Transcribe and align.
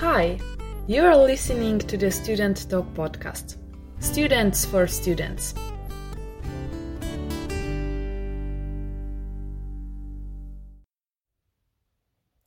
Hi, 0.00 0.38
you 0.86 1.02
are 1.02 1.16
listening 1.16 1.80
to 1.80 1.96
the 1.96 2.08
Student 2.08 2.70
Talk 2.70 2.86
podcast. 2.94 3.56
Students 3.98 4.64
for 4.64 4.86
Students. 4.86 5.54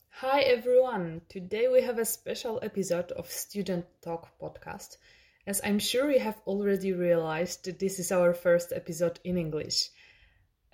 Hi 0.08 0.40
everyone, 0.40 1.20
today 1.28 1.68
we 1.68 1.82
have 1.82 1.98
a 1.98 2.06
special 2.06 2.58
episode 2.62 3.12
of 3.12 3.30
Student 3.30 3.84
Talk 4.00 4.30
podcast. 4.40 4.96
As 5.46 5.60
I'm 5.62 5.78
sure 5.78 6.10
you 6.10 6.20
have 6.20 6.40
already 6.46 6.94
realized, 6.94 7.78
this 7.78 7.98
is 7.98 8.10
our 8.10 8.32
first 8.32 8.72
episode 8.74 9.20
in 9.24 9.36
English. 9.36 9.90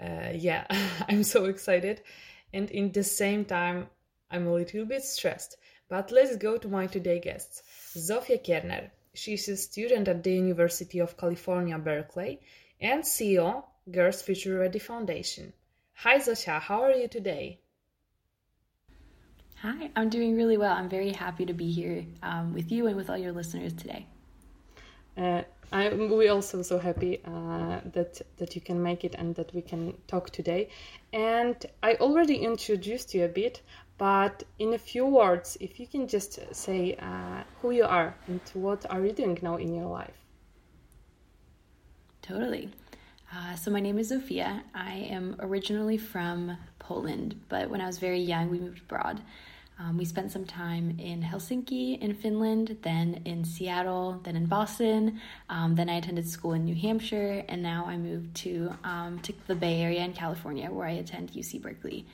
Uh, 0.00 0.30
yeah, 0.32 0.64
I'm 1.08 1.24
so 1.24 1.46
excited, 1.46 2.02
and 2.52 2.70
in 2.70 2.92
the 2.92 3.02
same 3.02 3.44
time, 3.44 3.88
I'm 4.30 4.46
a 4.46 4.52
little 4.52 4.84
bit 4.84 5.02
stressed 5.02 5.56
but 5.88 6.12
let's 6.12 6.36
go 6.36 6.58
to 6.58 6.68
my 6.68 6.86
today 6.86 7.18
guests. 7.18 7.62
Zofia 7.96 8.38
Kerner. 8.44 8.90
She's 9.14 9.48
a 9.48 9.56
student 9.56 10.06
at 10.06 10.22
the 10.22 10.32
University 10.32 11.00
of 11.00 11.16
California, 11.16 11.78
Berkeley, 11.78 12.40
and 12.80 13.02
CEO, 13.02 13.64
Girls 13.90 14.22
Future 14.22 14.58
Ready 14.58 14.78
Foundation. 14.78 15.52
Hi, 15.94 16.18
Zosia. 16.18 16.60
How 16.60 16.82
are 16.82 16.92
you 16.92 17.08
today? 17.08 17.58
Hi, 19.62 19.90
I'm 19.96 20.08
doing 20.08 20.36
really 20.36 20.56
well. 20.56 20.72
I'm 20.72 20.88
very 20.88 21.10
happy 21.10 21.44
to 21.46 21.52
be 21.52 21.72
here 21.72 22.06
um, 22.22 22.54
with 22.54 22.70
you 22.70 22.86
and 22.86 22.96
with 22.96 23.10
all 23.10 23.18
your 23.18 23.32
listeners 23.32 23.72
today. 23.72 24.06
Uh, 25.16 25.42
I, 25.72 25.88
we're 25.92 26.32
also 26.32 26.62
so 26.62 26.78
happy 26.78 27.20
uh, 27.24 27.80
that 27.92 28.22
that 28.36 28.54
you 28.54 28.60
can 28.60 28.80
make 28.80 29.04
it 29.04 29.16
and 29.16 29.34
that 29.34 29.52
we 29.52 29.62
can 29.62 29.94
talk 30.06 30.30
today. 30.30 30.68
And 31.12 31.56
I 31.82 31.94
already 31.94 32.36
introduced 32.36 33.14
you 33.14 33.24
a 33.24 33.28
bit, 33.28 33.60
but 33.98 34.44
in 34.58 34.74
a 34.74 34.78
few 34.78 35.04
words, 35.04 35.56
if 35.60 35.80
you 35.80 35.86
can 35.86 36.06
just 36.06 36.38
say 36.54 36.96
uh, 37.00 37.42
who 37.60 37.72
you 37.72 37.84
are 37.84 38.14
and 38.28 38.40
what 38.54 38.86
are 38.90 39.04
you 39.04 39.12
doing 39.12 39.38
now 39.42 39.56
in 39.56 39.74
your 39.74 39.86
life. 39.86 40.14
Totally. 42.22 42.70
Uh, 43.34 43.56
so 43.56 43.70
my 43.70 43.80
name 43.80 43.98
is 43.98 44.12
Zofia. 44.12 44.62
I 44.74 44.92
am 45.10 45.36
originally 45.40 45.98
from 45.98 46.56
Poland, 46.78 47.40
but 47.48 47.68
when 47.68 47.80
I 47.80 47.86
was 47.86 47.98
very 47.98 48.20
young, 48.20 48.48
we 48.50 48.58
moved 48.58 48.80
abroad. 48.80 49.20
Um, 49.80 49.96
we 49.96 50.04
spent 50.04 50.32
some 50.32 50.44
time 50.44 50.96
in 50.98 51.22
Helsinki, 51.22 52.00
in 52.00 52.14
Finland, 52.14 52.78
then 52.82 53.22
in 53.24 53.44
Seattle, 53.44 54.20
then 54.24 54.34
in 54.34 54.46
Boston. 54.46 55.20
Um, 55.48 55.76
then 55.76 55.88
I 55.88 55.98
attended 55.98 56.28
school 56.28 56.52
in 56.52 56.64
New 56.64 56.74
Hampshire, 56.74 57.44
and 57.48 57.62
now 57.62 57.84
I 57.86 57.96
moved 57.96 58.34
to 58.36 58.74
um, 58.82 59.20
to 59.20 59.32
the 59.46 59.54
Bay 59.54 59.80
Area 59.80 60.02
in 60.04 60.14
California, 60.14 60.70
where 60.70 60.86
I 60.86 60.92
attend 60.92 61.30
UC 61.32 61.62
Berkeley. 61.62 62.06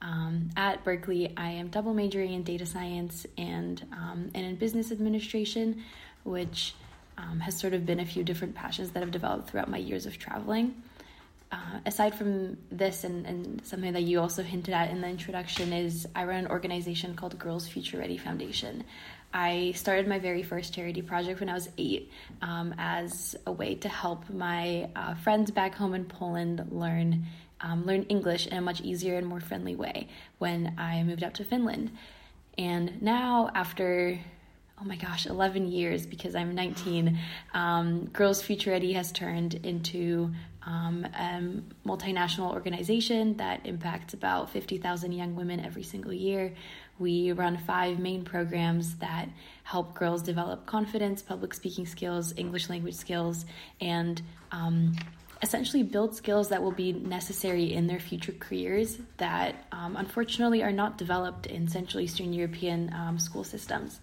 Um, 0.00 0.50
at 0.56 0.84
Berkeley, 0.84 1.32
I 1.36 1.50
am 1.50 1.68
double 1.68 1.92
majoring 1.92 2.32
in 2.32 2.42
data 2.42 2.66
science 2.66 3.26
and 3.36 3.84
um, 3.92 4.30
and 4.34 4.46
in 4.46 4.56
business 4.56 4.92
administration, 4.92 5.82
which 6.24 6.74
um, 7.16 7.40
has 7.40 7.58
sort 7.58 7.74
of 7.74 7.84
been 7.84 8.00
a 8.00 8.06
few 8.06 8.22
different 8.22 8.54
passions 8.54 8.90
that 8.90 9.00
have 9.00 9.10
developed 9.10 9.50
throughout 9.50 9.68
my 9.68 9.78
years 9.78 10.06
of 10.06 10.18
traveling. 10.18 10.82
Uh, 11.50 11.80
aside 11.86 12.14
from 12.14 12.58
this, 12.70 13.04
and, 13.04 13.24
and 13.26 13.66
something 13.66 13.94
that 13.94 14.02
you 14.02 14.20
also 14.20 14.42
hinted 14.42 14.74
at 14.74 14.90
in 14.90 15.00
the 15.00 15.08
introduction, 15.08 15.72
is 15.72 16.06
I 16.14 16.24
run 16.24 16.44
an 16.44 16.46
organization 16.48 17.14
called 17.14 17.38
Girls 17.38 17.66
Future 17.66 17.98
Ready 17.98 18.18
Foundation. 18.18 18.84
I 19.32 19.72
started 19.74 20.06
my 20.06 20.18
very 20.18 20.42
first 20.42 20.74
charity 20.74 21.02
project 21.02 21.40
when 21.40 21.48
I 21.48 21.54
was 21.54 21.70
eight 21.78 22.10
um, 22.42 22.74
as 22.78 23.34
a 23.46 23.52
way 23.52 23.74
to 23.76 23.88
help 23.88 24.28
my 24.30 24.90
uh, 24.94 25.14
friends 25.16 25.50
back 25.50 25.74
home 25.74 25.94
in 25.94 26.04
Poland 26.04 26.66
learn 26.70 27.26
um, 27.60 27.84
learn 27.86 28.02
English 28.04 28.46
in 28.46 28.56
a 28.56 28.60
much 28.60 28.80
easier 28.80 29.16
and 29.16 29.26
more 29.26 29.40
friendly 29.40 29.74
way 29.74 30.08
when 30.38 30.74
I 30.78 31.02
moved 31.02 31.22
up 31.22 31.34
to 31.34 31.44
Finland. 31.44 31.90
And 32.56 33.00
now, 33.02 33.50
after 33.54 34.18
oh 34.80 34.84
my 34.84 34.96
gosh, 34.96 35.26
11 35.26 35.68
years 35.68 36.06
because 36.06 36.34
I'm 36.34 36.54
19, 36.54 37.18
um, 37.52 38.06
Girls 38.06 38.40
Future 38.40 38.70
Ready 38.70 38.92
has 38.92 39.10
turned 39.10 39.54
into 39.66 40.32
um, 40.64 41.04
a 41.18 41.88
multinational 41.88 42.52
organization 42.52 43.36
that 43.38 43.64
impacts 43.64 44.14
about 44.14 44.50
50,000 44.50 45.12
young 45.12 45.34
women 45.34 45.60
every 45.60 45.82
single 45.82 46.12
year. 46.12 46.52
We 46.98 47.32
run 47.32 47.56
five 47.56 47.98
main 47.98 48.24
programs 48.24 48.96
that 48.96 49.28
help 49.64 49.94
girls 49.94 50.22
develop 50.22 50.66
confidence, 50.66 51.22
public 51.22 51.54
speaking 51.54 51.86
skills, 51.86 52.34
English 52.36 52.68
language 52.68 52.96
skills, 52.96 53.46
and 53.80 54.20
um, 54.52 54.94
essentially 55.42 55.82
build 55.82 56.14
skills 56.14 56.48
that 56.48 56.62
will 56.62 56.72
be 56.72 56.92
necessary 56.92 57.72
in 57.72 57.86
their 57.86 58.00
future 58.00 58.32
careers 58.32 58.98
that 59.18 59.54
um, 59.72 59.96
unfortunately 59.96 60.62
are 60.62 60.72
not 60.72 60.98
developed 60.98 61.46
in 61.46 61.68
Central 61.68 62.00
Eastern 62.00 62.32
European 62.32 62.92
um, 62.92 63.18
school 63.18 63.44
systems. 63.44 64.00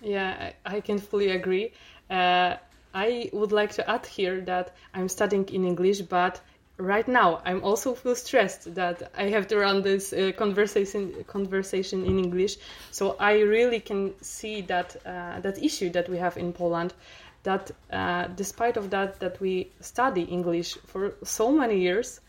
Yeah, 0.00 0.52
I 0.66 0.80
can 0.80 0.98
fully 0.98 1.30
agree. 1.30 1.72
Uh, 2.10 2.56
I 2.94 3.30
would 3.32 3.52
like 3.52 3.72
to 3.72 3.88
add 3.88 4.04
here 4.04 4.40
that 4.42 4.74
I'm 4.92 5.08
studying 5.08 5.48
in 5.48 5.64
English, 5.64 6.02
but 6.02 6.40
right 6.76 7.06
now 7.06 7.40
I'm 7.44 7.62
also 7.62 7.94
feel 7.94 8.14
stressed 8.14 8.74
that 8.74 9.12
I 9.16 9.28
have 9.28 9.46
to 9.48 9.58
run 9.58 9.82
this 9.82 10.12
uh, 10.12 10.32
conversation 10.36 11.24
conversation 11.26 12.04
in 12.04 12.18
English. 12.18 12.56
So 12.90 13.16
I 13.18 13.40
really 13.40 13.80
can 13.80 14.14
see 14.20 14.62
that 14.62 14.96
uh, 15.06 15.40
that 15.40 15.62
issue 15.62 15.90
that 15.90 16.08
we 16.08 16.18
have 16.18 16.36
in 16.36 16.52
Poland 16.52 16.92
that 17.42 17.70
uh, 17.90 18.26
despite 18.36 18.76
of 18.76 18.90
that 18.90 19.18
that 19.20 19.40
we 19.40 19.70
study 19.80 20.22
english 20.22 20.76
for 20.86 21.14
so 21.24 21.50
many 21.50 21.78
years 21.80 22.20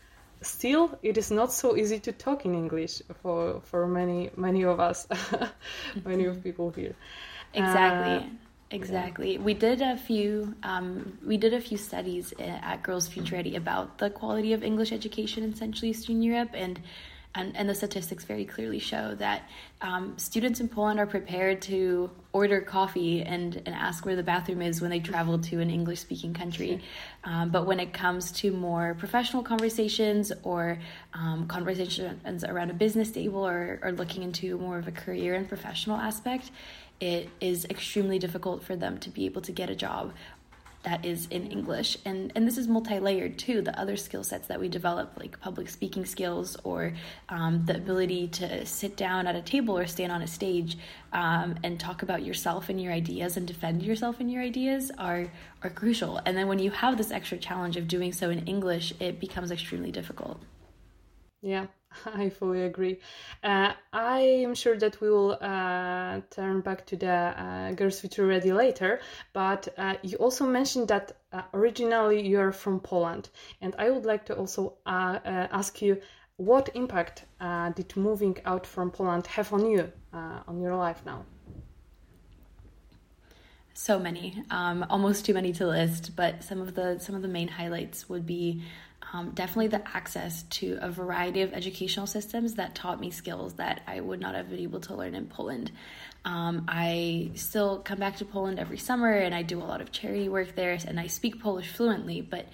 still 0.42 0.98
it 1.02 1.16
is 1.16 1.30
not 1.30 1.52
so 1.52 1.76
easy 1.76 1.98
to 1.98 2.12
talk 2.12 2.44
in 2.44 2.54
english 2.54 3.02
for 3.22 3.60
for 3.64 3.86
many 3.86 4.30
many 4.36 4.64
of 4.64 4.80
us 4.80 5.06
many 6.04 6.24
of 6.24 6.42
people 6.42 6.70
here. 6.70 6.94
Exactly. 7.54 8.28
Uh, 8.28 8.30
exactly. 8.70 9.32
Yeah. 9.34 9.40
we 9.40 9.54
did 9.54 9.80
a 9.80 9.96
few 9.96 10.54
um, 10.62 11.18
we 11.24 11.36
did 11.36 11.54
a 11.54 11.60
few 11.60 11.78
studies 11.78 12.34
at 12.38 12.82
girls 12.82 13.08
future 13.08 13.36
ready 13.36 13.56
about 13.56 13.98
the 13.98 14.10
quality 14.10 14.52
of 14.52 14.62
english 14.62 14.92
education 14.92 15.44
in 15.44 15.54
central 15.54 15.84
eastern 15.84 16.22
europe 16.22 16.50
and 16.54 16.80
and, 17.34 17.56
and 17.56 17.68
the 17.68 17.74
statistics 17.74 18.24
very 18.24 18.44
clearly 18.44 18.78
show 18.78 19.14
that 19.16 19.48
um, 19.80 20.16
students 20.18 20.60
in 20.60 20.68
Poland 20.68 21.00
are 21.00 21.06
prepared 21.06 21.62
to 21.62 22.10
order 22.32 22.60
coffee 22.60 23.22
and, 23.22 23.60
and 23.66 23.74
ask 23.74 24.06
where 24.06 24.14
the 24.14 24.22
bathroom 24.22 24.62
is 24.62 24.80
when 24.80 24.90
they 24.90 25.00
travel 25.00 25.38
to 25.38 25.60
an 25.60 25.68
English 25.68 26.00
speaking 26.00 26.32
country. 26.32 26.80
Um, 27.24 27.50
but 27.50 27.66
when 27.66 27.80
it 27.80 27.92
comes 27.92 28.30
to 28.32 28.52
more 28.52 28.94
professional 28.94 29.42
conversations 29.42 30.32
or 30.42 30.78
um, 31.12 31.46
conversations 31.48 32.44
around 32.44 32.70
a 32.70 32.74
business 32.74 33.10
table 33.10 33.46
or, 33.46 33.80
or 33.82 33.92
looking 33.92 34.22
into 34.22 34.56
more 34.58 34.78
of 34.78 34.86
a 34.86 34.92
career 34.92 35.34
and 35.34 35.48
professional 35.48 35.96
aspect, 35.96 36.50
it 37.00 37.28
is 37.40 37.64
extremely 37.66 38.18
difficult 38.18 38.62
for 38.62 38.76
them 38.76 38.98
to 38.98 39.10
be 39.10 39.26
able 39.26 39.42
to 39.42 39.52
get 39.52 39.68
a 39.68 39.74
job 39.74 40.12
that 40.84 41.04
is 41.04 41.26
in 41.30 41.46
English. 41.50 41.98
And, 42.04 42.32
and 42.34 42.46
this 42.46 42.56
is 42.56 42.68
multi 42.68 42.98
layered 42.98 43.38
too. 43.38 43.60
The 43.62 43.78
other 43.78 43.96
skill 43.96 44.22
sets 44.22 44.46
that 44.48 44.60
we 44.60 44.68
develop, 44.68 45.12
like 45.18 45.40
public 45.40 45.68
speaking 45.68 46.04
skills 46.04 46.56
or 46.62 46.92
um, 47.28 47.64
the 47.64 47.76
ability 47.76 48.28
to 48.28 48.64
sit 48.64 48.96
down 48.96 49.26
at 49.26 49.34
a 49.34 49.42
table 49.42 49.76
or 49.76 49.86
stand 49.86 50.12
on 50.12 50.22
a 50.22 50.26
stage 50.26 50.78
um, 51.12 51.56
and 51.62 51.80
talk 51.80 52.02
about 52.02 52.22
yourself 52.22 52.68
and 52.68 52.80
your 52.80 52.92
ideas 52.92 53.36
and 53.36 53.46
defend 53.46 53.82
yourself 53.82 54.20
and 54.20 54.30
your 54.30 54.42
ideas, 54.42 54.90
are, 54.98 55.30
are 55.62 55.70
crucial. 55.70 56.20
And 56.24 56.36
then 56.36 56.48
when 56.48 56.58
you 56.58 56.70
have 56.70 56.96
this 56.96 57.10
extra 57.10 57.38
challenge 57.38 57.76
of 57.76 57.88
doing 57.88 58.12
so 58.12 58.30
in 58.30 58.46
English, 58.46 58.92
it 59.00 59.18
becomes 59.18 59.50
extremely 59.50 59.90
difficult. 59.90 60.40
Yeah, 61.42 61.66
I 62.14 62.28
fully 62.30 62.62
agree. 62.62 62.98
Uh, 63.42 63.72
I 63.92 64.20
am 64.20 64.54
sure 64.54 64.76
that 64.78 65.00
we 65.00 65.10
will 65.10 65.38
uh, 65.40 66.20
turn 66.30 66.60
back 66.60 66.86
to 66.86 66.96
the 66.96 67.08
uh, 67.12 67.72
Girls 67.72 68.00
Future 68.00 68.26
Ready 68.26 68.52
later, 68.52 69.00
but 69.32 69.68
uh, 69.78 69.94
you 70.02 70.16
also 70.18 70.46
mentioned 70.46 70.88
that 70.88 71.16
uh, 71.32 71.42
originally 71.52 72.26
you 72.26 72.38
are 72.40 72.52
from 72.52 72.80
Poland, 72.80 73.28
and 73.60 73.74
I 73.78 73.90
would 73.90 74.04
like 74.04 74.26
to 74.26 74.36
also 74.36 74.74
uh, 74.86 75.18
ask 75.24 75.80
you 75.82 76.00
what 76.36 76.68
impact 76.74 77.24
did 77.76 77.96
moving 77.96 78.36
out 78.44 78.66
from 78.66 78.90
Poland 78.90 79.26
have 79.28 79.52
on 79.52 79.66
you, 79.70 79.92
on 80.12 80.60
your 80.60 80.74
life 80.74 81.00
now? 81.06 81.24
So 83.76 83.98
many, 83.98 84.42
um, 84.50 84.86
almost 84.88 85.26
too 85.26 85.34
many 85.34 85.52
to 85.54 85.66
list. 85.66 86.14
But 86.14 86.44
some 86.44 86.60
of 86.60 86.74
the 86.74 86.98
some 87.00 87.16
of 87.16 87.22
the 87.22 87.28
main 87.28 87.48
highlights 87.48 88.08
would 88.08 88.24
be 88.24 88.62
um, 89.14 89.30
definitely 89.30 89.68
the 89.68 89.96
access 89.96 90.42
to 90.42 90.76
a 90.80 90.90
variety 90.90 91.42
of 91.42 91.52
educational 91.52 92.08
systems 92.08 92.54
that 92.54 92.74
taught 92.74 92.98
me 92.98 93.12
skills 93.12 93.54
that 93.54 93.80
I 93.86 94.00
would 94.00 94.18
not 94.18 94.34
have 94.34 94.50
been 94.50 94.58
able 94.58 94.80
to 94.80 94.94
learn 94.96 95.14
in 95.14 95.26
Poland. 95.26 95.70
Um, 96.24 96.64
I 96.66 97.30
still 97.34 97.78
come 97.78 98.00
back 98.00 98.16
to 98.16 98.24
Poland 98.24 98.58
every 98.58 98.78
summer 98.78 99.12
and 99.12 99.32
I 99.32 99.42
do 99.42 99.62
a 99.62 99.64
lot 99.64 99.80
of 99.80 99.92
charity 99.92 100.28
work 100.28 100.56
there 100.56 100.76
and 100.84 100.98
I 100.98 101.06
speak 101.06 101.40
Polish 101.40 101.68
fluently, 101.68 102.22
but 102.22 102.46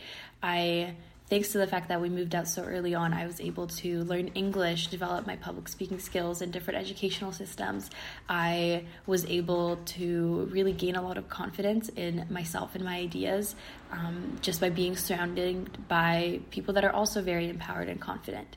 I 0.43 0.97
thanks 1.31 1.53
to 1.53 1.59
the 1.59 1.67
fact 1.67 1.89
that 1.89 2.01
we 2.01 2.09
moved 2.09 2.35
out 2.35 2.49
so 2.49 2.63
early 2.65 2.95
on, 2.95 3.15
I 3.15 3.25
was 3.25 3.41
able 3.41 3.69
to 3.69 4.03
learn 4.03 4.29
English, 4.29 4.89
develop 4.89 5.27
my 5.29 5.37
public 5.37 5.69
speaking 5.69 6.01
skills 6.01 6.43
in 6.43 6.51
different 6.51 6.81
educational 6.81 7.31
systems. 7.31 7.89
I 8.29 8.85
was 9.07 9.25
able 9.27 9.77
to 9.77 10.49
really 10.51 10.73
gain 10.73 10.97
a 10.97 11.03
lot 11.03 11.17
of 11.17 11.29
confidence 11.29 11.89
in 11.91 12.27
myself 12.29 12.75
and 12.75 12.85
my 12.85 12.97
ideas 12.97 13.55
um, 13.93 14.39
just 14.43 14.61
by 14.61 14.71
being 14.71 14.97
surrounded 14.97 15.89
by 15.89 16.41
people 16.51 16.75
that 16.75 16.85
are 16.85 16.93
also 16.93 17.23
very 17.23 17.49
empowered 17.49 17.89
and 17.89 18.01
confident. 18.01 18.57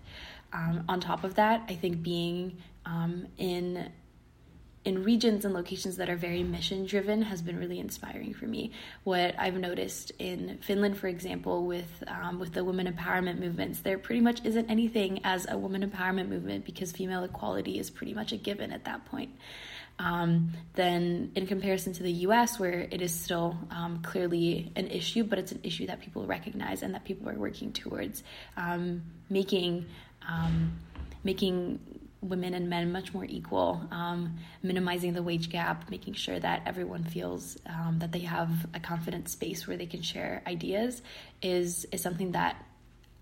Um, 0.52 0.84
on 0.90 1.00
top 1.00 1.24
of 1.24 1.36
that, 1.36 1.64
I 1.70 1.76
think 1.76 2.02
being 2.02 2.58
um, 2.86 3.28
in 3.38 3.92
in 4.86 5.04
regions 5.04 5.46
and 5.46 5.54
locations 5.54 5.98
that 5.98 6.10
are 6.10 6.16
very 6.16 6.44
mission 6.44 6.86
driven 6.86 7.22
has 7.22 7.42
been 7.42 7.58
really 7.58 7.80
inspiring 7.80 8.34
for 8.34 8.46
me. 8.46 8.72
What 9.04 9.36
I've 9.40 9.56
noticed 9.56 10.12
in 10.20 10.58
Finland, 10.62 10.98
for 10.98 11.08
example, 11.08 11.66
with 11.66 12.04
um, 12.08 12.40
with 12.40 12.54
the 12.54 12.64
women 12.64 12.94
empowerment 12.94 13.40
movements, 13.40 13.80
there 13.80 13.98
pretty 13.98 14.22
much 14.22 14.44
isn't 14.44 14.70
anything 14.70 15.22
as 15.24 15.48
a 15.50 15.58
woman 15.58 15.90
empowerment 15.90 16.28
movement 16.28 16.66
because 16.66 16.92
female 16.92 17.24
equality 17.24 17.80
is 17.80 17.90
pretty 17.90 18.14
much 18.14 18.32
a 18.34 18.38
given 18.38 18.72
at 18.72 18.86
that 18.86 19.06
point. 19.06 19.32
Um, 20.00 20.54
then, 20.74 21.32
in 21.36 21.46
comparison 21.46 21.94
to 21.94 22.04
the 22.04 22.12
US, 22.28 22.60
where 22.60 22.88
it 22.92 23.02
is 23.02 23.14
still 23.14 23.58
um, 23.70 24.02
clearly 24.02 24.72
an 24.76 24.88
issue, 24.88 25.24
but 25.24 25.40
it's 25.40 25.52
an 25.52 25.60
issue 25.64 25.88
that 25.88 26.02
people 26.02 26.26
recognize 26.26 26.82
and 26.82 26.94
that 26.94 27.06
people 27.06 27.30
are 27.30 27.38
working 27.38 27.72
towards 27.72 28.24
um, 28.58 29.04
making 29.30 29.86
um, 30.28 30.74
making 31.24 31.80
women 32.24 32.54
and 32.54 32.70
men 32.70 32.92
much 32.92 33.14
more 33.14 33.26
equal, 33.26 33.82
um, 33.92 34.38
minimizing 34.62 35.14
the 35.14 35.24
wage 35.24 35.50
gap, 35.50 35.90
making 35.90 36.14
sure 36.14 36.40
that 36.40 36.62
everyone 36.66 37.04
feels 37.04 37.58
um, 37.68 38.00
that 38.00 38.12
they 38.12 38.20
have 38.20 38.50
a 38.74 38.80
confident 38.80 39.30
space 39.30 39.68
where 39.68 39.78
they 39.78 39.86
can 39.86 40.02
share 40.02 40.42
ideas 40.48 41.02
is 41.42 41.86
is 41.92 42.02
something 42.02 42.32
that 42.32 42.56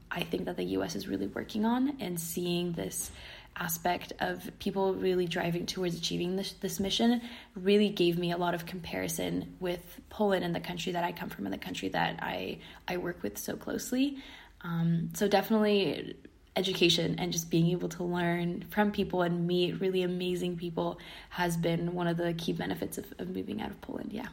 I 0.09 0.23
think 0.23 0.45
that 0.45 0.57
the 0.57 0.65
U.S. 0.77 0.95
is 0.95 1.07
really 1.07 1.27
working 1.27 1.65
on 1.65 1.97
and 1.99 2.19
seeing 2.19 2.73
this 2.73 3.11
aspect 3.55 4.13
of 4.19 4.49
people 4.59 4.93
really 4.93 5.27
driving 5.27 5.65
towards 5.65 5.95
achieving 5.97 6.35
this, 6.35 6.53
this 6.53 6.79
mission 6.79 7.21
really 7.55 7.89
gave 7.89 8.17
me 8.17 8.31
a 8.31 8.37
lot 8.37 8.53
of 8.53 8.65
comparison 8.65 9.55
with 9.59 9.99
Poland 10.09 10.43
and 10.43 10.55
the 10.55 10.59
country 10.59 10.93
that 10.93 11.03
I 11.03 11.11
come 11.11 11.29
from 11.29 11.45
and 11.45 11.53
the 11.53 11.59
country 11.59 11.89
that 11.89 12.19
I 12.21 12.59
I 12.87 12.97
work 12.97 13.23
with 13.23 13.37
so 13.37 13.55
closely. 13.55 14.17
Um, 14.61 15.09
so 15.13 15.27
definitely 15.27 16.15
education 16.55 17.15
and 17.17 17.31
just 17.31 17.49
being 17.49 17.67
able 17.67 17.89
to 17.89 18.03
learn 18.03 18.65
from 18.69 18.91
people 18.91 19.21
and 19.21 19.47
meet 19.47 19.79
really 19.79 20.03
amazing 20.03 20.57
people 20.57 20.99
has 21.29 21.55
been 21.55 21.93
one 21.93 22.07
of 22.07 22.17
the 22.17 22.33
key 22.33 22.53
benefits 22.53 22.97
of, 22.97 23.13
of 23.19 23.29
moving 23.29 23.61
out 23.61 23.69
of 23.69 23.79
Poland. 23.81 24.11
Yeah. 24.11 24.27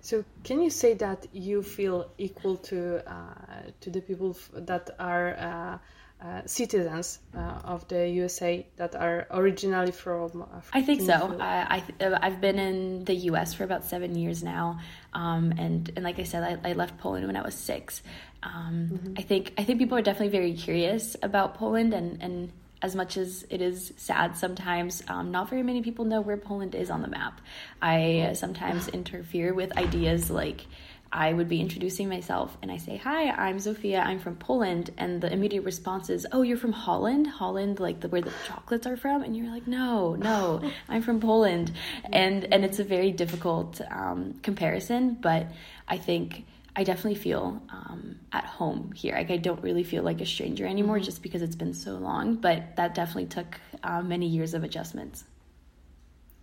So, 0.00 0.24
can 0.44 0.60
you 0.60 0.70
say 0.70 0.94
that 0.94 1.26
you 1.32 1.62
feel 1.62 2.10
equal 2.18 2.56
to 2.56 3.08
uh, 3.08 3.70
to 3.80 3.90
the 3.90 4.00
people 4.00 4.36
that 4.54 4.90
are 4.98 5.36
uh, 5.36 5.78
uh, 6.24 6.42
citizens 6.46 7.18
uh, 7.36 7.60
of 7.64 7.86
the 7.88 8.08
USA 8.08 8.66
that 8.76 8.94
are 8.94 9.26
originally 9.30 9.92
from? 9.92 10.42
Uh, 10.42 10.60
I 10.72 10.82
think 10.82 11.02
so. 11.02 11.36
I, 11.40 11.82
I 12.00 12.26
have 12.28 12.40
been 12.40 12.58
in 12.58 13.04
the 13.04 13.14
U.S. 13.30 13.54
for 13.54 13.64
about 13.64 13.84
seven 13.84 14.14
years 14.16 14.42
now, 14.42 14.80
um, 15.14 15.52
and 15.58 15.90
and 15.96 16.04
like 16.04 16.18
I 16.18 16.24
said, 16.24 16.42
I, 16.42 16.70
I 16.70 16.72
left 16.74 16.98
Poland 16.98 17.26
when 17.26 17.36
I 17.36 17.42
was 17.42 17.54
six. 17.54 18.02
Um, 18.42 18.90
mm-hmm. 18.92 19.14
I 19.16 19.22
think 19.22 19.54
I 19.58 19.64
think 19.64 19.78
people 19.78 19.96
are 19.98 20.02
definitely 20.02 20.36
very 20.36 20.54
curious 20.54 21.16
about 21.22 21.54
Poland, 21.54 21.94
and 21.94 22.22
and 22.22 22.52
as 22.82 22.96
much 22.96 23.16
as 23.16 23.46
it 23.48 23.62
is 23.62 23.92
sad 23.96 24.36
sometimes, 24.36 25.02
um, 25.08 25.30
not 25.30 25.48
very 25.48 25.62
many 25.62 25.82
people 25.82 26.04
know 26.04 26.20
where 26.20 26.36
Poland 26.36 26.74
is 26.74 26.90
on 26.90 27.02
the 27.02 27.08
map. 27.08 27.40
I 27.80 28.32
sometimes 28.34 28.88
interfere 29.00 29.54
with 29.54 29.76
ideas 29.78 30.30
like 30.30 30.66
I 31.12 31.32
would 31.32 31.48
be 31.48 31.60
introducing 31.60 32.08
myself 32.08 32.56
and 32.62 32.72
I 32.72 32.78
say, 32.78 32.96
Hi, 32.96 33.30
I'm 33.30 33.58
Sophia, 33.60 34.00
I'm 34.00 34.18
from 34.18 34.36
Poland. 34.36 34.90
And 34.96 35.20
the 35.20 35.30
immediate 35.30 35.62
response 35.62 36.08
is, 36.08 36.26
Oh, 36.32 36.40
you're 36.40 36.56
from 36.56 36.72
Holland? 36.72 37.26
Holland, 37.26 37.78
like 37.80 38.00
the, 38.00 38.08
where 38.08 38.22
the 38.22 38.32
chocolates 38.46 38.86
are 38.86 38.96
from? 38.96 39.22
And 39.22 39.36
you're 39.36 39.50
like, 39.50 39.66
No, 39.66 40.14
no, 40.14 40.62
I'm 40.88 41.02
from 41.02 41.20
Poland. 41.20 41.72
And, 42.04 42.44
and 42.52 42.64
it's 42.64 42.78
a 42.78 42.84
very 42.84 43.12
difficult 43.12 43.80
um, 43.90 44.40
comparison, 44.42 45.18
but 45.20 45.48
I 45.86 45.98
think 45.98 46.46
I 46.74 46.84
definitely 46.84 47.16
feel 47.16 47.60
um, 47.68 48.16
at 48.32 48.44
home 48.44 48.92
here. 48.92 49.14
Like 49.14 49.30
I 49.30 49.36
don't 49.36 49.62
really 49.62 49.84
feel 49.84 50.02
like 50.02 50.20
a 50.20 50.26
stranger 50.26 50.66
anymore 50.66 50.96
mm-hmm. 50.96 51.04
just 51.04 51.22
because 51.22 51.42
it's 51.42 51.56
been 51.56 51.74
so 51.74 51.96
long, 51.96 52.36
but 52.36 52.76
that 52.76 52.94
definitely 52.94 53.26
took 53.26 53.60
uh, 53.82 54.02
many 54.02 54.26
years 54.26 54.54
of 54.54 54.64
adjustments. 54.64 55.24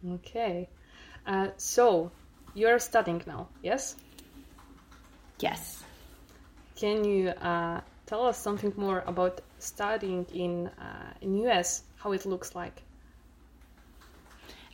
Okay. 0.07 0.69
Uh, 1.25 1.49
so 1.57 2.11
you're 2.53 2.79
studying 2.79 3.21
now, 3.25 3.47
yes? 3.63 3.95
Yes. 5.39 5.83
Can 6.75 7.03
you 7.03 7.29
uh, 7.29 7.81
tell 8.05 8.25
us 8.25 8.37
something 8.37 8.73
more 8.77 9.03
about 9.07 9.41
studying 9.57 10.25
in 10.33 10.67
uh, 10.79 11.13
in 11.21 11.35
US? 11.47 11.83
How 11.97 12.11
it 12.11 12.25
looks 12.25 12.55
like? 12.55 12.83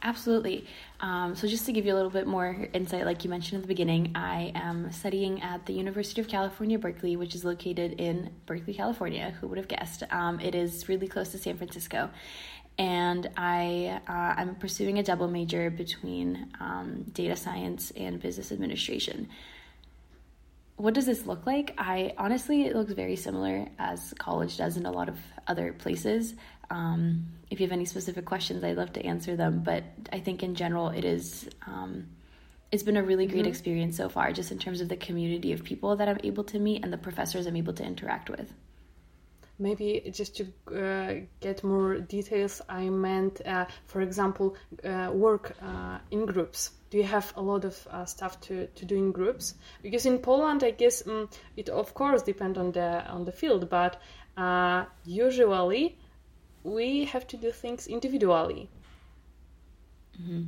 Absolutely. 0.05 0.67
Um, 0.99 1.35
so, 1.35 1.47
just 1.47 1.65
to 1.65 1.71
give 1.71 1.87
you 1.87 1.93
a 1.93 1.95
little 1.95 2.11
bit 2.11 2.27
more 2.27 2.67
insight, 2.73 3.05
like 3.05 3.23
you 3.23 3.29
mentioned 3.31 3.57
at 3.57 3.61
the 3.63 3.67
beginning, 3.67 4.11
I 4.13 4.51
am 4.53 4.91
studying 4.91 5.41
at 5.41 5.65
the 5.65 5.73
University 5.73 6.21
of 6.21 6.27
California, 6.27 6.77
Berkeley, 6.77 7.15
which 7.15 7.33
is 7.33 7.43
located 7.43 7.93
in 7.93 8.29
Berkeley, 8.45 8.75
California. 8.75 9.35
Who 9.41 9.47
would 9.47 9.57
have 9.57 9.67
guessed? 9.67 10.03
Um, 10.11 10.39
it 10.39 10.53
is 10.53 10.87
really 10.87 11.07
close 11.07 11.29
to 11.29 11.39
San 11.39 11.57
Francisco. 11.57 12.11
And 12.77 13.31
I, 13.35 13.99
uh, 14.07 14.39
I'm 14.39 14.53
pursuing 14.55 14.99
a 14.99 15.03
double 15.03 15.27
major 15.27 15.71
between 15.71 16.53
um, 16.59 17.05
data 17.11 17.35
science 17.35 17.91
and 17.97 18.21
business 18.21 18.51
administration 18.51 19.27
what 20.77 20.93
does 20.93 21.05
this 21.05 21.25
look 21.25 21.45
like? 21.45 21.73
I 21.77 22.13
honestly, 22.17 22.63
it 22.63 22.75
looks 22.75 22.91
very 22.91 23.15
similar 23.15 23.67
as 23.79 24.13
college 24.17 24.57
does 24.57 24.75
in 24.75 24.85
a 24.85 24.91
lot 24.91 25.07
of 25.07 25.17
other 25.47 25.71
places. 25.71 26.33
Um, 26.69 27.27
if 27.49 27.59
you 27.59 27.65
have 27.65 27.71
any 27.71 27.85
specific 27.85 28.25
questions, 28.25 28.63
I'd 28.63 28.77
love 28.77 28.93
to 28.93 29.05
answer 29.05 29.35
them. 29.35 29.61
But 29.63 29.83
I 30.11 30.19
think 30.19 30.43
in 30.43 30.55
general, 30.55 30.89
it 30.89 31.05
is. 31.05 31.49
Um, 31.67 32.07
it's 32.71 32.83
been 32.83 32.97
a 32.97 33.03
really 33.03 33.27
great 33.27 33.41
mm-hmm. 33.41 33.49
experience 33.49 33.95
so 33.95 34.09
far, 34.09 34.31
just 34.33 34.51
in 34.51 34.59
terms 34.59 34.81
of 34.81 34.89
the 34.89 34.97
community 34.97 35.53
of 35.53 35.63
people 35.63 35.95
that 35.95 36.09
I'm 36.09 36.19
able 36.23 36.43
to 36.45 36.59
meet 36.59 36.83
and 36.83 36.91
the 36.91 36.97
professors 36.97 37.45
I'm 37.45 37.55
able 37.55 37.73
to 37.73 37.83
interact 37.83 38.29
with. 38.29 38.53
Maybe 39.57 40.11
just 40.11 40.35
to 40.37 40.43
uh, 40.75 41.25
get 41.39 41.63
more 41.63 41.99
details, 41.99 42.61
I 42.67 42.89
meant, 42.89 43.39
uh, 43.45 43.67
for 43.85 44.01
example, 44.01 44.57
uh, 44.83 45.11
work 45.13 45.55
uh, 45.61 45.99
in 46.11 46.25
groups 46.25 46.71
do 46.95 47.01
you 47.01 47.07
have 47.07 47.33
a 47.35 47.41
lot 47.41 47.65
of 47.65 47.87
uh, 47.91 48.05
stuff 48.05 48.39
to, 48.39 48.67
to 48.67 48.85
do 48.85 48.95
in 48.95 49.11
groups 49.11 49.55
because 49.81 50.05
in 50.05 50.17
poland 50.17 50.63
i 50.63 50.71
guess 50.71 51.05
um, 51.07 51.27
it 51.57 51.67
of 51.67 51.93
course 51.93 52.21
depends 52.21 52.57
on 52.57 52.71
the 52.71 53.05
on 53.09 53.25
the 53.25 53.31
field 53.33 53.69
but 53.69 54.01
uh, 54.37 54.85
usually 55.03 55.97
we 56.65 57.05
have 57.05 57.25
to 57.27 57.37
do 57.37 57.51
things 57.51 57.87
individually 57.87 58.69
mm-hmm. 60.21 60.43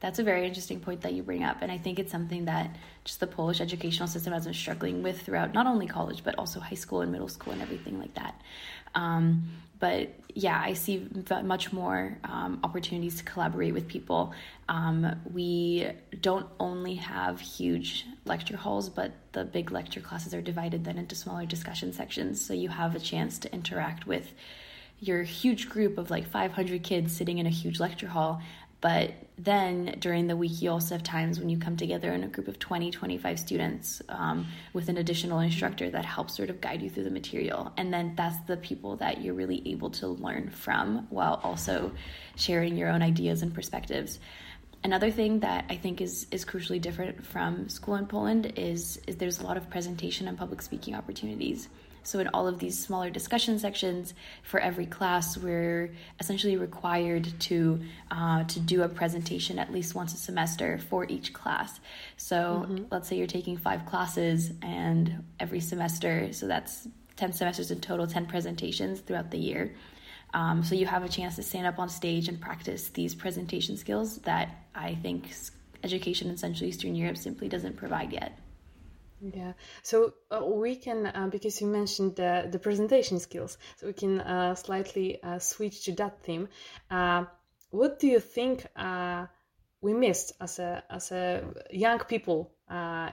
that's 0.00 0.18
a 0.18 0.22
very 0.22 0.46
interesting 0.46 0.80
point 0.80 1.02
that 1.02 1.12
you 1.12 1.22
bring 1.22 1.44
up 1.44 1.58
and 1.60 1.70
i 1.70 1.78
think 1.78 1.98
it's 1.98 2.10
something 2.10 2.46
that 2.46 2.74
just 3.04 3.20
the 3.20 3.26
polish 3.26 3.60
educational 3.60 4.08
system 4.08 4.32
has 4.32 4.44
been 4.44 4.54
struggling 4.54 5.02
with 5.02 5.20
throughout 5.22 5.52
not 5.52 5.66
only 5.66 5.86
college 5.86 6.24
but 6.24 6.34
also 6.38 6.58
high 6.58 6.80
school 6.84 7.02
and 7.02 7.12
middle 7.12 7.28
school 7.28 7.52
and 7.52 7.62
everything 7.62 7.98
like 7.98 8.14
that 8.14 8.34
um, 8.94 9.44
but 9.82 10.10
yeah, 10.32 10.60
I 10.64 10.74
see 10.74 11.08
much 11.42 11.72
more 11.72 12.16
um, 12.22 12.60
opportunities 12.62 13.16
to 13.16 13.24
collaborate 13.24 13.74
with 13.74 13.88
people. 13.88 14.32
Um, 14.68 15.20
we 15.32 15.90
don't 16.20 16.46
only 16.60 16.94
have 16.94 17.40
huge 17.40 18.06
lecture 18.24 18.56
halls, 18.56 18.88
but 18.88 19.12
the 19.32 19.44
big 19.44 19.72
lecture 19.72 20.00
classes 20.00 20.34
are 20.34 20.40
divided 20.40 20.84
then 20.84 20.98
into 20.98 21.16
smaller 21.16 21.46
discussion 21.46 21.92
sections. 21.92 22.40
So 22.40 22.54
you 22.54 22.68
have 22.68 22.94
a 22.94 23.00
chance 23.00 23.40
to 23.40 23.52
interact 23.52 24.06
with 24.06 24.32
your 25.02 25.22
huge 25.22 25.68
group 25.68 25.98
of 25.98 26.10
like 26.10 26.26
500 26.26 26.82
kids 26.82 27.14
sitting 27.14 27.38
in 27.38 27.46
a 27.46 27.50
huge 27.50 27.80
lecture 27.80 28.06
hall 28.06 28.40
but 28.82 29.12
then 29.38 29.96
during 30.00 30.26
the 30.26 30.36
week, 30.36 30.60
you 30.60 30.68
also 30.68 30.96
have 30.96 31.04
times 31.04 31.38
when 31.38 31.48
you 31.48 31.56
come 31.56 31.76
together 31.76 32.12
in 32.12 32.24
a 32.24 32.26
group 32.26 32.48
of 32.48 32.58
20, 32.58 32.90
25 32.90 33.38
students 33.38 34.02
um, 34.08 34.48
with 34.72 34.88
an 34.88 34.96
additional 34.96 35.38
instructor 35.38 35.88
that 35.88 36.04
helps 36.04 36.36
sort 36.36 36.50
of 36.50 36.60
guide 36.60 36.82
you 36.82 36.90
through 36.90 37.04
the 37.04 37.10
material. 37.10 37.72
And 37.76 37.94
then 37.94 38.14
that's 38.16 38.36
the 38.48 38.56
people 38.56 38.96
that 38.96 39.22
you're 39.22 39.34
really 39.34 39.62
able 39.66 39.90
to 39.90 40.08
learn 40.08 40.50
from 40.50 41.06
while 41.10 41.40
also 41.44 41.92
sharing 42.34 42.76
your 42.76 42.88
own 42.88 43.02
ideas 43.02 43.42
and 43.42 43.54
perspectives. 43.54 44.18
Another 44.82 45.12
thing 45.12 45.40
that 45.40 45.64
I 45.70 45.76
think 45.76 46.00
is, 46.00 46.26
is 46.32 46.44
crucially 46.44 46.80
different 46.80 47.24
from 47.24 47.68
school 47.68 47.94
in 47.94 48.06
Poland 48.06 48.54
is, 48.56 49.00
is 49.06 49.14
there's 49.16 49.38
a 49.38 49.44
lot 49.44 49.56
of 49.56 49.70
presentation 49.70 50.26
and 50.26 50.36
public 50.36 50.60
speaking 50.60 50.96
opportunities. 50.96 51.68
So, 52.04 52.18
in 52.18 52.28
all 52.28 52.46
of 52.46 52.58
these 52.58 52.78
smaller 52.78 53.10
discussion 53.10 53.58
sections 53.58 54.14
for 54.42 54.60
every 54.60 54.86
class, 54.86 55.36
we're 55.36 55.94
essentially 56.20 56.56
required 56.56 57.32
to 57.40 57.80
uh, 58.10 58.44
to 58.44 58.60
do 58.60 58.82
a 58.82 58.88
presentation 58.88 59.58
at 59.58 59.72
least 59.72 59.94
once 59.94 60.14
a 60.14 60.16
semester 60.16 60.78
for 60.78 61.04
each 61.08 61.32
class. 61.32 61.80
So, 62.16 62.66
mm-hmm. 62.68 62.84
let's 62.90 63.08
say 63.08 63.16
you're 63.16 63.26
taking 63.26 63.56
five 63.56 63.86
classes, 63.86 64.52
and 64.62 65.24
every 65.40 65.60
semester, 65.60 66.32
so 66.32 66.46
that's 66.46 66.88
ten 67.16 67.32
semesters 67.32 67.70
in 67.70 67.80
total, 67.80 68.06
ten 68.06 68.26
presentations 68.26 69.00
throughout 69.00 69.30
the 69.30 69.38
year. 69.38 69.74
Um, 70.34 70.64
so 70.64 70.74
you 70.74 70.86
have 70.86 71.04
a 71.04 71.08
chance 71.08 71.36
to 71.36 71.42
stand 71.42 71.66
up 71.66 71.78
on 71.78 71.88
stage 71.88 72.28
and 72.28 72.40
practice 72.40 72.88
these 72.88 73.14
presentation 73.14 73.76
skills 73.76 74.18
that 74.18 74.64
I 74.74 74.94
think 74.94 75.30
education 75.84 76.30
in 76.30 76.36
Central 76.36 76.68
Eastern 76.68 76.94
Europe 76.94 77.16
simply 77.16 77.48
doesn't 77.48 77.76
provide 77.76 78.12
yet. 78.12 78.38
Yeah, 79.22 79.52
so 79.82 80.14
uh, 80.32 80.44
we 80.44 80.74
can 80.74 81.06
uh, 81.06 81.28
because 81.30 81.60
you 81.60 81.68
mentioned 81.68 82.16
the 82.16 82.48
the 82.50 82.58
presentation 82.58 83.20
skills, 83.20 83.56
so 83.76 83.86
we 83.86 83.92
can 83.92 84.20
uh, 84.20 84.56
slightly 84.56 85.22
uh, 85.22 85.38
switch 85.38 85.84
to 85.84 85.92
that 85.92 86.24
theme. 86.24 86.48
Uh, 86.90 87.26
what 87.70 88.00
do 88.00 88.08
you 88.08 88.18
think 88.18 88.66
uh, 88.74 89.26
we 89.80 89.94
missed 89.94 90.32
as 90.40 90.58
a 90.58 90.82
as 90.90 91.12
a 91.12 91.44
young 91.70 92.00
people 92.00 92.50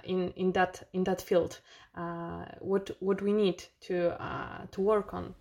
in 0.04 0.34
in 0.36 0.52
that 0.54 0.82
in 0.94 1.04
that 1.04 1.22
field? 1.22 1.60
what 2.60 2.90
what 3.00 3.22
we 3.22 3.32
need 3.32 3.64
to 3.82 4.18
to 4.72 4.82
work 4.82 5.14
on? 5.14 5.36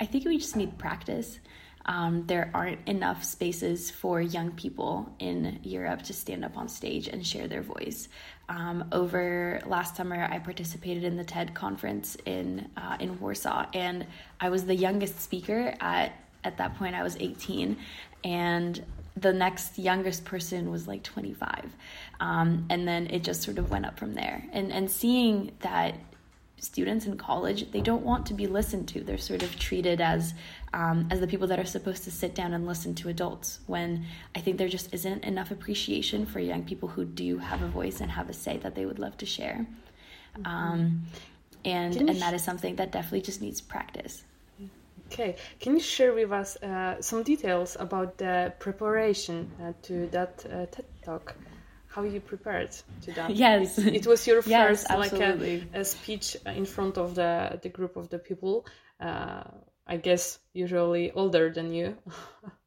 I 0.00 0.06
think 0.06 0.24
we 0.24 0.38
just 0.38 0.56
need 0.56 0.78
practice. 0.78 1.38
Um, 1.86 2.24
there 2.26 2.50
aren't 2.54 2.86
enough 2.88 3.24
spaces 3.24 3.90
for 3.90 4.20
young 4.20 4.52
people 4.52 5.14
in 5.18 5.60
Europe 5.62 6.02
to 6.02 6.12
stand 6.12 6.44
up 6.44 6.56
on 6.56 6.68
stage 6.68 7.08
and 7.08 7.26
share 7.26 7.46
their 7.46 7.62
voice. 7.62 8.08
Um, 8.48 8.88
over 8.92 9.60
last 9.66 9.96
summer, 9.96 10.28
I 10.30 10.38
participated 10.38 11.04
in 11.04 11.16
the 11.16 11.24
TED 11.24 11.54
conference 11.54 12.16
in 12.26 12.68
uh, 12.76 12.96
in 13.00 13.18
Warsaw, 13.20 13.66
and 13.72 14.06
I 14.40 14.50
was 14.50 14.64
the 14.64 14.74
youngest 14.74 15.20
speaker. 15.20 15.74
At 15.80 16.12
at 16.42 16.58
that 16.58 16.76
point, 16.76 16.94
I 16.94 17.02
was 17.02 17.16
18, 17.18 17.76
and 18.22 18.84
the 19.16 19.32
next 19.32 19.78
youngest 19.78 20.24
person 20.24 20.70
was 20.70 20.86
like 20.86 21.02
25, 21.02 21.70
um, 22.20 22.66
and 22.68 22.86
then 22.86 23.06
it 23.06 23.22
just 23.22 23.42
sort 23.42 23.58
of 23.58 23.70
went 23.70 23.86
up 23.86 23.98
from 23.98 24.14
there. 24.14 24.44
And 24.52 24.72
and 24.72 24.90
seeing 24.90 25.52
that 25.60 25.94
students 26.58 27.04
in 27.04 27.16
college 27.18 27.70
they 27.72 27.80
don't 27.80 28.04
want 28.04 28.24
to 28.24 28.32
be 28.32 28.46
listened 28.46 28.88
to 28.88 29.04
they're 29.04 29.18
sort 29.18 29.42
of 29.42 29.58
treated 29.58 30.00
as 30.00 30.32
um, 30.74 31.06
as 31.10 31.20
the 31.20 31.26
people 31.26 31.46
that 31.46 31.58
are 31.58 31.64
supposed 31.64 32.02
to 32.04 32.10
sit 32.10 32.34
down 32.34 32.52
and 32.52 32.66
listen 32.66 32.94
to 32.94 33.08
adults 33.08 33.60
when 33.66 34.04
i 34.34 34.40
think 34.40 34.58
there 34.58 34.68
just 34.68 34.92
isn't 34.92 35.24
enough 35.24 35.50
appreciation 35.50 36.26
for 36.26 36.40
young 36.40 36.64
people 36.64 36.88
who 36.88 37.04
do 37.04 37.38
have 37.38 37.62
a 37.62 37.68
voice 37.68 38.00
and 38.00 38.10
have 38.10 38.28
a 38.28 38.32
say 38.32 38.56
that 38.58 38.74
they 38.74 38.84
would 38.84 38.98
love 38.98 39.16
to 39.16 39.26
share 39.26 39.66
mm-hmm. 40.36 40.46
um, 40.46 41.02
and 41.64 41.96
and 41.96 42.20
that 42.20 42.34
is 42.34 42.42
something 42.42 42.76
that 42.76 42.90
definitely 42.92 43.22
just 43.22 43.40
needs 43.40 43.60
practice 43.60 44.24
okay 45.06 45.36
can 45.60 45.74
you 45.74 45.80
share 45.80 46.12
with 46.12 46.32
us 46.32 46.56
uh, 46.56 47.00
some 47.00 47.22
details 47.22 47.76
about 47.78 48.18
the 48.18 48.52
preparation 48.58 49.48
uh, 49.62 49.72
to 49.82 50.08
that 50.08 50.44
uh, 50.46 50.66
ted 50.66 50.84
talk 51.02 51.34
how 51.94 52.02
you 52.02 52.20
prepared 52.20 52.72
to 53.02 53.12
that. 53.12 53.30
Yes, 53.44 53.78
it, 53.78 53.94
it 53.94 54.06
was 54.06 54.26
your 54.26 54.42
first 54.56 54.86
yes, 54.90 54.90
like 54.90 55.12
a, 55.12 55.62
a, 55.74 55.84
speech 55.84 56.36
in 56.44 56.64
front 56.64 56.98
of 56.98 57.14
the 57.14 57.60
the 57.62 57.68
group 57.68 57.96
of 57.96 58.08
the 58.08 58.18
people. 58.18 58.66
I 59.86 59.96
guess 59.96 60.38
usually 60.52 61.10
older 61.12 61.50
than 61.50 61.72
you. 61.72 61.96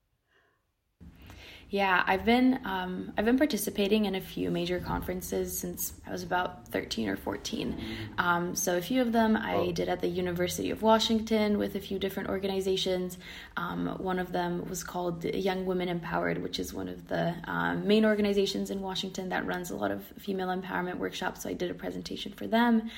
Yeah, 1.70 2.02
I've 2.08 2.24
been 2.24 2.62
um, 2.64 3.12
I've 3.18 3.26
been 3.26 3.38
participating 3.38 4.06
in 4.06 4.16
a 4.16 4.22
few 4.22 4.50
major 4.50 4.80
conferences 4.80 5.58
since 5.58 5.94
I 6.08 6.12
was 6.12 6.24
about 6.24 6.66
thirteen 6.70 7.10
or 7.10 7.18
fourteen. 7.18 7.78
Um, 8.18 8.56
so 8.56 8.78
a 8.78 8.82
few 8.82 9.02
of 9.02 9.12
them 9.12 9.36
I 9.36 9.56
oh. 9.56 9.72
did 9.74 9.90
at 9.90 10.00
the 10.00 10.08
University 10.08 10.72
of 10.72 10.82
Washington 10.82 11.58
with 11.58 11.76
a 11.76 11.82
few 11.82 12.00
different 12.00 12.30
organizations. 12.30 13.18
Um, 13.58 13.98
one 13.98 14.18
of 14.18 14.32
them 14.32 14.70
was 14.70 14.82
called 14.82 15.26
Young 15.26 15.66
Women 15.66 15.90
Empowered, 15.90 16.42
which 16.42 16.58
is 16.58 16.74
one 16.74 16.88
of 16.88 17.10
the 17.10 17.36
um, 17.44 17.86
main 17.86 18.06
organizations 18.06 18.72
in 18.72 18.80
Washington 18.80 19.28
that 19.30 19.46
runs 19.46 19.70
a 19.70 19.76
lot 19.76 19.92
of 19.92 20.06
female 20.18 20.48
empowerment 20.48 21.00
workshops. 21.00 21.44
So 21.44 21.50
I 21.50 21.54
did 21.54 21.70
a 21.70 21.74
presentation 21.74 22.32
for 22.32 22.48
them. 22.48 22.90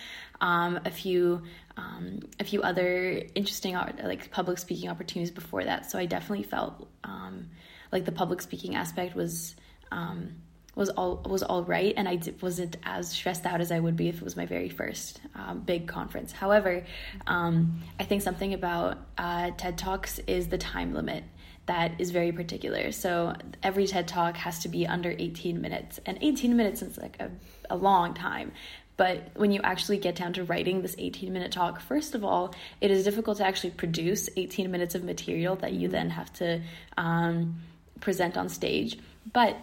Um, 0.42 0.80
a 0.86 0.92
few 0.92 1.42
um, 1.80 2.20
a 2.40 2.44
few 2.44 2.62
other 2.62 3.24
interesting 3.36 3.74
like 3.74 4.30
public 4.32 4.58
speaking 4.58 4.90
opportunities 4.90 5.32
before 5.32 5.64
that. 5.64 5.90
So 5.90 5.98
I 5.98 6.06
definitely 6.06 6.44
felt 6.44 6.90
um, 7.04 7.50
like 7.92 8.06
the 8.06 8.12
public 8.12 8.42
speaking 8.42 8.76
aspect 8.76 9.16
was 9.16 9.56
um, 9.92 10.36
was 10.76 10.90
all 10.90 11.24
was 11.28 11.42
all 11.42 11.64
right, 11.64 11.94
and 11.96 12.08
I 12.08 12.20
wasn't 12.42 12.78
as 12.84 13.10
stressed 13.10 13.46
out 13.46 13.62
as 13.62 13.72
I 13.72 13.80
would 13.80 13.96
be 13.96 14.10
if 14.10 14.18
it 14.18 14.24
was 14.24 14.36
my 14.36 14.46
very 14.46 14.70
first 14.70 15.22
um, 15.36 15.62
big 15.62 15.88
conference. 15.88 16.32
However, 16.32 16.86
um, 17.28 17.82
I 18.00 18.04
think 18.04 18.22
something 18.22 18.54
about 18.54 18.98
uh, 19.18 19.52
TED 19.58 19.78
Talks 19.78 20.20
is 20.20 20.48
the 20.50 20.58
time 20.58 20.94
limit 20.94 21.24
that 21.70 21.92
is 22.02 22.10
very 22.10 22.32
particular. 22.32 22.92
So 22.92 23.36
every 23.62 23.86
TED 23.86 24.08
Talk 24.08 24.36
has 24.38 24.58
to 24.60 24.70
be 24.70 24.88
under 24.88 25.14
18 25.20 25.62
minutes, 25.62 26.00
and 26.04 26.18
18 26.20 26.58
minutes 26.58 26.82
is 26.82 26.98
like 26.98 27.16
a, 27.20 27.30
a 27.70 27.78
long 27.78 28.16
time. 28.16 28.54
But 29.00 29.30
when 29.34 29.54
you 29.54 29.62
actually 29.64 29.98
get 29.98 30.18
down 30.18 30.34
to 30.34 30.44
writing 30.44 30.82
this 30.82 30.94
18 30.98 31.32
minute 31.32 31.54
talk, 31.54 31.80
first 31.80 32.16
of 32.16 32.26
all, 32.26 32.54
it 32.82 32.92
is 32.92 33.06
difficult 33.06 33.38
to 33.38 33.46
actually 33.46 33.70
produce 33.70 34.30
18 34.36 34.70
minutes 34.70 34.94
of 34.94 35.06
material 35.06 35.56
that 35.56 35.72
you 35.72 35.88
then 35.88 36.10
have 36.10 36.34
to 36.34 36.60
um, 36.98 37.62
present 38.02 38.36
on 38.36 38.50
stage. 38.50 39.00
But 39.32 39.56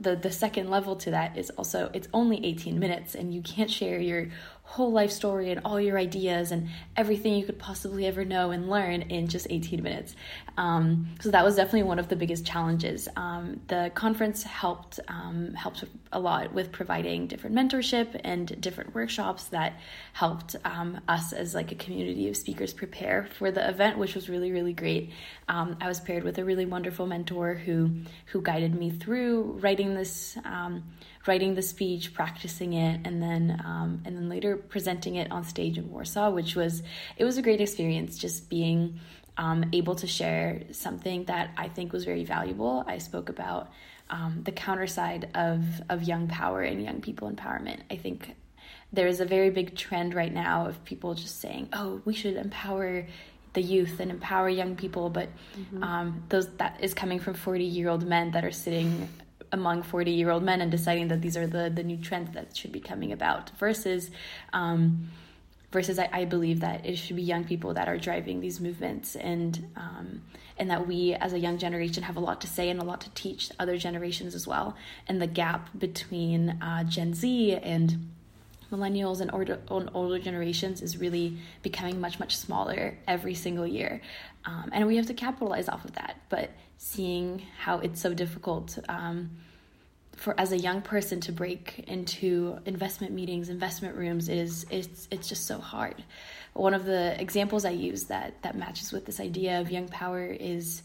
the 0.00 0.16
the 0.16 0.30
second 0.30 0.68
level 0.68 0.96
to 0.96 1.10
that 1.12 1.38
is 1.38 1.48
also 1.50 1.90
it's 1.94 2.08
only 2.12 2.44
18 2.44 2.78
minutes 2.78 3.14
and 3.14 3.32
you 3.32 3.40
can't 3.40 3.70
share 3.70 3.98
your 3.98 4.28
whole 4.62 4.92
life 4.92 5.10
story 5.10 5.50
and 5.50 5.62
all 5.64 5.80
your 5.80 5.98
ideas 5.98 6.52
and 6.52 6.68
everything 6.96 7.34
you 7.34 7.46
could 7.46 7.58
possibly 7.58 8.04
ever 8.06 8.26
know 8.26 8.50
and 8.50 8.68
learn 8.68 9.02
in 9.02 9.28
just 9.28 9.46
18 9.48 9.82
minutes. 9.82 10.14
Um, 10.56 11.08
so 11.20 11.30
that 11.30 11.44
was 11.44 11.56
definitely 11.56 11.84
one 11.84 11.98
of 11.98 12.08
the 12.08 12.16
biggest 12.16 12.46
challenges. 12.46 13.08
Um, 13.16 13.60
the 13.68 13.90
conference 13.94 14.42
helped 14.42 15.00
um, 15.08 15.52
helped 15.54 15.84
a 16.12 16.18
lot 16.20 16.52
with 16.54 16.72
providing 16.72 17.26
different 17.26 17.54
mentorship 17.54 18.18
and 18.24 18.60
different 18.60 18.94
workshops 18.94 19.44
that 19.46 19.74
helped 20.12 20.56
um, 20.64 21.00
us 21.08 21.32
as 21.32 21.54
like 21.54 21.72
a 21.72 21.74
community 21.74 22.28
of 22.28 22.36
speakers 22.36 22.72
prepare 22.72 23.28
for 23.38 23.50
the 23.50 23.68
event, 23.68 23.98
which 23.98 24.14
was 24.14 24.28
really 24.28 24.50
really 24.50 24.72
great. 24.72 25.10
Um, 25.48 25.76
I 25.80 25.88
was 25.88 26.00
paired 26.00 26.24
with 26.24 26.38
a 26.38 26.44
really 26.44 26.66
wonderful 26.66 27.06
mentor 27.06 27.54
who 27.54 27.90
who 28.26 28.40
guided 28.40 28.74
me 28.74 28.90
through 28.90 29.58
writing 29.60 29.94
this 29.94 30.38
writing 31.26 31.54
the 31.54 31.62
speech, 31.62 32.14
practicing 32.14 32.72
it, 32.72 33.00
and 33.04 33.22
then 33.22 33.60
um, 33.64 34.02
and 34.04 34.16
then 34.16 34.28
later 34.28 34.56
presenting 34.56 35.16
it 35.16 35.30
on 35.30 35.44
stage 35.44 35.78
in 35.78 35.90
Warsaw, 35.90 36.30
which 36.30 36.54
was 36.54 36.82
it 37.16 37.24
was 37.24 37.36
a 37.36 37.42
great 37.42 37.60
experience. 37.60 38.18
Just 38.18 38.48
being 38.48 39.00
um, 39.38 39.64
able 39.72 39.94
to 39.96 40.06
share 40.06 40.62
something 40.72 41.24
that 41.24 41.50
I 41.56 41.68
think 41.68 41.92
was 41.92 42.04
very 42.04 42.24
valuable. 42.24 42.84
I 42.86 42.98
spoke 42.98 43.28
about 43.28 43.70
um, 44.08 44.42
the 44.44 44.52
counter 44.52 44.86
side 44.86 45.30
of 45.34 45.64
of 45.88 46.02
young 46.02 46.28
power 46.28 46.62
and 46.62 46.82
young 46.82 47.00
people 47.00 47.30
empowerment. 47.30 47.80
I 47.90 47.96
think 47.96 48.34
there 48.92 49.06
is 49.06 49.20
a 49.20 49.24
very 49.24 49.50
big 49.50 49.76
trend 49.76 50.14
right 50.14 50.32
now 50.32 50.66
of 50.66 50.84
people 50.84 51.14
just 51.14 51.40
saying, 51.40 51.68
"Oh, 51.72 52.00
we 52.04 52.14
should 52.14 52.36
empower." 52.36 53.06
the 53.52 53.62
youth 53.62 54.00
and 54.00 54.10
empower 54.10 54.50
young 54.50 54.76
people 54.76 55.08
but 55.08 55.30
mm-hmm. 55.58 55.82
um, 55.82 56.22
those 56.28 56.46
that 56.58 56.76
is 56.78 56.92
coming 56.92 57.18
from 57.18 57.32
40 57.32 57.64
year 57.64 57.88
old 57.88 58.06
men 58.06 58.32
that 58.32 58.44
are 58.44 58.52
sitting 58.52 59.08
among 59.50 59.82
40 59.82 60.10
year 60.10 60.30
old 60.30 60.42
men 60.42 60.60
and 60.60 60.70
deciding 60.70 61.08
that 61.08 61.22
these 61.22 61.38
are 61.38 61.46
the, 61.46 61.70
the 61.74 61.82
new 61.82 61.96
trends 61.96 62.34
that 62.34 62.54
should 62.54 62.70
be 62.70 62.80
coming 62.80 63.12
about 63.12 63.50
versus 63.58 64.10
um, 64.52 65.08
versus 65.76 65.98
I, 65.98 66.08
I, 66.10 66.24
believe 66.24 66.60
that 66.60 66.86
it 66.86 66.96
should 66.96 67.16
be 67.16 67.22
young 67.22 67.44
people 67.44 67.74
that 67.74 67.86
are 67.86 67.98
driving 67.98 68.40
these 68.40 68.62
movements 68.62 69.14
and 69.14 69.52
um, 69.76 70.22
and 70.56 70.70
that 70.70 70.88
we 70.88 71.12
as 71.12 71.34
a 71.34 71.38
young 71.38 71.58
generation 71.58 72.02
have 72.02 72.16
a 72.16 72.20
lot 72.28 72.40
to 72.40 72.46
say 72.46 72.70
and 72.70 72.80
a 72.80 72.82
lot 72.82 73.02
to 73.02 73.10
teach 73.10 73.50
other 73.58 73.76
generations 73.76 74.34
as 74.34 74.46
well. 74.46 74.74
And 75.06 75.20
the 75.20 75.26
gap 75.26 75.68
between 75.78 76.40
uh, 76.62 76.84
gen 76.84 77.12
z 77.12 77.56
and 77.56 78.08
millennials 78.72 79.20
and 79.20 79.30
older, 79.34 79.60
older 79.68 80.18
generations 80.18 80.80
is 80.80 80.96
really 80.96 81.36
becoming 81.62 82.00
much 82.00 82.18
much 82.18 82.34
smaller 82.38 82.96
every 83.06 83.34
single 83.34 83.66
year. 83.66 84.00
Um, 84.46 84.70
and 84.72 84.86
we 84.86 84.96
have 84.96 85.08
to 85.08 85.14
capitalize 85.26 85.68
off 85.68 85.84
of 85.84 85.92
that. 85.92 86.16
But 86.30 86.52
seeing 86.78 87.42
how 87.58 87.80
it's 87.80 88.00
so 88.00 88.14
difficult 88.14 88.78
um, 88.88 89.30
for 90.16 90.38
as 90.38 90.52
a 90.52 90.58
young 90.58 90.82
person 90.82 91.20
to 91.20 91.32
break 91.32 91.84
into 91.86 92.58
investment 92.64 93.12
meetings, 93.12 93.48
investment 93.48 93.96
rooms 93.96 94.28
is 94.28 94.66
it's 94.70 95.06
it's 95.10 95.28
just 95.28 95.46
so 95.46 95.58
hard. 95.58 96.02
One 96.54 96.74
of 96.74 96.84
the 96.84 97.20
examples 97.20 97.64
I 97.64 97.70
use 97.70 98.04
that 98.04 98.42
that 98.42 98.56
matches 98.56 98.92
with 98.92 99.04
this 99.04 99.20
idea 99.20 99.60
of 99.60 99.70
young 99.70 99.88
power 99.88 100.26
is 100.26 100.82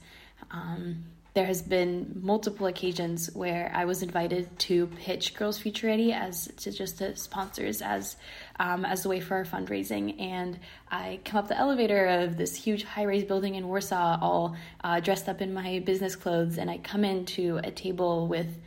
um, 0.52 1.06
there 1.34 1.46
has 1.46 1.62
been 1.62 2.20
multiple 2.22 2.68
occasions 2.68 3.34
where 3.34 3.72
I 3.74 3.86
was 3.86 4.04
invited 4.04 4.60
to 4.60 4.88
pitch 4.88 5.34
Girls 5.34 5.58
Future 5.58 5.88
Ready 5.88 6.12
as 6.12 6.52
to 6.58 6.72
just 6.72 6.98
to 6.98 7.16
sponsors 7.16 7.82
as 7.82 8.18
um, 8.60 8.84
as 8.84 9.04
the 9.04 9.10
way 9.10 9.22
for 9.22 9.38
our 9.38 9.46
fundraising. 9.46 10.20
And 10.20 10.60
I 10.90 11.22
come 11.24 11.40
up 11.40 11.48
the 11.48 11.58
elevator 11.58 12.06
of 12.06 12.36
this 12.36 12.54
huge 12.54 12.84
high-rise 12.84 13.24
building 13.24 13.56
in 13.56 13.70
Warsaw, 13.70 14.20
all 14.22 14.58
uh, 14.84 15.00
dressed 15.00 15.30
up 15.30 15.40
in 15.40 15.54
my 15.54 15.80
business 15.80 16.18
clothes, 16.18 16.58
and 16.58 16.70
I 16.70 16.80
come 16.80 17.06
into 17.06 17.62
a 17.64 17.72
table 17.72 18.28
with 18.28 18.58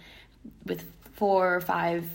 with 0.64 0.84
four 1.14 1.54
or 1.54 1.60
five 1.60 2.08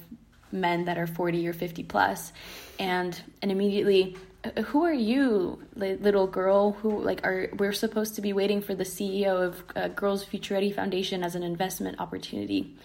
men 0.51 0.85
that 0.85 0.97
are 0.97 1.07
40 1.07 1.47
or 1.47 1.53
50 1.53 1.83
plus. 1.83 2.33
And 2.79 3.19
and 3.41 3.51
immediately 3.51 4.15
uh, 4.43 4.61
who 4.63 4.83
are 4.83 4.93
you 4.93 5.61
little 5.75 6.27
girl? 6.27 6.73
Who 6.81 7.01
like 7.01 7.25
are 7.25 7.49
we're 7.57 7.73
supposed 7.73 8.15
to 8.15 8.21
be 8.21 8.33
waiting 8.33 8.61
for 8.61 8.73
the 8.73 8.83
ceo 8.83 9.43
of 9.43 9.63
uh, 9.75 9.87
girls 9.89 10.23
future 10.23 10.53
ready 10.53 10.71
foundation 10.71 11.23
as 11.23 11.35
an 11.35 11.43
investment 11.43 11.99
opportunity. 11.99 12.75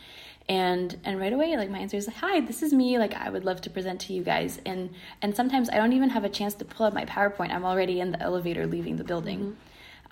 And 0.49 0.99
and 1.05 1.19
right 1.19 1.33
away 1.33 1.57
like 1.57 1.71
my 1.71 1.79
answer 1.79 1.97
is 1.97 2.07
like 2.07 2.17
hi 2.17 2.41
this 2.41 2.63
is 2.63 2.73
me. 2.73 2.99
Like 2.99 3.15
i 3.15 3.31
would 3.31 3.45
love 3.45 3.61
to 3.63 3.71
present 3.71 4.01
to 4.03 4.13
you 4.13 4.23
guys. 4.23 4.61
And 4.67 4.91
and 5.23 5.35
sometimes 5.35 5.71
i 5.71 5.77
don't 5.77 5.93
even 5.93 6.11
have 6.11 6.25
a 6.25 6.29
chance 6.29 6.55
to 6.55 6.65
pull 6.65 6.87
up 6.87 6.93
my 6.93 7.05
powerpoint. 7.05 7.51
I'm 7.51 7.65
already 7.65 8.01
in 8.01 8.11
the 8.11 8.21
elevator 8.21 8.67
leaving 8.67 8.97
the 8.97 9.05
building. 9.05 9.57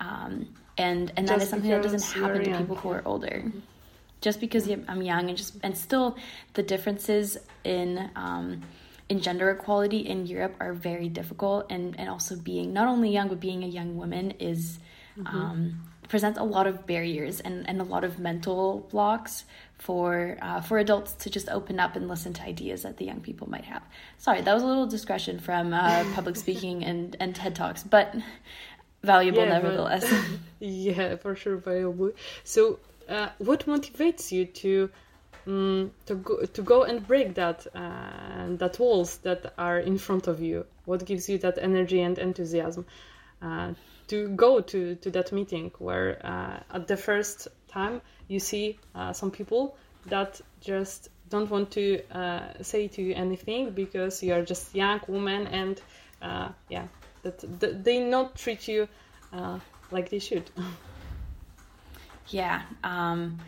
Mm-hmm. 0.01 0.07
um, 0.07 0.47
and 0.77 1.11
and 1.15 1.27
Just 1.27 1.39
that 1.39 1.43
is 1.43 1.49
something 1.49 1.69
that 1.69 1.83
doesn't 1.83 2.01
happen 2.01 2.43
to 2.45 2.57
people 2.57 2.75
who 2.77 2.89
are 2.89 3.03
older. 3.05 3.43
Mm-hmm. 3.45 3.59
Just 4.23 4.39
because 4.39 4.63
I'm 4.87 5.01
young 5.03 5.27
and 5.29 5.37
just 5.37 5.53
and 5.63 5.77
still 5.77 6.17
the 6.53 6.63
differences 6.63 7.37
in 7.63 8.09
um, 8.15 8.63
in 9.09 9.19
gender 9.19 9.51
equality 9.51 9.99
in 9.99 10.25
Europe 10.25 10.55
are 10.59 10.73
very 10.73 11.09
difficult, 11.09 11.67
and 11.69 11.99
and 11.99 12.07
also 12.09 12.35
being 12.35 12.73
not 12.73 12.87
only 12.87 13.09
young 13.11 13.27
but 13.27 13.39
being 13.39 13.63
a 13.63 13.67
young 13.67 13.97
woman 13.97 14.31
is. 14.39 14.79
Mm-hmm. 15.17 15.37
Um, 15.37 15.59
presents 16.09 16.37
a 16.37 16.43
lot 16.43 16.67
of 16.67 16.85
barriers 16.85 17.39
and, 17.39 17.67
and 17.67 17.79
a 17.79 17.83
lot 17.83 18.03
of 18.03 18.19
mental 18.19 18.87
blocks 18.91 19.45
for 19.77 20.37
uh, 20.41 20.61
for 20.61 20.77
adults 20.77 21.13
to 21.13 21.29
just 21.29 21.49
open 21.49 21.79
up 21.79 21.95
and 21.95 22.07
listen 22.07 22.33
to 22.33 22.41
ideas 22.43 22.83
that 22.83 22.97
the 22.97 23.05
young 23.05 23.19
people 23.19 23.49
might 23.49 23.65
have. 23.65 23.81
Sorry, 24.17 24.41
that 24.41 24.53
was 24.53 24.63
a 24.63 24.65
little 24.65 24.85
discretion 24.85 25.39
from 25.39 25.73
uh, 25.73 26.05
public 26.13 26.35
speaking 26.35 26.83
and, 26.83 27.15
and 27.19 27.35
TED 27.35 27.55
Talks, 27.55 27.83
but 27.83 28.15
valuable 29.03 29.43
yeah, 29.43 29.49
nevertheless. 29.49 30.09
But, 30.09 30.39
yeah, 30.67 31.15
for 31.17 31.35
sure 31.35 31.57
valuable. 31.57 32.11
So, 32.43 32.79
uh, 33.09 33.29
what 33.37 33.65
motivates 33.65 34.31
you 34.31 34.45
to 34.45 34.89
um, 35.45 35.91
to 36.05 36.15
go 36.15 36.45
to 36.45 36.61
go 36.61 36.83
and 36.83 37.05
break 37.07 37.35
that 37.35 37.67
uh, 37.75 38.55
that 38.57 38.79
walls 38.79 39.17
that 39.19 39.53
are 39.57 39.79
in 39.79 39.97
front 39.97 40.27
of 40.27 40.41
you? 40.41 40.65
What 40.85 41.05
gives 41.05 41.29
you 41.29 41.37
that 41.39 41.57
energy 41.57 42.01
and 42.01 42.17
enthusiasm 42.17 42.85
uh, 43.41 43.73
to 44.07 44.29
go 44.29 44.61
to 44.61 44.95
to 44.95 45.11
that 45.11 45.31
meeting 45.31 45.71
where 45.79 46.19
uh, 46.25 46.75
at 46.75 46.87
the 46.87 46.97
first 46.97 47.47
time 47.67 48.01
you 48.27 48.39
see 48.39 48.79
uh, 48.95 49.13
some 49.13 49.31
people 49.31 49.75
that 50.05 50.39
just 50.61 51.09
don't 51.29 51.49
want 51.49 51.71
to 51.71 52.01
uh, 52.11 52.61
say 52.61 52.87
to 52.87 53.01
you 53.01 53.13
anything 53.15 53.71
because 53.71 54.21
you 54.21 54.33
are 54.33 54.43
just 54.43 54.75
young 54.75 55.01
woman 55.07 55.47
and 55.47 55.81
yeah 56.69 56.87
that, 57.23 57.39
that, 57.59 57.83
they 57.83 57.99
not 57.99 58.35
treat 58.35 58.67
you 58.67 58.87
like 59.91 60.09
they 60.09 60.19
should. 60.19 60.49
yeah. 62.33 62.63
Um, 62.83 63.39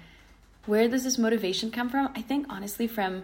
where 0.65 0.87
does 0.87 1.03
this 1.03 1.17
motivation 1.17 1.71
come 1.71 1.89
from? 1.89 2.11
I 2.15 2.21
think 2.21 2.47
honestly 2.49 2.87
from 2.87 3.23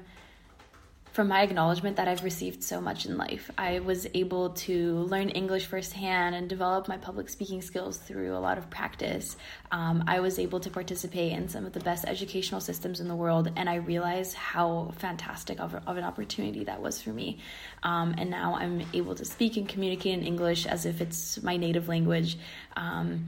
from 1.12 1.28
my 1.28 1.42
acknowledgement 1.42 1.98
that 1.98 2.08
I've 2.08 2.24
received 2.24 2.64
so 2.64 2.80
much 2.80 3.06
in 3.06 3.18
life. 3.18 3.52
I 3.58 3.80
was 3.80 4.08
able 4.14 4.52
to 4.52 4.94
learn 4.94 5.28
English 5.28 5.66
firsthand 5.66 6.36
and 6.36 6.48
develop 6.48 6.88
my 6.88 6.96
public 6.96 7.28
speaking 7.28 7.62
skills 7.62 7.98
through 7.98 8.34
a 8.34 8.40
lot 8.40 8.58
of 8.58 8.70
practice. 8.70 9.36
Um, 9.74 10.06
I 10.08 10.22
was 10.22 10.40
able 10.40 10.62
to 10.62 10.70
participate 10.70 11.34
in 11.34 11.50
some 11.50 11.66
of 11.66 11.74
the 11.74 11.82
best 11.82 12.06
educational 12.06 12.62
systems 12.62 13.02
in 13.02 13.10
the 13.10 13.16
world, 13.16 13.52
and 13.58 13.70
I 13.70 13.76
realized 13.76 14.36
how 14.36 14.94
fantastic 15.00 15.60
of, 15.60 15.76
of 15.76 15.98
an 15.98 16.06
opportunity 16.06 16.64
that 16.64 16.82
was 16.82 17.02
for 17.02 17.10
me. 17.10 17.40
Um, 17.84 18.16
and 18.18 18.30
now 18.30 18.56
I'm 18.56 18.82
able 18.94 19.16
to 19.16 19.26
speak 19.26 19.58
and 19.58 19.68
communicate 19.68 20.18
in 20.18 20.24
English 20.24 20.66
as 20.66 20.86
if 20.86 21.02
it's 21.02 21.44
my 21.44 21.58
native 21.58 21.90
language. 21.90 22.38
Um, 22.78 23.26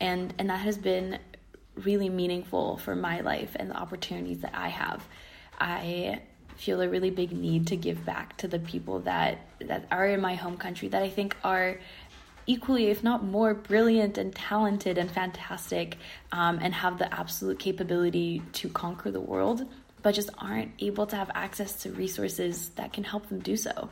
and, 0.00 0.32
and 0.38 0.50
that 0.50 0.60
has 0.60 0.78
been 0.78 1.18
really 1.76 2.08
meaningful 2.08 2.78
for 2.78 2.94
my 2.94 3.20
life 3.20 3.56
and 3.56 3.70
the 3.70 3.76
opportunities 3.76 4.40
that 4.40 4.54
I 4.54 4.68
have. 4.68 5.06
I 5.58 6.20
feel 6.56 6.80
a 6.80 6.88
really 6.88 7.10
big 7.10 7.32
need 7.32 7.68
to 7.68 7.76
give 7.76 8.04
back 8.04 8.36
to 8.38 8.48
the 8.48 8.58
people 8.58 9.00
that 9.00 9.38
that 9.60 9.86
are 9.90 10.06
in 10.06 10.20
my 10.20 10.34
home 10.34 10.58
country 10.58 10.88
that 10.88 11.02
I 11.02 11.08
think 11.08 11.36
are 11.42 11.80
equally, 12.46 12.86
if 12.88 13.02
not 13.04 13.24
more, 13.24 13.54
brilliant 13.54 14.18
and 14.18 14.34
talented 14.34 14.98
and 14.98 15.10
fantastic, 15.10 15.96
um, 16.32 16.58
and 16.60 16.74
have 16.74 16.98
the 16.98 17.12
absolute 17.14 17.58
capability 17.58 18.42
to 18.54 18.68
conquer 18.68 19.10
the 19.10 19.20
world, 19.20 19.64
but 20.02 20.14
just 20.14 20.30
aren't 20.38 20.72
able 20.80 21.06
to 21.06 21.16
have 21.16 21.30
access 21.34 21.82
to 21.82 21.92
resources 21.92 22.70
that 22.70 22.92
can 22.92 23.04
help 23.04 23.28
them 23.28 23.38
do 23.38 23.56
so. 23.56 23.88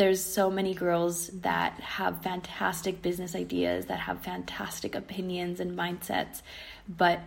There's 0.00 0.24
so 0.24 0.50
many 0.50 0.72
girls 0.72 1.28
that 1.42 1.74
have 1.74 2.22
fantastic 2.22 3.02
business 3.02 3.34
ideas, 3.34 3.84
that 3.84 4.00
have 4.00 4.20
fantastic 4.20 4.94
opinions 4.94 5.60
and 5.60 5.76
mindsets, 5.76 6.40
but 6.88 7.20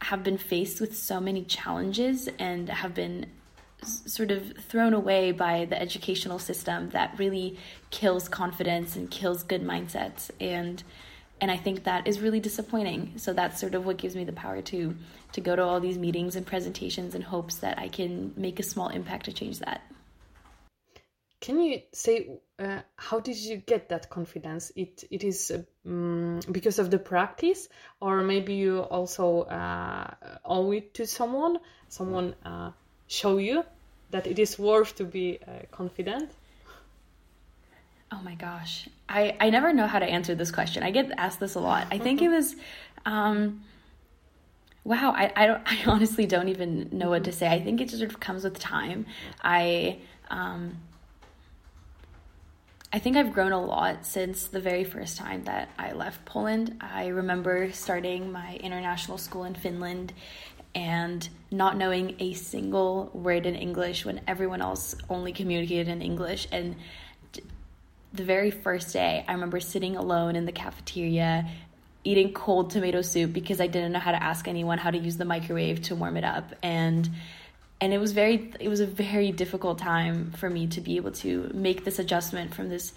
have 0.00 0.24
been 0.24 0.38
faced 0.38 0.80
with 0.80 0.96
so 0.96 1.20
many 1.20 1.44
challenges 1.44 2.30
and 2.38 2.70
have 2.70 2.94
been 2.94 3.26
sort 3.84 4.30
of 4.30 4.56
thrown 4.56 4.94
away 4.94 5.32
by 5.32 5.66
the 5.66 5.78
educational 5.78 6.38
system 6.38 6.88
that 6.92 7.14
really 7.18 7.58
kills 7.90 8.26
confidence 8.26 8.96
and 8.96 9.10
kills 9.10 9.42
good 9.42 9.62
mindsets 9.62 10.30
and 10.40 10.82
and 11.42 11.50
I 11.50 11.58
think 11.58 11.84
that 11.84 12.06
is 12.06 12.20
really 12.20 12.40
disappointing. 12.40 13.14
So 13.16 13.34
that's 13.34 13.60
sort 13.60 13.74
of 13.74 13.84
what 13.84 13.98
gives 13.98 14.16
me 14.16 14.24
the 14.24 14.32
power 14.32 14.62
to 14.62 14.96
to 15.32 15.40
go 15.42 15.54
to 15.56 15.62
all 15.62 15.78
these 15.78 15.98
meetings 15.98 16.36
and 16.36 16.46
presentations 16.46 17.14
in 17.14 17.20
hopes 17.20 17.56
that 17.56 17.78
I 17.78 17.88
can 17.88 18.32
make 18.34 18.58
a 18.60 18.62
small 18.62 18.88
impact 18.88 19.26
to 19.26 19.32
change 19.34 19.58
that. 19.58 19.82
Can 21.42 21.60
you 21.60 21.82
say 21.92 22.38
uh, 22.60 22.78
how 22.94 23.18
did 23.18 23.36
you 23.36 23.56
get 23.56 23.88
that 23.88 24.08
confidence? 24.08 24.70
It 24.76 25.02
it 25.10 25.24
is 25.24 25.50
um, 25.84 26.38
because 26.52 26.78
of 26.78 26.88
the 26.88 27.00
practice, 27.00 27.68
or 28.00 28.22
maybe 28.22 28.54
you 28.54 28.78
also 28.78 29.42
uh, 29.42 30.14
owe 30.44 30.70
it 30.70 30.94
to 30.94 31.04
someone. 31.04 31.58
Someone 31.88 32.36
uh, 32.44 32.70
show 33.08 33.38
you 33.38 33.64
that 34.12 34.28
it 34.28 34.38
is 34.38 34.56
worth 34.56 34.94
to 34.96 35.04
be 35.04 35.40
uh, 35.42 35.66
confident. 35.72 36.30
Oh 38.12 38.20
my 38.22 38.36
gosh, 38.36 38.88
I 39.08 39.36
I 39.40 39.50
never 39.50 39.72
know 39.72 39.88
how 39.88 39.98
to 39.98 40.06
answer 40.06 40.36
this 40.36 40.52
question. 40.52 40.84
I 40.84 40.92
get 40.92 41.10
asked 41.18 41.40
this 41.40 41.56
a 41.56 41.60
lot. 41.60 41.88
I 41.90 41.98
think 41.98 42.22
it 42.22 42.28
was. 42.28 42.54
Um, 43.04 43.64
wow, 44.84 45.10
I, 45.10 45.32
I 45.34 45.46
don't 45.48 45.62
I 45.66 45.90
honestly 45.90 46.26
don't 46.26 46.48
even 46.48 46.88
know 46.92 47.10
what 47.10 47.24
to 47.24 47.32
say. 47.32 47.48
I 47.48 47.60
think 47.60 47.80
it 47.80 47.86
just 47.88 47.98
sort 47.98 48.12
of 48.12 48.20
comes 48.20 48.44
with 48.44 48.60
time. 48.60 49.06
I 49.42 49.98
um 50.30 50.78
I 52.94 52.98
think 52.98 53.16
I've 53.16 53.32
grown 53.32 53.52
a 53.52 53.64
lot 53.64 54.04
since 54.04 54.48
the 54.48 54.60
very 54.60 54.84
first 54.84 55.16
time 55.16 55.44
that 55.44 55.70
I 55.78 55.92
left 55.92 56.26
Poland. 56.26 56.76
I 56.80 57.06
remember 57.06 57.72
starting 57.72 58.30
my 58.30 58.56
international 58.56 59.16
school 59.16 59.44
in 59.44 59.54
Finland 59.54 60.12
and 60.74 61.26
not 61.50 61.78
knowing 61.78 62.16
a 62.18 62.34
single 62.34 63.10
word 63.14 63.46
in 63.46 63.54
English 63.54 64.04
when 64.04 64.20
everyone 64.26 64.60
else 64.60 64.94
only 65.08 65.32
communicated 65.32 65.88
in 65.88 66.02
English. 66.02 66.48
And 66.52 66.76
the 68.12 68.24
very 68.24 68.50
first 68.50 68.92
day, 68.92 69.24
I 69.26 69.32
remember 69.32 69.58
sitting 69.58 69.96
alone 69.96 70.36
in 70.36 70.44
the 70.44 70.52
cafeteria 70.52 71.48
eating 72.04 72.34
cold 72.34 72.70
tomato 72.70 73.00
soup 73.00 73.32
because 73.32 73.60
I 73.60 73.68
didn't 73.68 73.92
know 73.92 74.00
how 74.00 74.10
to 74.10 74.22
ask 74.22 74.48
anyone 74.48 74.76
how 74.76 74.90
to 74.90 74.98
use 74.98 75.16
the 75.16 75.24
microwave 75.24 75.80
to 75.82 75.94
warm 75.94 76.18
it 76.18 76.24
up. 76.24 76.52
And 76.62 77.08
and 77.82 77.92
it 77.92 77.98
was 77.98 78.12
very 78.12 78.52
it 78.60 78.68
was 78.68 78.78
a 78.78 78.86
very 78.86 79.32
difficult 79.32 79.76
time 79.76 80.30
for 80.30 80.48
me 80.48 80.68
to 80.68 80.80
be 80.80 80.96
able 80.96 81.10
to 81.10 81.50
make 81.52 81.84
this 81.84 81.98
adjustment 81.98 82.54
from 82.54 82.68
this 82.68 82.92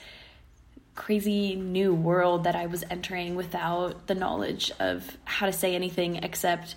crazy 0.93 1.56
new 1.56 1.93
world 1.93 2.43
that 2.43 2.56
I 2.56 2.67
was 2.67 2.84
entering 2.91 3.36
without 3.36 4.06
the 4.06 4.13
knowledge 4.13 4.71
of 4.80 5.17
how 5.26 5.48
to 5.48 5.52
say 5.52 5.74
anything 5.74 6.17
except 6.17 6.76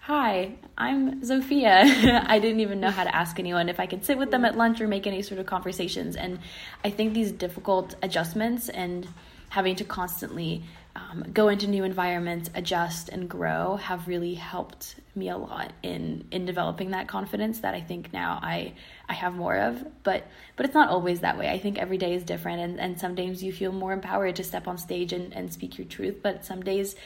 hi 0.00 0.54
i'm 0.78 1.20
zofia 1.20 2.24
i 2.26 2.38
didn't 2.38 2.60
even 2.60 2.80
know 2.80 2.90
how 2.90 3.04
to 3.04 3.14
ask 3.14 3.38
anyone 3.38 3.68
if 3.68 3.78
i 3.78 3.84
could 3.84 4.02
sit 4.02 4.16
with 4.16 4.30
them 4.30 4.46
at 4.46 4.56
lunch 4.56 4.80
or 4.80 4.88
make 4.88 5.06
any 5.06 5.20
sort 5.20 5.38
of 5.38 5.44
conversations. 5.44 6.16
And 6.16 6.38
i 6.82 6.88
think 6.88 7.12
these 7.12 7.30
difficult 7.30 7.94
adjustments 8.02 8.70
and 8.70 9.06
having 9.50 9.76
to 9.76 9.84
constantly 9.84 10.62
um, 10.96 11.24
go 11.32 11.48
into 11.48 11.68
new 11.68 11.84
environments, 11.84 12.50
adjust 12.54 13.10
and 13.10 13.28
grow 13.28 13.76
have 13.76 14.08
really 14.08 14.34
helped 14.34 14.96
me 15.14 15.28
a 15.28 15.36
lot 15.36 15.72
in 15.82 16.24
in 16.30 16.44
developing 16.46 16.90
that 16.90 17.06
confidence 17.06 17.60
that 17.60 17.74
I 17.74 17.80
think 17.80 18.12
now 18.12 18.40
I 18.42 18.74
I 19.08 19.14
have 19.14 19.34
more 19.34 19.56
of. 19.56 19.84
But 20.02 20.26
but 20.56 20.66
it's 20.66 20.74
not 20.74 20.88
always 20.88 21.20
that 21.20 21.38
way. 21.38 21.48
I 21.48 21.58
think 21.58 21.78
every 21.78 21.96
day 21.96 22.14
is 22.14 22.24
different 22.24 22.60
and, 22.60 22.80
and 22.80 22.98
some 22.98 23.14
days 23.14 23.42
you 23.42 23.52
feel 23.52 23.72
more 23.72 23.92
empowered 23.92 24.36
to 24.36 24.44
step 24.44 24.66
on 24.66 24.78
stage 24.78 25.12
and, 25.12 25.32
and 25.32 25.52
speak 25.52 25.78
your 25.78 25.86
truth, 25.86 26.16
but 26.22 26.44
some 26.44 26.62
days 26.62 26.96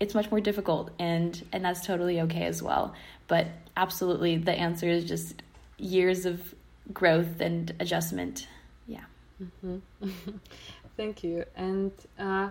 it's 0.00 0.14
much 0.14 0.30
more 0.30 0.40
difficult 0.40 0.90
and 0.98 1.46
and 1.52 1.64
that's 1.64 1.84
totally 1.84 2.22
okay 2.22 2.46
as 2.46 2.62
well. 2.62 2.94
But 3.28 3.48
absolutely 3.76 4.38
the 4.38 4.52
answer 4.52 4.88
is 4.88 5.04
just 5.04 5.42
years 5.76 6.24
of 6.24 6.54
growth 6.92 7.40
and 7.40 7.74
adjustment. 7.78 8.48
Yeah. 8.86 9.04
Mm-hmm. 9.42 10.08
Thank 10.96 11.24
you. 11.24 11.44
And 11.56 11.92
uh 12.18 12.50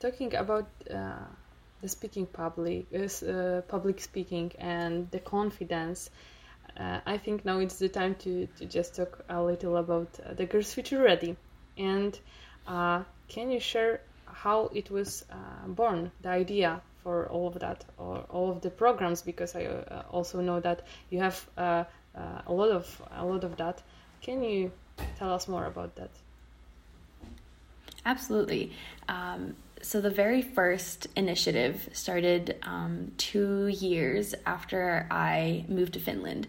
talking 0.00 0.34
about 0.34 0.68
uh, 0.90 1.12
the 1.80 1.88
speaking 1.88 2.26
public, 2.26 2.86
uh, 2.94 3.60
public 3.68 4.00
speaking, 4.00 4.52
and 4.58 5.10
the 5.10 5.18
confidence. 5.18 6.10
Uh, 6.78 7.00
I 7.06 7.16
think 7.16 7.44
now 7.44 7.58
it's 7.58 7.78
the 7.78 7.88
time 7.88 8.14
to, 8.16 8.46
to 8.58 8.66
just 8.66 8.96
talk 8.96 9.24
a 9.28 9.42
little 9.42 9.76
about 9.76 10.08
uh, 10.24 10.34
the 10.34 10.46
Girls 10.46 10.72
Future 10.74 11.02
Ready. 11.02 11.36
And 11.78 12.18
uh, 12.66 13.02
can 13.28 13.50
you 13.50 13.60
share 13.60 14.00
how 14.26 14.70
it 14.74 14.90
was 14.90 15.24
uh, 15.30 15.68
born, 15.68 16.10
the 16.22 16.28
idea 16.28 16.80
for 17.02 17.28
all 17.28 17.46
of 17.46 17.58
that, 17.60 17.84
or 17.96 18.18
all 18.28 18.50
of 18.50 18.60
the 18.60 18.70
programs? 18.70 19.22
Because 19.22 19.56
I 19.56 19.66
also 20.10 20.40
know 20.40 20.60
that 20.60 20.86
you 21.10 21.20
have 21.20 21.46
a 21.56 21.86
lot 22.48 22.70
of 22.70 23.02
a 23.16 23.24
lot 23.24 23.44
of 23.44 23.56
that. 23.56 23.82
Can 24.22 24.42
you 24.42 24.72
tell 25.18 25.32
us 25.32 25.48
more 25.48 25.66
about 25.66 25.94
that? 25.96 26.10
Absolutely. 28.04 28.72
Um, 29.08 29.56
so 29.82 30.00
the 30.00 30.10
very 30.10 30.42
first 30.42 31.06
initiative 31.16 31.88
started 31.92 32.56
um, 32.62 33.12
two 33.18 33.66
years 33.68 34.34
after 34.44 35.06
I 35.10 35.64
moved 35.68 35.94
to 35.94 36.00
Finland. 36.00 36.48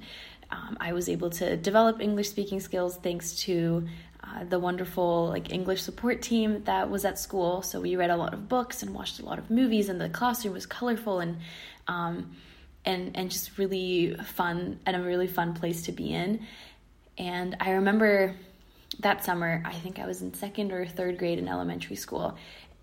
Um, 0.50 0.78
I 0.80 0.94
was 0.94 1.10
able 1.10 1.30
to 1.32 1.58
develop 1.58 2.02
English 2.02 2.30
speaking 2.30 2.60
skills 2.60 2.98
thanks 2.98 3.36
to 3.42 3.88
uh, 4.24 4.44
the 4.46 4.60
wonderful 4.60 5.28
like 5.28 5.52
English 5.52 5.82
support 5.82 6.22
team 6.22 6.64
that 6.64 6.90
was 6.90 7.06
at 7.06 7.20
school. 7.20 7.62
So 7.62 7.82
we 7.82 7.96
read 7.96 8.10
a 8.10 8.16
lot 8.16 8.34
of 8.34 8.48
books 8.48 8.82
and 8.82 8.94
watched 8.94 9.20
a 9.20 9.26
lot 9.26 9.40
of 9.40 9.50
movies, 9.50 9.90
and 9.90 10.00
the 10.00 10.10
classroom 10.10 10.54
was 10.54 10.66
colorful 10.66 11.20
and 11.20 11.38
um, 11.88 12.32
and 12.86 13.16
and 13.16 13.30
just 13.30 13.58
really 13.58 14.16
fun 14.16 14.80
and 14.86 14.96
a 14.96 15.02
really 15.02 15.28
fun 15.28 15.54
place 15.54 15.84
to 15.84 15.92
be 15.92 16.14
in. 16.14 16.46
And 17.18 17.58
I 17.60 17.72
remember 17.72 18.36
that 19.00 19.24
summer, 19.24 19.62
I 19.66 19.74
think 19.74 20.00
I 20.00 20.06
was 20.06 20.22
in 20.22 20.34
second 20.34 20.72
or 20.72 20.86
third 20.86 21.18
grade 21.18 21.40
in 21.40 21.48
elementary 21.48 21.96
school, 21.96 22.38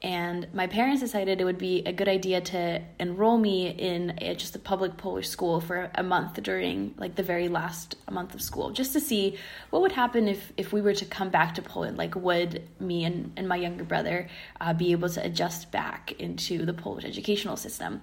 and 0.04 0.52
my 0.52 0.66
parents 0.66 1.00
decided 1.00 1.40
it 1.40 1.44
would 1.46 1.56
be 1.56 1.82
a 1.86 1.92
good 1.92 2.10
idea 2.10 2.42
to 2.42 2.82
enroll 3.00 3.38
me 3.38 3.68
in 3.70 4.18
a, 4.20 4.34
just 4.34 4.54
a 4.54 4.58
public 4.58 4.98
Polish 4.98 5.30
school 5.30 5.62
for 5.62 5.90
a 5.94 6.02
month 6.02 6.42
during 6.42 6.94
like 6.98 7.14
the 7.14 7.22
very 7.22 7.48
last 7.48 7.96
month 8.10 8.34
of 8.34 8.42
school, 8.42 8.70
just 8.70 8.92
to 8.92 9.00
see 9.00 9.38
what 9.70 9.80
would 9.80 9.92
happen 9.92 10.28
if 10.28 10.52
if 10.58 10.74
we 10.74 10.82
were 10.82 10.92
to 10.92 11.06
come 11.06 11.30
back 11.30 11.54
to 11.54 11.62
Poland. 11.62 11.96
Like, 11.96 12.14
would 12.16 12.62
me 12.78 13.06
and, 13.06 13.32
and 13.38 13.48
my 13.48 13.56
younger 13.56 13.82
brother 13.82 14.28
uh, 14.60 14.74
be 14.74 14.92
able 14.92 15.08
to 15.08 15.24
adjust 15.24 15.72
back 15.72 16.12
into 16.18 16.66
the 16.66 16.74
Polish 16.74 17.06
educational 17.06 17.56
system? 17.56 18.02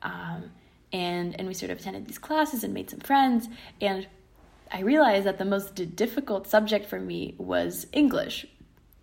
Um, 0.00 0.50
and 0.90 1.38
and 1.38 1.46
we 1.46 1.52
sort 1.52 1.70
of 1.70 1.80
attended 1.80 2.06
these 2.06 2.18
classes 2.18 2.64
and 2.64 2.72
made 2.72 2.88
some 2.88 3.00
friends 3.00 3.46
and 3.82 4.06
I 4.72 4.80
realized 4.80 5.26
that 5.26 5.36
the 5.36 5.44
most 5.44 5.74
difficult 5.96 6.46
subject 6.46 6.86
for 6.86 6.98
me 6.98 7.34
was 7.36 7.86
English 7.92 8.46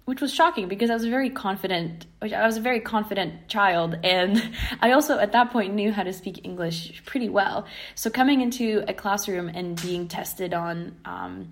which 0.07 0.21
was 0.21 0.33
shocking 0.33 0.69
because 0.69 0.89
I 0.89 0.93
was 0.93 1.03
a 1.03 1.09
very 1.09 1.29
confident 1.29 2.05
I 2.21 2.45
was 2.45 2.55
a 2.55 2.61
very 2.61 2.79
confident 2.79 3.49
child 3.49 3.97
and 4.05 4.41
I 4.81 4.93
also 4.93 5.19
at 5.19 5.33
that 5.33 5.51
point 5.51 5.73
knew 5.73 5.91
how 5.91 6.03
to 6.03 6.13
speak 6.13 6.45
English 6.45 7.03
pretty 7.05 7.27
well. 7.27 7.65
So 7.95 8.09
coming 8.09 8.39
into 8.39 8.85
a 8.87 8.93
classroom 8.93 9.49
and 9.49 9.79
being 9.81 10.07
tested 10.07 10.53
on 10.53 10.95
um, 11.03 11.49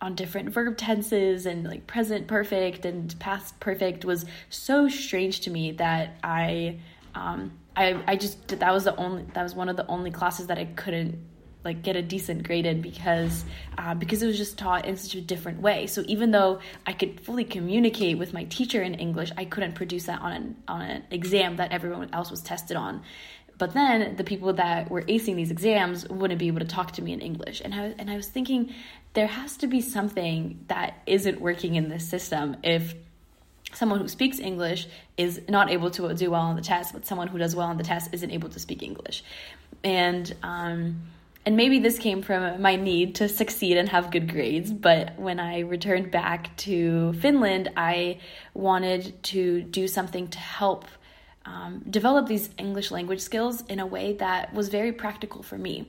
on 0.00 0.16
different 0.16 0.50
verb 0.50 0.76
tenses 0.76 1.46
and 1.46 1.62
like 1.62 1.86
present 1.86 2.26
perfect 2.26 2.84
and 2.84 3.16
past 3.20 3.58
perfect 3.60 4.04
was 4.04 4.26
so 4.50 4.88
strange 4.88 5.42
to 5.42 5.50
me 5.50 5.70
that 5.70 6.16
I 6.24 6.80
um, 7.14 7.52
I 7.76 8.02
I 8.04 8.16
just 8.16 8.48
that 8.48 8.72
was 8.72 8.82
the 8.82 8.96
only 8.96 9.26
that 9.34 9.44
was 9.44 9.54
one 9.54 9.68
of 9.68 9.76
the 9.76 9.86
only 9.86 10.10
classes 10.10 10.48
that 10.48 10.58
I 10.58 10.64
couldn't 10.64 11.20
like 11.66 11.82
get 11.82 11.96
a 11.96 12.02
decent 12.02 12.44
grade 12.44 12.64
in 12.64 12.80
because 12.80 13.44
uh, 13.76 13.94
because 13.94 14.22
it 14.22 14.26
was 14.26 14.38
just 14.38 14.56
taught 14.56 14.86
in 14.86 14.96
such 14.96 15.14
a 15.14 15.20
different 15.20 15.60
way. 15.60 15.86
So 15.86 16.02
even 16.06 16.30
though 16.30 16.60
I 16.86 16.94
could 16.94 17.20
fully 17.20 17.44
communicate 17.44 18.16
with 18.16 18.32
my 18.32 18.44
teacher 18.44 18.82
in 18.82 18.94
English, 18.94 19.30
I 19.36 19.44
couldn't 19.44 19.74
produce 19.74 20.04
that 20.04 20.22
on 20.22 20.32
an 20.32 20.56
on 20.66 20.80
an 20.80 21.02
exam 21.10 21.56
that 21.56 21.72
everyone 21.72 22.08
else 22.14 22.30
was 22.30 22.40
tested 22.40 22.78
on. 22.78 23.02
But 23.58 23.74
then 23.74 24.16
the 24.16 24.24
people 24.24 24.52
that 24.54 24.90
were 24.90 25.02
acing 25.02 25.36
these 25.36 25.50
exams 25.50 26.08
wouldn't 26.08 26.38
be 26.38 26.46
able 26.46 26.60
to 26.60 26.66
talk 26.66 26.92
to 26.92 27.02
me 27.02 27.12
in 27.12 27.20
English, 27.20 27.60
and 27.62 27.74
I 27.74 27.82
was 27.86 27.94
and 27.98 28.10
I 28.10 28.16
was 28.16 28.28
thinking 28.28 28.72
there 29.12 29.26
has 29.26 29.56
to 29.58 29.66
be 29.66 29.80
something 29.80 30.64
that 30.68 31.02
isn't 31.06 31.40
working 31.40 31.74
in 31.74 31.88
this 31.88 32.08
system 32.08 32.56
if 32.62 32.94
someone 33.72 33.98
who 33.98 34.08
speaks 34.08 34.38
English 34.38 34.86
is 35.16 35.40
not 35.48 35.70
able 35.70 35.90
to 35.90 36.14
do 36.14 36.30
well 36.30 36.42
on 36.42 36.56
the 36.56 36.62
test, 36.62 36.92
but 36.92 37.04
someone 37.04 37.28
who 37.28 37.38
does 37.38 37.56
well 37.56 37.66
on 37.66 37.76
the 37.76 37.84
test 37.84 38.10
isn't 38.12 38.30
able 38.30 38.48
to 38.48 38.60
speak 38.60 38.82
English. 38.82 39.24
And 39.82 40.34
um, 40.42 41.02
and 41.46 41.56
maybe 41.56 41.78
this 41.78 41.98
came 41.98 42.22
from 42.22 42.60
my 42.60 42.74
need 42.74 43.14
to 43.16 43.28
succeed 43.28 43.76
and 43.76 43.88
have 43.88 44.10
good 44.10 44.30
grades, 44.30 44.72
but 44.72 45.16
when 45.16 45.38
I 45.38 45.60
returned 45.60 46.10
back 46.10 46.54
to 46.58 47.12
Finland, 47.14 47.70
I 47.76 48.18
wanted 48.52 49.22
to 49.24 49.62
do 49.62 49.86
something 49.86 50.26
to 50.26 50.38
help 50.40 50.86
um, 51.44 51.84
develop 51.88 52.26
these 52.26 52.50
English 52.58 52.90
language 52.90 53.20
skills 53.20 53.62
in 53.68 53.78
a 53.78 53.86
way 53.86 54.14
that 54.14 54.52
was 54.52 54.68
very 54.68 54.90
practical 54.90 55.44
for 55.44 55.56
me. 55.56 55.88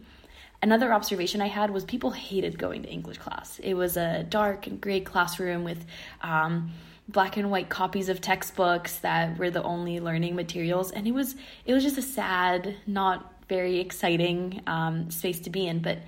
Another 0.62 0.94
observation 0.94 1.42
I 1.42 1.48
had 1.48 1.72
was 1.72 1.84
people 1.84 2.12
hated 2.12 2.60
going 2.60 2.84
to 2.84 2.90
English 2.90 3.18
class. 3.18 3.58
It 3.58 3.74
was 3.74 3.98
a 3.98 4.24
dark 4.24 4.68
and 4.68 4.80
gray 4.80 5.00
classroom 5.00 5.64
with 5.64 5.84
um, 6.22 6.72
black 7.08 7.36
and 7.36 7.50
white 7.50 7.70
copies 7.70 8.10
of 8.10 8.22
textbooks 8.22 9.00
that 9.00 9.40
were 9.40 9.50
the 9.50 9.64
only 9.64 10.00
learning 10.00 10.36
materials, 10.36 10.92
and 10.92 11.08
it 11.08 11.14
was 11.14 11.36
it 11.66 11.74
was 11.74 11.84
just 11.84 11.98
a 11.98 12.04
sad, 12.04 12.76
not 12.86 13.34
very 13.48 13.80
exciting 13.80 14.62
um, 14.68 15.10
space 15.12 15.40
to 15.42 15.50
be 15.50 15.68
in. 15.68 15.80
But 15.82 16.00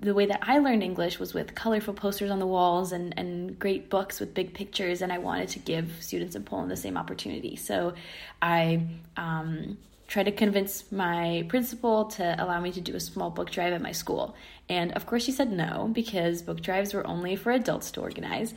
the 0.00 0.14
way 0.14 0.26
that 0.26 0.40
I 0.42 0.58
learned 0.58 0.82
English 0.82 1.18
was 1.18 1.32
with 1.32 1.54
colorful 1.54 1.94
posters 1.94 2.30
on 2.30 2.38
the 2.38 2.46
walls 2.46 2.92
and, 2.92 3.14
and 3.16 3.58
great 3.58 3.88
books 3.88 4.20
with 4.20 4.34
big 4.34 4.52
pictures, 4.52 5.02
and 5.02 5.12
I 5.12 5.18
wanted 5.18 5.48
to 5.50 5.58
give 5.58 5.92
students 6.00 6.36
in 6.36 6.44
Poland 6.44 6.70
the 6.70 6.76
same 6.76 6.96
opportunity. 6.96 7.56
So 7.56 7.94
I 8.42 8.86
um, 9.16 9.78
tried 10.06 10.24
to 10.24 10.32
convince 10.32 10.90
my 10.92 11.44
principal 11.48 12.06
to 12.06 12.42
allow 12.42 12.60
me 12.60 12.70
to 12.72 12.80
do 12.80 12.94
a 12.94 13.00
small 13.00 13.30
book 13.30 13.50
drive 13.50 13.72
at 13.72 13.80
my 13.82 13.92
school. 13.92 14.34
And 14.68 14.92
of 14.92 15.06
course, 15.06 15.24
she 15.24 15.32
said 15.32 15.50
no 15.52 15.90
because 15.92 16.42
book 16.42 16.60
drives 16.60 16.94
were 16.94 17.06
only 17.06 17.36
for 17.36 17.52
adults 17.52 17.90
to 17.92 18.00
organize. 18.00 18.54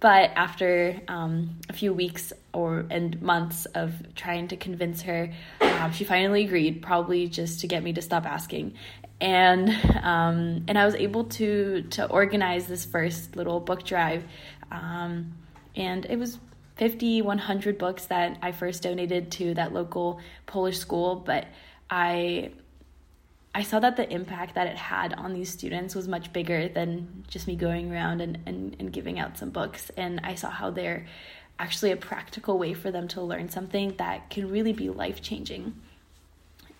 But 0.00 0.30
after 0.36 1.00
um, 1.08 1.58
a 1.68 1.72
few 1.72 1.94
weeks 1.94 2.32
or 2.52 2.86
and 2.90 3.20
months 3.22 3.64
of 3.66 4.14
trying 4.14 4.48
to 4.48 4.56
convince 4.56 5.02
her, 5.02 5.32
um, 5.60 5.92
she 5.92 6.04
finally 6.04 6.44
agreed. 6.44 6.82
Probably 6.82 7.28
just 7.28 7.60
to 7.60 7.66
get 7.66 7.82
me 7.82 7.92
to 7.94 8.02
stop 8.02 8.26
asking. 8.26 8.74
And 9.18 9.70
um, 10.02 10.64
and 10.68 10.78
I 10.78 10.84
was 10.84 10.94
able 10.94 11.24
to 11.24 11.82
to 11.90 12.06
organize 12.06 12.66
this 12.66 12.84
first 12.84 13.34
little 13.34 13.60
book 13.60 13.82
drive, 13.82 14.24
um, 14.70 15.32
and 15.74 16.04
it 16.04 16.18
was 16.18 16.38
50, 16.76 17.22
100 17.22 17.78
books 17.78 18.06
that 18.06 18.38
I 18.42 18.52
first 18.52 18.82
donated 18.82 19.30
to 19.32 19.54
that 19.54 19.72
local 19.72 20.20
Polish 20.46 20.78
school. 20.78 21.16
But 21.16 21.46
I 21.90 22.52
I 23.54 23.62
saw 23.62 23.80
that 23.80 23.96
the 23.96 24.12
impact 24.12 24.54
that 24.56 24.66
it 24.66 24.76
had 24.76 25.14
on 25.14 25.32
these 25.32 25.48
students 25.48 25.94
was 25.94 26.06
much 26.06 26.30
bigger 26.30 26.68
than 26.68 27.24
just 27.26 27.46
me 27.46 27.56
going 27.56 27.90
around 27.90 28.20
and, 28.20 28.38
and, 28.44 28.76
and 28.78 28.92
giving 28.92 29.18
out 29.18 29.38
some 29.38 29.48
books. 29.48 29.90
And 29.96 30.20
I 30.22 30.34
saw 30.34 30.50
how 30.50 30.70
they're 30.70 31.06
actually 31.58 31.90
a 31.90 31.96
practical 31.96 32.58
way 32.58 32.74
for 32.74 32.90
them 32.90 33.08
to 33.08 33.22
learn 33.22 33.48
something 33.48 33.94
that 33.96 34.28
can 34.28 34.50
really 34.50 34.74
be 34.74 34.90
life 34.90 35.22
changing. 35.22 35.74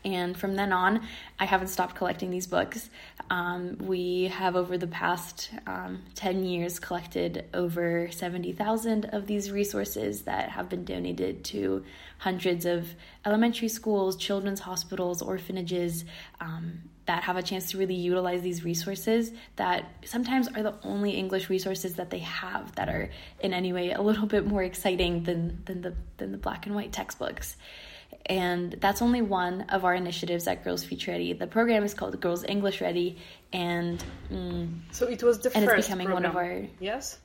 And 0.06 0.38
from 0.38 0.54
then 0.54 0.72
on, 0.72 1.00
I 1.40 1.46
haven't 1.46 1.66
stopped 1.66 1.96
collecting 1.96 2.30
these 2.30 2.46
books. 2.46 2.88
Um, 3.28 3.76
we 3.80 4.26
have, 4.26 4.54
over 4.54 4.78
the 4.78 4.86
past 4.86 5.50
um, 5.66 6.02
10 6.14 6.44
years, 6.44 6.78
collected 6.78 7.44
over 7.52 8.08
70,000 8.12 9.06
of 9.06 9.26
these 9.26 9.50
resources 9.50 10.22
that 10.22 10.50
have 10.50 10.68
been 10.68 10.84
donated 10.84 11.42
to 11.46 11.84
hundreds 12.18 12.66
of 12.66 12.86
elementary 13.24 13.66
schools, 13.66 14.14
children's 14.16 14.60
hospitals, 14.60 15.22
orphanages. 15.22 16.04
Um, 16.40 16.82
that 17.06 17.22
have 17.22 17.36
a 17.36 17.42
chance 17.42 17.70
to 17.70 17.78
really 17.78 17.94
utilize 17.94 18.42
these 18.42 18.64
resources 18.64 19.30
that 19.54 19.88
sometimes 20.04 20.48
are 20.48 20.64
the 20.64 20.74
only 20.82 21.12
English 21.12 21.48
resources 21.48 21.94
that 21.94 22.10
they 22.10 22.18
have 22.18 22.74
that 22.74 22.88
are 22.88 23.10
in 23.38 23.54
any 23.54 23.72
way 23.72 23.92
a 23.92 24.02
little 24.02 24.26
bit 24.26 24.44
more 24.44 24.64
exciting 24.64 25.22
than, 25.22 25.62
than 25.66 25.82
the 25.82 25.94
than 26.16 26.32
the 26.32 26.38
black 26.38 26.66
and 26.66 26.74
white 26.74 26.90
textbooks 26.92 27.56
and 28.26 28.72
that's 28.80 29.02
only 29.02 29.22
one 29.22 29.62
of 29.68 29.84
our 29.84 29.94
initiatives 29.94 30.46
at 30.46 30.64
Girls 30.64 30.84
Future 30.84 31.12
Ready. 31.12 31.32
The 31.32 31.46
program 31.46 31.84
is 31.84 31.94
called 31.94 32.20
Girls 32.20 32.44
English 32.44 32.80
Ready, 32.80 33.18
and 33.52 34.02
mm, 34.30 34.72
so 34.90 35.06
it 35.06 35.22
was 35.22 35.38
the 35.38 35.56
and 35.56 35.64
first 35.64 35.78
it's 35.78 35.86
becoming 35.86 36.08
program. 36.08 36.22
one 36.22 36.30
of 36.30 36.36
our 36.36 36.68
yes. 36.80 37.18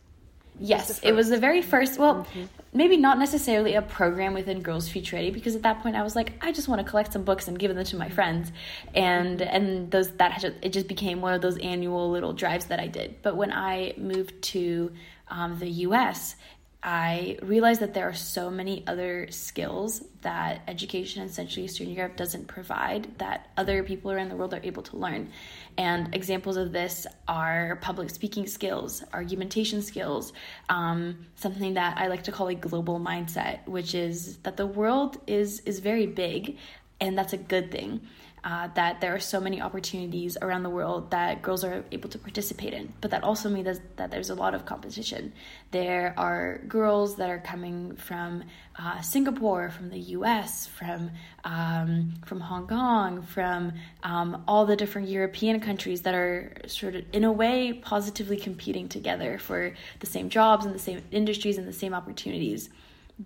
Yes, 0.60 1.00
it 1.02 1.14
was 1.14 1.30
the 1.30 1.40
very 1.40 1.62
first. 1.62 1.98
Well, 1.98 2.16
mm-hmm. 2.16 2.44
maybe 2.74 2.98
not 2.98 3.18
necessarily 3.18 3.76
a 3.76 3.82
program 3.82 4.34
within 4.34 4.62
Girls 4.62 4.88
Future 4.88 5.16
Ready 5.16 5.32
because 5.32 5.56
at 5.56 5.64
that 5.64 5.82
point 5.82 5.96
I 5.96 6.04
was 6.04 6.16
like, 6.16 6.34
I 6.42 6.52
just 6.52 6.68
want 6.68 6.86
to 6.86 6.88
collect 6.88 7.14
some 7.14 7.24
books 7.24 7.48
and 7.48 7.58
give 7.58 7.74
them 7.74 7.84
to 7.84 7.96
my 7.96 8.10
friends, 8.10 8.52
and 8.94 9.42
and 9.42 9.90
those 9.90 10.12
that 10.18 10.44
it 10.62 10.70
just 10.74 10.88
became 10.88 11.22
one 11.22 11.34
of 11.34 11.42
those 11.42 11.58
annual 11.58 12.12
little 12.12 12.34
drives 12.34 12.66
that 12.66 12.80
I 12.80 12.88
did. 12.88 13.22
But 13.22 13.38
when 13.38 13.52
I 13.52 13.94
moved 13.98 14.42
to 14.44 14.92
um, 15.30 15.58
the 15.58 15.70
U.S. 15.70 16.36
I 16.84 17.38
realized 17.44 17.80
that 17.82 17.94
there 17.94 18.10
are 18.10 18.14
so 18.14 18.50
many 18.50 18.84
other 18.88 19.28
skills 19.30 20.04
that 20.22 20.62
education 20.68 21.22
in 21.22 21.30
Central 21.30 21.64
Eastern 21.64 21.90
Europe 21.92 22.16
doesn't 22.16 22.48
provide 22.48 23.20
that 23.20 23.50
other 23.56 23.84
people 23.84 24.12
around 24.12 24.30
the 24.30 24.36
world 24.36 24.56
are 24.56 24.62
able 24.64 24.82
to 24.84 24.98
learn. 24.98 25.30
And 25.78 26.14
examples 26.16 26.58
of 26.58 26.72
this 26.72 27.06
are 27.28 27.78
public 27.82 28.10
speaking 28.10 28.48
skills, 28.48 29.04
argumentation 29.14 29.84
skills, 29.84 30.34
um, 30.70 31.28
something 31.36 31.76
that 31.76 32.00
I 32.00 32.08
like 32.08 32.24
to 32.24 32.32
call 32.32 32.48
a 32.48 32.56
global 32.56 33.00
mindset, 33.00 33.68
which 33.68 33.94
is 33.94 34.38
that 34.38 34.58
the 34.58 34.66
world 34.66 35.18
is 35.28 35.60
is 35.62 35.80
very 35.80 36.08
big, 36.08 36.58
and 37.00 37.16
that's 37.16 37.34
a 37.34 37.38
good 37.38 37.72
thing 37.72 38.02
uh, 38.44 38.68
that 38.74 39.02
there 39.02 39.14
are 39.14 39.20
so 39.20 39.40
many 39.40 39.62
opportunities 39.62 40.36
around 40.42 40.64
the 40.64 40.70
world 40.70 41.12
that 41.12 41.44
girls 41.44 41.64
are 41.64 41.84
able 41.92 42.10
to 42.10 42.18
participate 42.18 42.74
in. 42.74 42.92
But 43.00 43.12
that 43.12 43.24
also 43.24 43.50
means 43.50 43.80
that 43.98 44.10
there's 44.10 44.32
a 44.32 44.36
lot 44.36 44.56
of 44.56 44.66
competition. 44.66 45.34
There 45.70 46.16
are 46.18 46.60
girls 46.68 47.18
that 47.18 47.30
are 47.30 47.40
coming 47.40 47.96
from 47.98 48.44
uh, 48.80 49.02
Singapore, 49.02 49.70
from 49.70 49.90
the 49.90 50.00
U.S., 50.00 50.66
from 50.66 51.12
um, 51.44 52.16
from 52.26 52.40
Hong 52.40 52.68
Kong, 52.68 53.22
from 53.22 53.74
um, 54.02 54.44
all 54.48 54.66
the 54.66 54.76
different 54.76 55.10
European 55.10 55.60
countries 55.60 56.02
that 56.02 56.16
are 56.16 56.54
sort 56.66 56.96
of 56.96 57.06
in 57.14 57.24
a 57.24 57.32
way 57.32 57.74
positively 57.74 58.38
competing 58.38 58.90
together 58.90 59.38
for 59.38 59.76
the 60.00 60.08
same 60.08 60.30
jobs 60.30 60.66
and 60.66 60.74
the 60.74 60.80
same 60.80 61.04
industries 61.12 61.60
and 61.60 61.68
the 61.68 61.74
same 61.74 61.94
opportunities. 61.94 62.70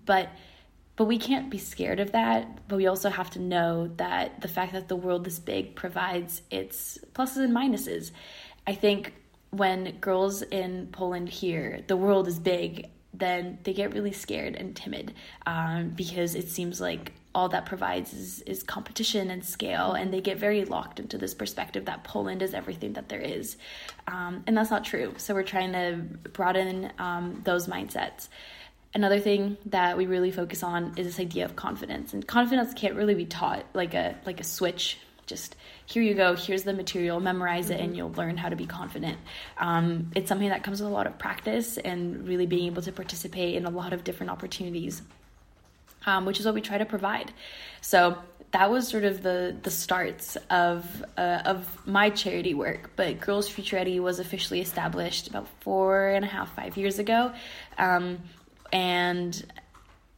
But 0.04 0.28
but 0.96 1.04
we 1.04 1.18
can't 1.18 1.50
be 1.50 1.58
scared 1.58 2.00
of 2.00 2.12
that. 2.12 2.66
But 2.68 2.76
we 2.76 2.86
also 2.86 3.10
have 3.10 3.30
to 3.30 3.38
know 3.38 3.88
that 3.96 4.40
the 4.40 4.48
fact 4.48 4.72
that 4.72 4.88
the 4.88 4.96
world 4.96 5.26
is 5.26 5.38
big 5.38 5.74
provides 5.74 6.42
its 6.50 6.98
pluses 7.14 7.44
and 7.44 7.54
minuses. 7.54 8.10
I 8.66 8.74
think 8.74 9.14
when 9.50 9.98
girls 10.00 10.42
in 10.42 10.88
Poland 10.92 11.28
hear 11.28 11.82
the 11.86 11.96
world 11.96 12.26
is 12.26 12.38
big, 12.38 12.88
then 13.14 13.58
they 13.62 13.72
get 13.72 13.94
really 13.94 14.12
scared 14.12 14.56
and 14.56 14.76
timid 14.76 15.14
um, 15.46 15.90
because 15.90 16.34
it 16.34 16.48
seems 16.48 16.80
like 16.80 17.12
all 17.34 17.48
that 17.50 17.66
provides 17.66 18.14
is, 18.14 18.40
is 18.42 18.62
competition 18.62 19.30
and 19.30 19.44
scale, 19.44 19.92
and 19.92 20.12
they 20.12 20.22
get 20.22 20.38
very 20.38 20.64
locked 20.64 20.98
into 20.98 21.18
this 21.18 21.34
perspective 21.34 21.84
that 21.84 22.02
Poland 22.02 22.40
is 22.40 22.54
everything 22.54 22.94
that 22.94 23.10
there 23.10 23.20
is. 23.20 23.58
Um, 24.08 24.42
and 24.46 24.56
that's 24.56 24.70
not 24.70 24.84
true. 24.84 25.12
So 25.18 25.34
we're 25.34 25.42
trying 25.42 25.72
to 25.72 26.00
broaden 26.30 26.90
um, 26.98 27.42
those 27.44 27.66
mindsets. 27.66 28.28
Another 28.94 29.20
thing 29.20 29.56
that 29.66 29.96
we 29.96 30.06
really 30.06 30.30
focus 30.30 30.62
on 30.62 30.94
is 30.96 31.06
this 31.06 31.20
idea 31.20 31.44
of 31.44 31.56
confidence. 31.56 32.14
And 32.14 32.26
confidence 32.26 32.74
can't 32.74 32.94
really 32.94 33.14
be 33.14 33.26
taught 33.26 33.64
like 33.74 33.94
a 33.94 34.16
like 34.24 34.40
a 34.40 34.44
switch. 34.44 34.98
Just 35.26 35.56
here 35.86 36.02
you 36.02 36.14
go 36.14 36.36
here's 36.36 36.62
the 36.62 36.72
material 36.72 37.18
memorize 37.18 37.70
it 37.70 37.74
mm-hmm. 37.74 37.84
and 37.84 37.96
you'll 37.96 38.12
learn 38.12 38.36
how 38.36 38.48
to 38.48 38.56
be 38.56 38.66
confident. 38.66 39.18
Um, 39.58 40.10
it's 40.14 40.28
something 40.28 40.48
that 40.48 40.62
comes 40.62 40.80
with 40.80 40.90
a 40.90 40.92
lot 40.92 41.06
of 41.06 41.18
practice 41.18 41.78
and 41.78 42.26
really 42.28 42.46
being 42.46 42.66
able 42.66 42.82
to 42.82 42.92
participate 42.92 43.56
in 43.56 43.66
a 43.66 43.70
lot 43.70 43.92
of 43.92 44.04
different 44.04 44.30
opportunities 44.30 45.02
um, 46.06 46.24
which 46.24 46.40
is 46.40 46.46
what 46.46 46.54
we 46.54 46.60
try 46.60 46.78
to 46.78 46.86
provide. 46.86 47.32
So 47.80 48.16
that 48.52 48.70
was 48.70 48.88
sort 48.88 49.04
of 49.04 49.22
the 49.22 49.56
the 49.62 49.70
starts 49.70 50.36
of 50.48 51.04
uh, 51.18 51.42
of 51.44 51.86
my 51.86 52.10
charity 52.10 52.54
work. 52.54 52.92
But 52.96 53.20
Girls 53.20 53.48
Future 53.48 53.76
Ready 53.76 54.00
was 54.00 54.18
officially 54.18 54.60
established 54.60 55.28
about 55.28 55.48
four 55.60 56.08
and 56.08 56.24
a 56.24 56.28
half, 56.28 56.54
five 56.54 56.76
years 56.76 56.98
ago, 56.98 57.32
um, 57.76 58.20
and 58.72 59.44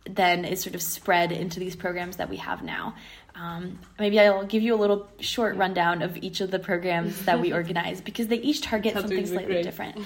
then 0.05 0.45
it 0.45 0.59
sort 0.59 0.75
of 0.75 0.83
spread 0.83 1.33
into 1.33 1.61
these 1.61 1.77
programs 1.77 2.17
that 2.17 2.29
we 2.29 2.37
have 2.37 2.63
now. 2.63 2.95
Um, 3.35 3.79
maybe 3.99 4.19
I'll 4.19 4.45
give 4.45 4.63
you 4.63 4.75
a 4.75 4.81
little 4.81 5.09
short 5.21 5.57
rundown 5.57 6.03
of 6.03 6.17
each 6.17 6.41
of 6.41 6.51
the 6.51 6.59
programs 6.59 7.25
that 7.25 7.41
we 7.41 7.53
organize 7.61 8.01
because 8.01 8.27
they 8.29 8.39
each 8.39 8.63
target 8.63 8.95
something 8.95 9.27
slightly 9.27 9.55
great. 9.55 9.65
different. 9.65 9.99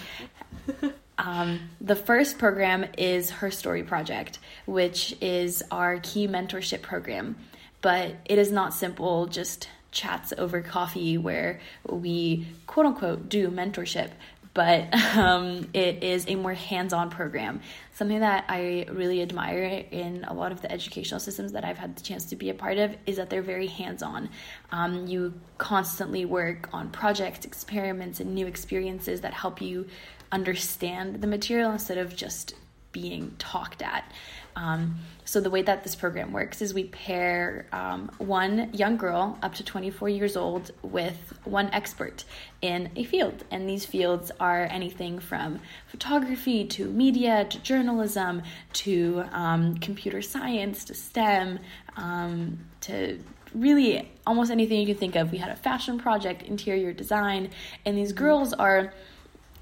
Um, 1.19 1.71
the 1.81 1.95
first 1.95 2.39
program 2.39 2.87
is 2.99 3.31
Her 3.31 3.51
Story 3.51 3.85
Project, 3.85 4.41
which 4.67 5.15
is 5.21 5.63
our 5.71 6.01
key 6.01 6.27
mentorship 6.27 6.83
program. 6.83 7.37
But 7.81 8.17
it 8.25 8.39
is 8.39 8.51
not 8.51 8.75
simple, 8.75 9.27
just 9.27 9.69
chats 9.93 10.33
over 10.37 10.63
coffee 10.63 11.19
where 11.19 11.61
we 11.87 12.49
quote 12.67 12.87
unquote 12.87 13.29
do 13.29 13.51
mentorship 13.51 14.11
but 14.55 14.93
um, 15.17 15.69
it 15.73 16.03
is 16.03 16.27
a 16.29 16.35
more 16.35 16.55
hands 16.55 16.93
on 16.93 17.11
program. 17.11 17.61
Something 17.95 18.21
that 18.21 18.47
I 18.49 18.87
really 18.91 19.21
admire 19.21 19.85
in 19.91 20.25
a 20.25 20.33
lot 20.33 20.51
of 20.51 20.63
the 20.63 20.73
educational 20.73 21.21
systems 21.21 21.53
that 21.53 21.65
I've 21.65 21.77
had 21.77 21.95
the 21.95 22.03
chance 22.03 22.25
to 22.27 22.37
be 22.37 22.49
a 22.49 22.55
part 22.55 22.79
of 22.79 22.97
is 23.05 23.17
that 23.17 23.29
they're 23.29 23.43
very 23.43 23.67
hands 23.67 24.03
on. 24.03 24.31
Um, 24.71 25.07
you 25.07 25.35
constantly 25.59 26.25
work 26.25 26.71
on 26.73 26.91
projects, 26.91 27.45
experiments, 27.45 28.19
and 28.19 28.35
new 28.35 28.47
experiences 28.47 29.21
that 29.21 29.35
help 29.35 29.61
you 29.61 29.87
understand 30.33 31.21
the 31.21 31.27
material 31.27 31.71
instead 31.71 31.99
of 31.99 32.17
just 32.17 32.55
being 32.93 33.35
talked 33.39 33.83
at. 33.83 34.11
Um, 34.57 34.97
so 35.25 35.41
the 35.41 35.51
way 35.51 35.63
that 35.63 35.83
this 35.83 35.95
program 35.95 36.33
works 36.33 36.61
is 36.61 36.75
we 36.75 36.85
pair 36.85 37.67
um, 37.73 38.11
one 38.19 38.71
young 38.73 38.97
girl 38.97 39.39
up 39.43 39.55
to 39.55 39.65
24 39.65 40.09
years 40.09 40.37
old 40.37 40.73
with 40.83 41.39
one 41.45 41.71
expert 41.73 42.25
in 42.61 42.91
a 42.97 43.05
field, 43.05 43.45
and 43.51 43.69
these 43.69 43.87
fields 43.87 44.31
are 44.41 44.67
anything 44.71 45.19
from 45.19 45.61
photography 45.87 46.65
to 46.67 46.89
media 46.89 47.45
to 47.47 47.59
journalism 47.61 48.43
to 48.73 49.25
um, 49.33 49.77
computer 49.77 50.21
science 50.21 50.85
to 50.85 50.95
STEM 50.95 51.59
um, 51.97 52.59
to 52.81 53.19
really 53.55 54.11
almost 54.27 54.51
anything 54.51 54.81
you 54.81 54.87
can 54.87 54.97
think 54.97 55.17
of. 55.17 55.33
We 55.33 55.39
had 55.39 55.51
a 55.51 55.57
fashion 55.57 55.99
project, 55.99 56.43
interior 56.43 56.93
design, 56.93 57.51
and 57.85 57.97
these 57.97 58.13
girls 58.13 58.53
are 58.53 58.93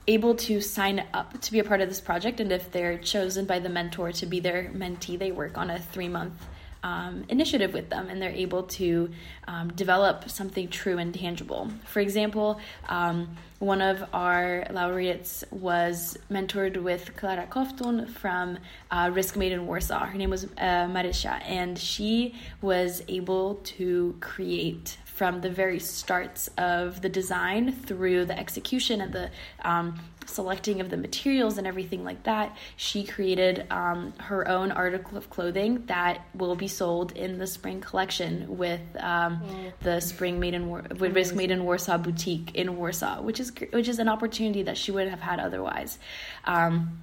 able 0.07 0.35
to 0.35 0.61
sign 0.61 1.05
up 1.15 1.41
to 1.41 1.53
be 1.53 1.59
a 1.59 1.65
part 1.65 1.81
of 1.81 1.89
this 1.89 2.01
project. 2.01 2.41
And 2.41 2.51
if 2.53 2.71
they're 2.73 2.99
chosen 2.99 3.45
by 3.45 3.59
the 3.59 3.69
mentor 3.69 4.13
to 4.13 4.27
be 4.27 4.41
their 4.41 4.71
mentee, 4.75 5.19
they 5.19 5.33
work 5.33 5.57
on 5.59 5.71
a 5.71 5.79
three 5.79 6.09
month 6.09 6.35
um, 6.83 7.25
initiative 7.29 7.75
with 7.75 7.91
them 7.91 8.09
and 8.09 8.21
they're 8.21 8.31
able 8.31 8.63
to 8.63 9.11
um, 9.47 9.73
develop 9.75 10.31
something 10.31 10.69
true 10.69 10.99
and 10.99 11.15
tangible. 11.15 11.71
For 11.85 12.01
example, 12.01 12.61
um, 12.89 13.37
one 13.59 13.83
of 13.83 14.03
our 14.15 14.67
laureates 14.71 15.45
was 15.51 16.17
mentored 16.31 16.83
with 16.83 17.15
Klara 17.17 17.47
Kowtun 17.49 18.09
from 18.09 18.59
uh, 18.91 19.11
Risk 19.13 19.37
Made 19.37 19.53
in 19.53 19.67
Warsaw. 19.67 20.07
Her 20.07 20.17
name 20.17 20.31
was 20.31 20.45
uh, 20.45 20.87
Marisha, 20.87 21.43
and 21.45 21.79
she 21.79 22.35
was 22.63 23.03
able 23.07 23.57
to 23.57 24.17
create 24.21 24.97
from 25.21 25.43
the 25.43 25.51
very 25.51 25.79
starts 25.79 26.49
of 26.57 27.03
the 27.03 27.09
design 27.11 27.73
through 27.73 28.25
the 28.25 28.39
execution 28.39 29.03
and 29.03 29.13
the 29.13 29.31
um, 29.61 30.01
selecting 30.25 30.81
of 30.81 30.89
the 30.89 30.97
materials 30.97 31.59
and 31.59 31.67
everything 31.67 32.03
like 32.05 32.23
that. 32.23 32.57
She 32.77 33.05
created 33.05 33.67
um, 33.71 34.15
her 34.17 34.49
own 34.49 34.73
article 34.73 35.19
of 35.19 35.29
clothing 35.29 35.85
that 35.89 36.25
will 36.35 36.57
be 36.57 36.69
sold 36.69 37.13
in 37.13 37.37
the 37.37 37.47
spring 37.47 37.83
collection 37.83 38.57
with 38.57 38.81
um, 38.99 39.43
oh. 39.45 39.73
the 39.83 40.01
Spring 40.01 40.41
Made 40.41 40.55
in 40.55 40.69
War- 40.69 40.87
with 40.99 41.15
Risk 41.15 41.35
Made 41.35 41.51
in 41.51 41.67
Warsaw 41.67 41.99
boutique 41.99 42.55
in 42.55 42.79
Warsaw, 42.79 43.21
which 43.21 43.41
is 43.41 43.53
which 43.75 43.89
is 43.89 43.99
an 43.99 44.09
opportunity 44.09 44.63
that 44.63 44.79
she 44.79 44.91
wouldn't 44.91 45.11
have 45.11 45.21
had 45.21 45.39
otherwise. 45.39 45.99
Um, 46.47 47.03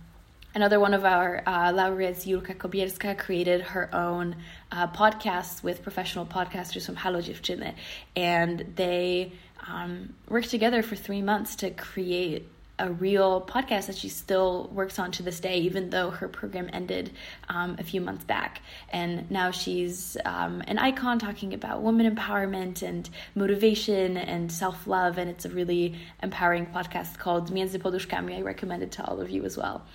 Another 0.58 0.80
one 0.80 0.96
of 0.96 1.06
our 1.06 1.43
uh, 1.46 1.72
laureates, 1.72 2.26
Julka 2.26 2.56
Kobierska, 2.58 3.15
created 3.15 3.62
her 3.62 3.93
own 3.93 4.36
uh, 4.72 4.88
podcast 4.88 5.62
with 5.62 5.84
professional 5.84 6.26
podcasters 6.26 6.84
from 6.84 6.96
Halo 6.96 7.22
Dziewczyny, 7.22 7.76
and 8.15 8.74
they 8.76 9.34
um, 9.67 10.15
worked 10.28 10.50
together 10.50 10.82
for 10.82 10.96
three 10.96 11.22
months 11.22 11.58
to 11.58 11.70
create 11.70 12.50
a 12.80 12.92
real 12.92 13.42
podcast 13.42 13.88
that 13.88 13.98
she 13.98 14.10
still 14.10 14.70
works 14.72 15.00
on 15.00 15.12
to 15.12 15.24
this 15.24 15.40
day, 15.40 15.60
even 15.60 15.90
though 15.90 16.10
her 16.12 16.28
program 16.28 16.70
ended 16.72 17.12
um, 17.50 17.76
a 17.80 17.84
few 17.84 18.02
months 18.02 18.24
back. 18.24 18.62
And 18.90 19.30
now 19.32 19.52
she's 19.52 20.18
um, 20.26 20.62
an 20.68 20.78
icon 20.78 21.20
talking 21.20 21.54
about 21.54 21.82
women 21.82 22.13
empowerment 22.16 22.82
and 22.82 23.10
motivation 23.36 24.18
and 24.18 24.52
self 24.52 24.88
love. 24.88 25.18
And 25.18 25.30
it's 25.30 25.46
a 25.46 25.50
really 25.50 25.96
empowering 26.22 26.68
podcast 26.68 27.18
called 27.18 27.52
Między 27.52 27.80
Poduszkami. 27.80 28.38
I 28.38 28.42
recommend 28.42 28.84
it 28.84 28.92
to 28.94 29.06
all 29.06 29.22
of 29.22 29.30
you 29.30 29.44
as 29.46 29.58
well. 29.58 29.86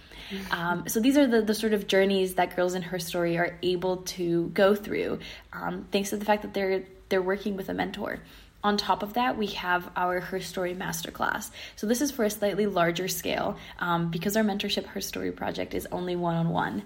Um, 0.51 0.88
so 0.88 1.01
these 1.01 1.16
are 1.16 1.27
the, 1.27 1.42
the 1.42 1.55
sort 1.55 1.75
of 1.75 1.87
journeys 1.87 2.35
that 2.35 2.57
girls 2.57 2.75
in 2.75 2.83
her 2.83 2.99
story 2.99 3.37
are 3.37 3.59
able 3.62 3.99
to 3.99 4.49
go 4.55 4.75
through, 4.75 5.18
um, 5.53 5.87
thanks 5.92 6.11
to 6.11 6.16
the 6.16 6.25
fact 6.25 6.42
that 6.42 6.55
they're 6.55 6.85
they're 7.09 7.23
working 7.23 7.57
with 7.57 7.68
a 7.68 7.75
mentor. 7.75 8.21
On 8.64 8.77
top 8.77 9.03
of 9.03 9.14
that, 9.14 9.37
we 9.37 9.48
have 9.48 9.90
our 9.96 10.20
Her 10.20 10.40
Story 10.40 10.72
Masterclass. 10.72 11.51
So, 11.75 11.88
this 11.88 12.01
is 12.01 12.12
for 12.12 12.25
a 12.25 12.31
slightly 12.31 12.66
larger 12.66 13.09
scale 13.09 13.57
um, 13.81 14.09
because 14.09 14.37
our 14.37 14.44
mentorship 14.44 14.87
Her 14.87 15.01
Story 15.01 15.33
project 15.33 15.75
is 15.75 15.88
only 15.90 16.14
one 16.14 16.37
on 16.37 16.51
one. 16.51 16.85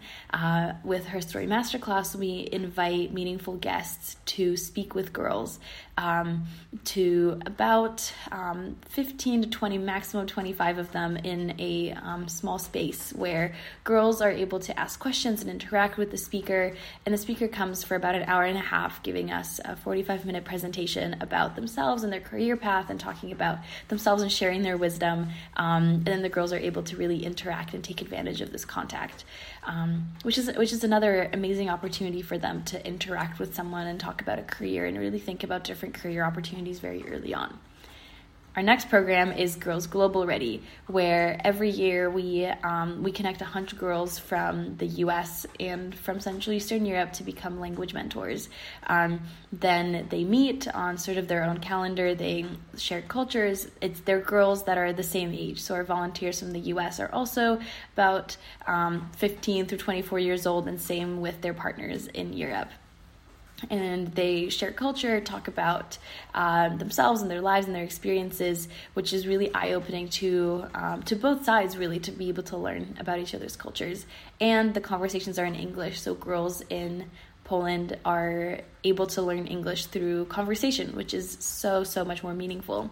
With 0.85 1.07
Her 1.07 1.21
Story 1.21 1.47
Masterclass, 1.47 2.15
we 2.15 2.49
invite 2.51 3.13
meaningful 3.13 3.57
guests 3.57 4.17
to 4.37 4.57
speak 4.57 4.95
with 4.95 5.13
girls 5.13 5.59
um, 5.99 6.45
to 6.85 7.41
about 7.45 8.11
um, 8.33 8.77
15 8.89 9.43
to 9.43 9.49
20, 9.51 9.79
maximum 9.79 10.27
25 10.27 10.79
of 10.79 10.93
them 10.93 11.17
in 11.19 11.55
a 11.59 11.93
um, 11.93 12.27
small 12.29 12.59
space 12.59 13.13
where 13.13 13.55
girls 13.85 14.23
are 14.23 14.31
able 14.31 14.61
to 14.61 14.79
ask 14.79 14.99
questions 14.99 15.43
and 15.43 15.51
interact 15.51 15.99
with 15.99 16.11
the 16.11 16.17
speaker. 16.17 16.75
And 17.05 17.13
the 17.13 17.19
speaker 17.19 17.49
comes 17.49 17.85
for 17.85 17.97
about 17.97 18.15
an 18.15 18.23
hour 18.23 18.45
and 18.45 18.57
a 18.57 18.63
half, 18.63 19.03
giving 19.03 19.31
us 19.31 19.61
a 19.65 19.77
45 19.77 20.25
minute 20.25 20.45
presentation 20.45 21.17
about 21.21 21.55
themselves 21.55 21.66
and 22.03 22.13
their 22.13 22.21
career 22.21 22.57
path 22.57 22.91
and 22.91 22.99
talking 22.99 23.33
about 23.33 23.59
themselves 23.89 24.23
and 24.23 24.31
sharing 24.31 24.63
their 24.63 24.77
wisdom. 24.77 25.29
Um, 25.57 25.83
and 25.83 26.05
then 26.05 26.23
the 26.23 26.29
girls 26.29 26.53
are 26.53 26.59
able 26.59 26.83
to 26.85 26.97
really 26.97 27.25
interact 27.25 27.75
and 27.75 27.83
take 27.83 28.01
advantage 28.01 28.41
of 28.41 28.53
this 28.53 28.65
contact 28.65 29.25
um, 29.67 30.13
which 30.23 30.39
is 30.39 30.51
which 30.57 30.73
is 30.73 30.85
another 30.85 31.29
amazing 31.33 31.69
opportunity 31.69 32.23
for 32.23 32.39
them 32.39 32.63
to 32.65 32.85
interact 32.87 33.39
with 33.39 33.55
someone 33.55 33.87
and 33.87 33.99
talk 33.99 34.23
about 34.23 34.39
a 34.39 34.43
career 34.43 34.87
and 34.87 34.99
really 34.99 35.19
think 35.19 35.43
about 35.43 35.65
different 35.65 35.95
career 35.95 36.25
opportunities 36.25 36.79
very 36.79 37.05
early 37.09 37.35
on. 37.35 37.59
Our 38.57 38.63
next 38.63 38.89
program 38.89 39.33
is 39.33 39.55
Girls 39.55 39.87
Global 39.87 40.25
Ready, 40.25 40.63
where 40.87 41.39
every 41.45 41.69
year 41.69 42.09
we 42.09 42.47
um, 42.47 43.03
we 43.03 43.13
connect 43.13 43.43
100 43.43 43.79
girls 43.79 44.19
from 44.19 44.79
the 44.79 44.87
U.S. 45.05 45.45
and 45.61 45.95
from 45.95 46.21
Central 46.21 46.57
Eastern 46.57 46.87
Europe 46.87 47.13
to 47.15 47.23
become 47.23 47.61
language 47.61 47.93
mentors. 47.93 48.49
Um, 48.87 49.21
then 49.53 50.07
they 50.09 50.25
meet 50.25 50.69
on 50.69 50.97
sort 50.97 51.19
of 51.19 51.29
their 51.29 51.45
own 51.45 51.59
calendar. 51.59 52.15
They 52.15 52.47
share 52.79 53.03
cultures. 53.03 53.69
It's 53.83 54.01
they're 54.01 54.23
girls 54.23 54.65
that 54.65 54.79
are 54.79 54.95
the 54.95 55.03
same 55.03 55.35
age. 55.35 55.61
So 55.61 55.75
our 55.75 55.85
volunteers 55.85 56.41
from 56.41 56.53
the 56.53 56.61
U.S. 56.73 56.99
are 56.99 57.13
also 57.13 57.61
about 57.93 58.39
um, 58.67 59.11
15 59.19 59.67
through 59.67 59.77
24 59.77 60.19
years 60.19 60.47
old, 60.47 60.67
and 60.67 60.81
same 60.81 61.21
with 61.21 61.43
their 61.43 61.53
partners 61.53 62.07
in 62.07 62.33
Europe 62.33 62.71
and 63.71 64.09
they 64.15 64.49
share 64.49 64.73
culture, 64.73 65.21
talk 65.21 65.49
about 65.49 65.99
um, 66.35 66.79
themselves 66.79 67.23
and 67.23 67.31
their 67.31 67.41
lives 67.41 67.67
and 67.67 67.75
their 67.75 67.85
experiences, 67.85 68.69
which 68.95 69.13
is 69.13 69.27
really 69.27 69.53
eye 69.55 69.73
opening 69.73 70.09
to 70.09 70.67
um, 70.75 71.03
to 71.05 71.17
both 71.17 71.45
sides, 71.45 71.77
really, 71.77 71.99
to 72.01 72.13
be 72.13 72.29
able 72.29 72.43
to 72.45 72.57
learn 72.57 72.97
about 73.01 73.19
each 73.19 73.35
other's 73.35 73.57
cultures. 73.57 74.07
And 74.41 74.75
the 74.75 74.81
conversations 74.81 75.39
are 75.39 75.47
in 75.47 75.55
English, 75.55 76.01
so 76.01 76.15
girls 76.15 76.63
in 76.69 77.11
Poland 77.45 77.97
are 78.05 78.61
able 78.85 79.07
to 79.07 79.23
learn 79.23 79.47
English 79.47 79.87
through 79.87 80.27
conversation, 80.27 80.95
which 80.95 81.15
is 81.15 81.37
so 81.41 81.85
so 81.85 82.05
much 82.05 82.23
more 82.23 82.35
meaningful. 82.35 82.91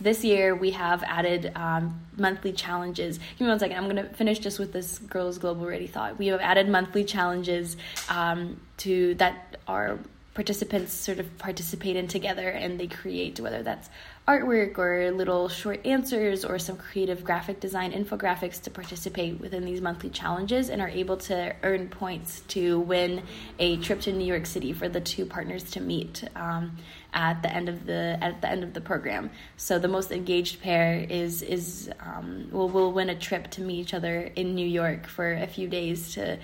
This 0.00 0.24
year 0.24 0.54
we 0.54 0.70
have 0.70 1.02
added 1.02 1.52
um, 1.54 2.00
monthly 2.16 2.54
challenges. 2.54 3.18
Give 3.18 3.42
me 3.42 3.48
one 3.48 3.58
second. 3.58 3.76
I'm 3.76 3.84
going 3.84 3.96
to 3.96 4.08
finish 4.14 4.38
just 4.38 4.58
with 4.58 4.72
this 4.72 4.98
Girls 4.98 5.36
Global 5.36 5.66
Ready 5.66 5.86
thought. 5.86 6.18
We 6.18 6.28
have 6.28 6.40
added 6.40 6.70
monthly 6.70 7.04
challenges 7.04 7.76
um, 8.08 8.58
to 8.78 9.14
that 9.16 9.49
are 9.66 9.98
participants 10.34 10.92
sort 10.92 11.18
of 11.18 11.38
participate 11.38 11.96
in 11.96 12.06
together 12.06 12.48
and 12.48 12.78
they 12.78 12.86
create 12.86 13.40
whether 13.40 13.62
that's 13.64 13.90
artwork 14.28 14.78
or 14.78 15.10
little 15.10 15.48
short 15.48 15.84
answers 15.84 16.44
or 16.44 16.56
some 16.56 16.76
creative 16.76 17.24
graphic 17.24 17.58
design 17.58 17.92
infographics 17.92 18.62
to 18.62 18.70
participate 18.70 19.40
within 19.40 19.64
these 19.64 19.80
monthly 19.80 20.08
challenges 20.08 20.70
and 20.70 20.80
are 20.80 20.88
able 20.88 21.16
to 21.16 21.52
earn 21.64 21.88
points 21.88 22.42
to 22.42 22.78
win 22.78 23.20
a 23.58 23.76
trip 23.78 24.00
to 24.00 24.12
New 24.12 24.24
York 24.24 24.46
City 24.46 24.72
for 24.72 24.88
the 24.88 25.00
two 25.00 25.26
partners 25.26 25.64
to 25.72 25.80
meet 25.80 26.22
um, 26.36 26.76
at 27.12 27.42
the 27.42 27.52
end 27.52 27.68
of 27.68 27.86
the 27.86 28.16
at 28.20 28.40
the 28.40 28.48
end 28.48 28.62
of 28.62 28.72
the 28.72 28.80
program. 28.80 29.30
So 29.56 29.80
the 29.80 29.88
most 29.88 30.12
engaged 30.12 30.62
pair 30.62 31.04
is 31.10 31.42
is 31.42 31.90
um, 31.98 32.48
will 32.52 32.68
will 32.68 32.92
win 32.92 33.10
a 33.10 33.18
trip 33.18 33.50
to 33.52 33.62
meet 33.62 33.80
each 33.80 33.94
other 33.94 34.30
in 34.36 34.54
New 34.54 34.66
York 34.66 35.08
for 35.08 35.32
a 35.32 35.48
few 35.48 35.66
days 35.66 36.14
to 36.14 36.38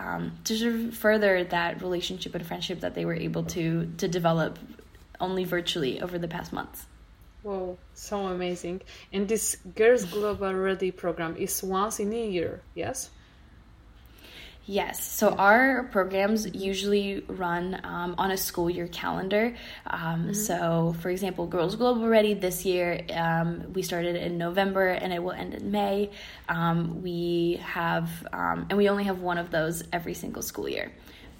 um, 0.00 0.32
to 0.44 0.56
sort 0.56 0.74
of 0.74 0.94
further 0.94 1.44
that 1.44 1.82
relationship 1.82 2.34
and 2.34 2.46
friendship 2.46 2.80
that 2.80 2.94
they 2.94 3.04
were 3.04 3.14
able 3.14 3.44
to 3.44 3.92
to 3.98 4.08
develop 4.08 4.58
only 5.20 5.44
virtually 5.44 6.00
over 6.00 6.18
the 6.18 6.28
past 6.28 6.52
months. 6.52 6.86
Wow, 7.42 7.76
so 7.94 8.26
amazing! 8.26 8.82
And 9.12 9.28
this 9.28 9.56
Girls 9.76 10.04
Global 10.04 10.54
Ready 10.54 10.90
program 10.90 11.36
is 11.36 11.62
once 11.62 12.00
in 12.00 12.12
a 12.12 12.26
year, 12.26 12.62
yes? 12.74 13.10
Yes. 14.70 15.02
So 15.02 15.30
our 15.30 15.82
programs 15.90 16.54
usually 16.54 17.24
run 17.26 17.80
um, 17.82 18.14
on 18.18 18.30
a 18.30 18.36
school 18.36 18.70
year 18.70 18.86
calendar. 18.86 19.56
Um, 19.84 20.00
mm-hmm. 20.00 20.32
So, 20.32 20.94
for 21.00 21.10
example, 21.10 21.48
Girls 21.48 21.74
Global 21.74 22.06
Ready 22.06 22.34
this 22.34 22.64
year, 22.64 23.00
um, 23.12 23.72
we 23.72 23.82
started 23.82 24.14
in 24.14 24.38
November 24.38 24.86
and 24.86 25.12
it 25.12 25.20
will 25.20 25.32
end 25.32 25.54
in 25.54 25.72
May. 25.72 26.12
Um, 26.48 27.02
we 27.02 27.60
have, 27.64 28.08
um, 28.32 28.66
and 28.70 28.78
we 28.78 28.88
only 28.88 29.02
have 29.04 29.20
one 29.20 29.38
of 29.38 29.50
those 29.50 29.82
every 29.92 30.14
single 30.14 30.40
school 30.40 30.68
year. 30.68 30.92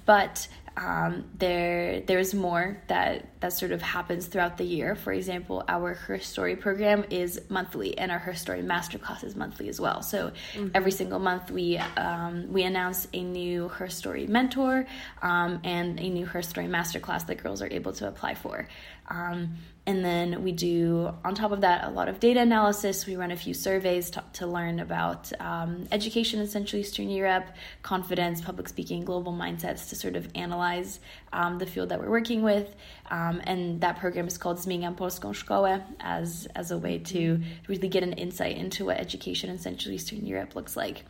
But 0.07 0.49
um, 0.76 1.24
there 1.37 2.00
there's 2.00 2.35
more 2.35 2.83
that 2.87 3.40
that 3.40 3.52
sort 3.52 3.72
of 3.72 3.83
happens 3.83 4.26
throughout 4.26 4.56
the 4.59 4.64
year. 4.64 4.94
For 4.94 5.12
example, 5.12 5.64
our 5.68 5.94
Her 5.94 6.18
Story 6.18 6.56
program 6.56 7.04
is 7.11 7.40
monthly, 7.48 7.96
and 7.98 8.11
our 8.11 8.18
Her 8.18 8.35
Story 8.35 8.62
masterclass 8.62 9.24
is 9.24 9.35
monthly 9.35 9.68
as 9.68 9.80
well. 9.80 10.02
So 10.02 10.33
mm-hmm. 10.54 10.68
every 10.74 10.92
single 10.92 11.18
month 11.18 11.50
we 11.50 11.78
um, 11.78 12.52
we 12.52 12.62
announce 12.62 13.09
a 13.12 13.22
new 13.22 13.68
Her 13.68 13.88
Story 13.88 14.26
mentor 14.26 14.87
um, 15.22 15.61
and 15.64 15.98
a 15.98 16.09
new 16.09 16.26
Her 16.26 16.42
Story 16.42 16.66
masterclass 16.66 17.26
that 17.26 17.42
girls 17.42 17.62
are 17.62 17.68
able 17.70 17.92
to 17.94 18.09
apply 18.09 18.35
for. 18.35 18.68
Um, 19.11 19.57
and 19.87 20.05
then 20.05 20.44
we 20.44 20.53
do, 20.53 21.12
on 21.25 21.35
top 21.35 21.51
of 21.51 21.62
that, 21.62 21.85
a 21.85 21.90
lot 21.90 22.09
of 22.09 22.20
data 22.20 22.40
analysis. 22.40 23.07
We 23.07 23.16
run 23.16 23.33
a 23.33 23.37
few 23.37 23.55
surveys 23.55 24.11
to, 24.11 24.23
to 24.35 24.46
learn 24.46 24.79
about 24.79 25.33
um, 25.40 25.88
education 25.90 26.38
in 26.38 26.46
Central 26.46 26.81
Eastern 26.81 27.11
Europe, 27.11 27.46
confidence, 27.83 28.40
public 28.40 28.68
speaking, 28.68 29.05
global 29.05 29.33
mindsets 29.33 29.88
to 29.88 29.96
sort 29.96 30.14
of 30.14 30.29
analyze 30.35 31.01
um, 31.33 31.59
the 31.59 31.66
field 31.66 31.88
that 31.88 31.99
we're 31.99 32.11
working 32.11 32.42
with. 32.42 32.77
Um, 33.11 33.40
and 33.44 33.81
that 33.81 33.99
program 33.99 34.29
is 34.29 34.38
called 34.38 34.59
Zmieniam 34.59 34.96
Polską 34.96 35.35
Szkołę 35.35 35.83
as, 35.99 36.46
as 36.55 36.70
a 36.70 36.79
way 36.79 36.99
to 36.99 37.40
really 37.66 37.88
get 37.88 38.05
an 38.05 38.12
insight 38.12 38.57
into 38.57 38.85
what 38.85 38.99
education 38.99 39.51
in 39.51 39.59
Central 39.59 39.92
Eastern 39.92 40.25
Europe 40.25 40.55
looks 40.55 40.77
like. 40.77 41.05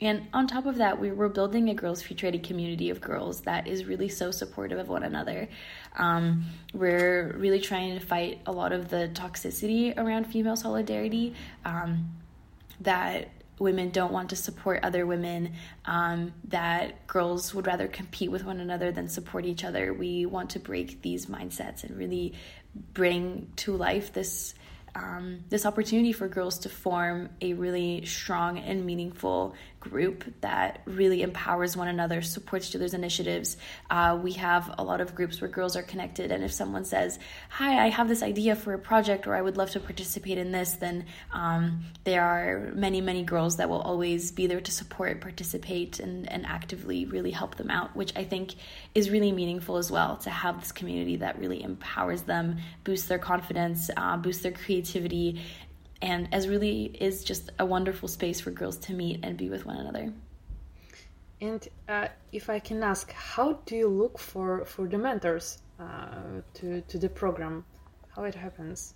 And 0.00 0.26
on 0.32 0.46
top 0.46 0.66
of 0.66 0.76
that, 0.76 1.00
we 1.00 1.12
were 1.12 1.28
building 1.28 1.70
a 1.70 1.74
girls' 1.74 2.02
future 2.02 2.26
ready 2.26 2.38
community 2.38 2.90
of 2.90 3.00
girls 3.00 3.42
that 3.42 3.66
is 3.66 3.84
really 3.84 4.08
so 4.08 4.30
supportive 4.30 4.78
of 4.78 4.88
one 4.88 5.04
another. 5.04 5.48
Um, 5.96 6.44
we're 6.72 7.32
really 7.36 7.60
trying 7.60 7.98
to 7.98 8.04
fight 8.04 8.40
a 8.46 8.52
lot 8.52 8.72
of 8.72 8.88
the 8.88 9.10
toxicity 9.14 9.96
around 9.96 10.24
female 10.24 10.56
solidarity 10.56 11.34
um, 11.64 12.10
that 12.80 13.28
women 13.58 13.90
don't 13.90 14.12
want 14.12 14.30
to 14.30 14.36
support 14.36 14.80
other 14.82 15.06
women, 15.06 15.52
um, 15.84 16.32
that 16.48 17.06
girls 17.06 17.54
would 17.54 17.66
rather 17.66 17.86
compete 17.86 18.30
with 18.30 18.44
one 18.44 18.60
another 18.60 18.90
than 18.90 19.08
support 19.08 19.46
each 19.46 19.64
other. 19.64 19.92
We 19.94 20.26
want 20.26 20.50
to 20.50 20.58
break 20.58 21.02
these 21.02 21.26
mindsets 21.26 21.84
and 21.84 21.96
really 21.96 22.34
bring 22.92 23.52
to 23.56 23.76
life 23.76 24.12
this 24.12 24.54
um, 24.96 25.40
this 25.48 25.66
opportunity 25.66 26.12
for 26.12 26.28
girls 26.28 26.60
to 26.60 26.68
form 26.68 27.30
a 27.40 27.54
really 27.54 28.04
strong 28.04 28.58
and 28.58 28.86
meaningful 28.86 29.54
group 29.90 30.24
that 30.40 30.80
really 30.86 31.22
empowers 31.22 31.76
one 31.76 31.88
another, 31.88 32.22
supports 32.22 32.68
each 32.68 32.76
other's 32.76 32.94
initiatives. 32.94 33.56
Uh, 33.90 34.18
we 34.20 34.32
have 34.32 34.74
a 34.78 34.84
lot 34.84 35.00
of 35.00 35.14
groups 35.14 35.40
where 35.40 35.50
girls 35.50 35.76
are 35.76 35.82
connected, 35.82 36.32
and 36.32 36.42
if 36.42 36.52
someone 36.52 36.84
says, 36.84 37.18
Hi, 37.50 37.84
I 37.84 37.88
have 37.90 38.08
this 38.08 38.22
idea 38.22 38.56
for 38.56 38.72
a 38.72 38.78
project, 38.78 39.26
or 39.26 39.34
I 39.34 39.42
would 39.42 39.56
love 39.56 39.70
to 39.72 39.80
participate 39.80 40.38
in 40.38 40.52
this, 40.52 40.72
then 40.74 41.06
um, 41.32 41.84
there 42.04 42.24
are 42.24 42.72
many, 42.74 43.00
many 43.00 43.22
girls 43.22 43.56
that 43.58 43.68
will 43.68 43.82
always 43.82 44.32
be 44.32 44.46
there 44.46 44.60
to 44.60 44.72
support, 44.72 45.20
participate, 45.20 46.00
and, 46.00 46.30
and 46.30 46.46
actively 46.46 47.04
really 47.04 47.30
help 47.30 47.56
them 47.56 47.70
out, 47.70 47.94
which 47.94 48.12
I 48.16 48.24
think 48.24 48.54
is 48.94 49.10
really 49.10 49.32
meaningful 49.32 49.76
as 49.76 49.90
well 49.90 50.16
to 50.18 50.30
have 50.30 50.60
this 50.60 50.72
community 50.72 51.16
that 51.16 51.38
really 51.38 51.62
empowers 51.62 52.22
them, 52.22 52.56
boosts 52.84 53.08
their 53.08 53.18
confidence, 53.18 53.90
uh, 53.96 54.16
boosts 54.16 54.42
their 54.42 54.52
creativity, 54.52 55.40
and 56.04 56.28
as 56.32 56.46
really 56.48 56.84
is 57.00 57.24
just 57.24 57.50
a 57.58 57.64
wonderful 57.64 58.08
space 58.08 58.38
for 58.40 58.50
girls 58.50 58.76
to 58.76 58.92
meet 58.92 59.20
and 59.22 59.38
be 59.38 59.48
with 59.48 59.64
one 59.64 59.78
another. 59.78 60.12
And 61.40 61.66
uh, 61.88 62.08
if 62.30 62.48
I 62.50 62.58
can 62.58 62.82
ask, 62.82 63.10
how 63.12 63.54
do 63.66 63.74
you 63.74 63.88
look 63.88 64.18
for 64.18 64.64
for 64.66 64.86
the 64.86 64.98
mentors 64.98 65.58
uh, 65.80 66.42
to 66.54 66.82
to 66.82 66.98
the 66.98 67.08
program? 67.08 67.64
How 68.14 68.24
it 68.24 68.34
happens? 68.34 68.94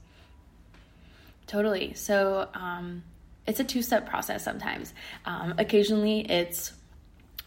Totally. 1.46 1.94
So 1.94 2.48
um, 2.54 3.02
it's 3.46 3.58
a 3.58 3.64
two 3.64 3.82
step 3.82 4.08
process. 4.08 4.44
Sometimes, 4.44 4.92
um, 5.24 5.54
occasionally, 5.58 6.20
it's 6.30 6.72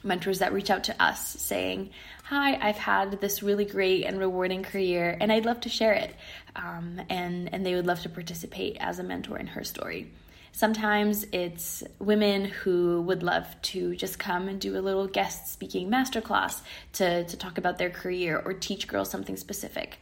mentors 0.04 0.40
that 0.40 0.54
reach 0.54 0.70
out 0.70 0.86
to 0.86 1.04
us 1.04 1.30
saying, 1.42 1.90
Hi, 2.26 2.56
I've 2.56 2.78
had 2.78 3.20
this 3.20 3.44
really 3.44 3.66
great 3.66 4.06
and 4.06 4.18
rewarding 4.18 4.64
career 4.64 5.18
and 5.20 5.32
I'd 5.32 5.46
love 5.46 5.62
to 5.62 5.70
share 5.70 5.94
it. 5.94 6.16
Um, 6.56 7.02
and, 7.10 7.54
and 7.54 7.66
they 7.66 7.76
would 7.76 7.86
love 7.86 8.02
to 8.02 8.10
participate 8.10 8.78
as 8.80 9.00
a 9.00 9.04
mentor 9.04 9.38
in 9.38 9.48
her 9.48 9.64
story. 9.64 10.12
Sometimes 10.54 11.26
it's 11.32 11.84
women 12.00 12.46
who 12.46 13.02
would 13.04 13.24
love 13.24 13.48
to 13.62 13.96
just 13.96 14.20
come 14.20 14.48
and 14.48 14.60
do 14.60 14.78
a 14.78 14.82
little 14.82 15.08
guest 15.08 15.52
speaking 15.52 15.90
masterclass 15.90 16.62
to, 16.94 17.24
to 17.24 17.38
talk 17.38 17.58
about 17.58 17.78
their 17.78 17.90
career 17.90 18.42
or 18.44 18.54
teach 18.54 18.88
girls 18.88 19.10
something 19.10 19.38
specific. 19.38 19.98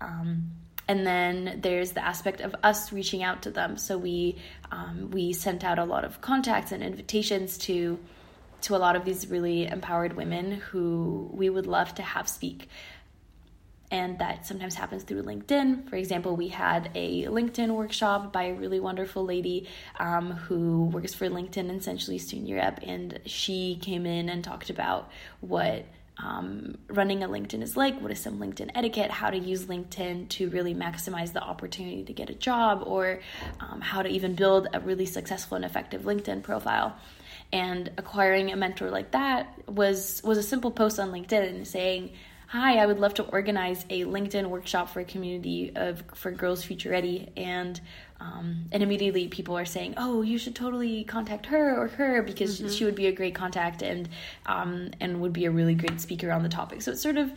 Um, 0.00 0.52
and 0.88 1.06
then 1.06 1.60
there's 1.62 1.92
the 1.92 2.04
aspect 2.04 2.40
of 2.40 2.56
us 2.62 2.92
reaching 2.92 3.22
out 3.22 3.42
to 3.42 3.50
them. 3.50 3.76
So 3.76 3.96
we 3.96 4.36
um, 4.72 5.10
we 5.12 5.32
sent 5.32 5.62
out 5.62 5.78
a 5.78 5.84
lot 5.84 6.04
of 6.04 6.20
contacts 6.20 6.72
and 6.72 6.82
invitations 6.82 7.58
to 7.58 7.98
to 8.62 8.76
a 8.76 8.78
lot 8.78 8.96
of 8.96 9.04
these 9.04 9.28
really 9.28 9.66
empowered 9.66 10.14
women 10.14 10.52
who 10.52 11.30
we 11.32 11.48
would 11.48 11.66
love 11.66 11.94
to 11.96 12.02
have 12.02 12.28
speak. 12.28 12.68
And 13.92 14.20
that 14.20 14.46
sometimes 14.46 14.76
happens 14.76 15.02
through 15.02 15.24
LinkedIn. 15.24 15.90
For 15.90 15.96
example, 15.96 16.36
we 16.36 16.46
had 16.46 16.90
a 16.94 17.24
LinkedIn 17.24 17.74
workshop 17.74 18.32
by 18.32 18.44
a 18.44 18.54
really 18.54 18.78
wonderful 18.78 19.24
lady 19.24 19.68
um, 19.98 20.30
who 20.30 20.84
works 20.84 21.12
for 21.12 21.28
LinkedIn 21.28 21.68
in 21.68 21.80
Central 21.80 22.12
Eastern 22.12 22.46
Europe. 22.46 22.78
And 22.84 23.18
she 23.26 23.78
came 23.82 24.06
in 24.06 24.28
and 24.28 24.44
talked 24.44 24.70
about 24.70 25.10
what 25.40 25.86
um, 26.22 26.78
running 26.88 27.24
a 27.24 27.28
LinkedIn 27.28 27.62
is 27.62 27.76
like, 27.76 28.00
what 28.00 28.12
is 28.12 28.20
some 28.20 28.38
LinkedIn 28.38 28.70
etiquette, 28.74 29.10
how 29.10 29.30
to 29.30 29.38
use 29.38 29.64
LinkedIn 29.64 30.28
to 30.28 30.50
really 30.50 30.74
maximize 30.74 31.32
the 31.32 31.42
opportunity 31.42 32.04
to 32.04 32.12
get 32.12 32.30
a 32.30 32.34
job, 32.34 32.82
or 32.86 33.20
um, 33.58 33.80
how 33.80 34.02
to 34.02 34.08
even 34.08 34.34
build 34.34 34.68
a 34.72 34.80
really 34.80 35.06
successful 35.06 35.56
and 35.56 35.64
effective 35.64 36.02
LinkedIn 36.02 36.42
profile 36.42 36.94
and 37.52 37.90
acquiring 37.98 38.52
a 38.52 38.56
mentor 38.56 38.90
like 38.90 39.10
that 39.12 39.54
was 39.68 40.20
was 40.24 40.38
a 40.38 40.42
simple 40.42 40.70
post 40.70 40.98
on 40.98 41.10
LinkedIn 41.10 41.66
saying, 41.66 42.12
"Hi, 42.48 42.78
I 42.78 42.86
would 42.86 42.98
love 42.98 43.14
to 43.14 43.24
organize 43.24 43.84
a 43.90 44.04
LinkedIn 44.04 44.46
workshop 44.46 44.90
for 44.90 45.00
a 45.00 45.04
community 45.04 45.72
of 45.74 46.02
for 46.14 46.30
girls 46.30 46.64
future 46.64 46.90
ready." 46.90 47.32
And 47.36 47.80
um, 48.20 48.66
and 48.70 48.82
immediately 48.82 49.28
people 49.28 49.56
are 49.56 49.64
saying, 49.64 49.94
"Oh, 49.96 50.22
you 50.22 50.38
should 50.38 50.54
totally 50.54 51.04
contact 51.04 51.46
her 51.46 51.76
or 51.76 51.88
her 51.88 52.22
because 52.22 52.60
mm-hmm. 52.60 52.70
she 52.70 52.84
would 52.84 52.94
be 52.94 53.06
a 53.06 53.12
great 53.12 53.34
contact 53.34 53.82
and 53.82 54.08
um, 54.46 54.90
and 55.00 55.20
would 55.20 55.32
be 55.32 55.46
a 55.46 55.50
really 55.50 55.74
great 55.74 56.00
speaker 56.00 56.30
on 56.30 56.42
the 56.42 56.48
topic." 56.48 56.82
So 56.82 56.92
it 56.92 56.98
sort 56.98 57.16
of 57.16 57.32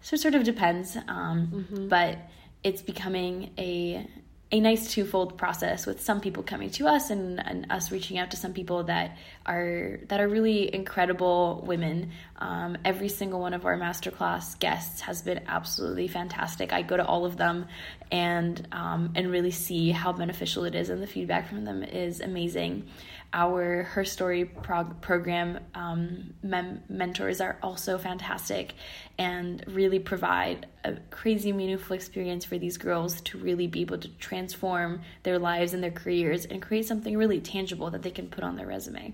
so 0.00 0.14
it 0.14 0.20
sort 0.20 0.34
of 0.34 0.44
depends, 0.44 0.96
um, 1.08 1.48
mm-hmm. 1.52 1.88
but 1.88 2.18
it's 2.62 2.82
becoming 2.82 3.50
a 3.58 4.06
a 4.52 4.60
nice 4.60 4.92
twofold 4.92 5.36
process 5.36 5.86
with 5.86 6.00
some 6.00 6.20
people 6.20 6.44
coming 6.44 6.70
to 6.70 6.86
us 6.86 7.10
and, 7.10 7.44
and 7.44 7.66
us 7.68 7.90
reaching 7.90 8.16
out 8.16 8.30
to 8.30 8.36
some 8.36 8.52
people 8.52 8.84
that 8.84 9.16
are 9.44 9.98
that 10.06 10.20
are 10.20 10.28
really 10.28 10.72
incredible 10.72 11.64
women. 11.66 12.12
Um, 12.36 12.78
every 12.84 13.08
single 13.08 13.40
one 13.40 13.54
of 13.54 13.66
our 13.66 13.76
masterclass 13.76 14.56
guests 14.58 15.00
has 15.00 15.20
been 15.22 15.40
absolutely 15.48 16.06
fantastic. 16.06 16.72
I 16.72 16.82
go 16.82 16.96
to 16.96 17.04
all 17.04 17.24
of 17.24 17.36
them 17.36 17.66
and 18.12 18.68
um, 18.70 19.12
and 19.16 19.32
really 19.32 19.50
see 19.50 19.90
how 19.90 20.12
beneficial 20.12 20.64
it 20.64 20.76
is, 20.76 20.90
and 20.90 21.02
the 21.02 21.08
feedback 21.08 21.48
from 21.48 21.64
them 21.64 21.82
is 21.82 22.20
amazing. 22.20 22.86
Our 23.36 23.82
Her 23.82 24.04
Story 24.06 24.46
prog- 24.46 25.02
program 25.02 25.60
um, 25.74 26.32
mem- 26.42 26.82
mentors 26.88 27.42
are 27.42 27.58
also 27.62 27.98
fantastic 27.98 28.72
and 29.18 29.62
really 29.68 29.98
provide 29.98 30.66
a 30.84 30.94
crazy 31.10 31.52
meaningful 31.52 31.94
experience 31.94 32.46
for 32.46 32.56
these 32.56 32.78
girls 32.78 33.20
to 33.20 33.36
really 33.36 33.66
be 33.66 33.82
able 33.82 33.98
to 33.98 34.08
transform 34.16 35.02
their 35.22 35.38
lives 35.38 35.74
and 35.74 35.82
their 35.82 35.90
careers 35.90 36.46
and 36.46 36.62
create 36.62 36.86
something 36.86 37.14
really 37.14 37.38
tangible 37.38 37.90
that 37.90 38.02
they 38.02 38.10
can 38.10 38.28
put 38.28 38.42
on 38.42 38.56
their 38.56 38.66
resume. 38.66 39.12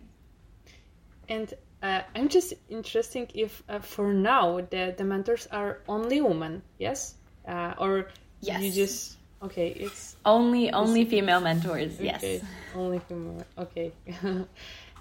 And 1.29 1.53
uh, 1.83 2.03
I'm 2.15 2.29
just 2.29 2.55
interested 2.69 3.33
if 3.35 3.61
uh, 3.69 3.81
for 3.81 4.15
now 4.15 4.61
the, 4.71 4.95
the 4.97 5.03
mentors 5.03 5.49
are 5.51 5.81
only 5.89 6.21
women, 6.21 6.63
yes, 6.79 7.17
uh, 7.49 7.75
or 7.77 8.07
yes. 8.41 8.63
you 8.63 8.71
just 8.71 9.17
okay, 9.43 9.69
it's 9.69 10.17
only 10.25 10.73
only 10.73 11.05
female 11.05 11.41
mentors, 11.41 11.95
okay. 11.95 12.05
yes, 12.05 12.45
only 12.75 12.99
female, 13.01 13.45
okay. 13.59 13.93
and 14.23 14.47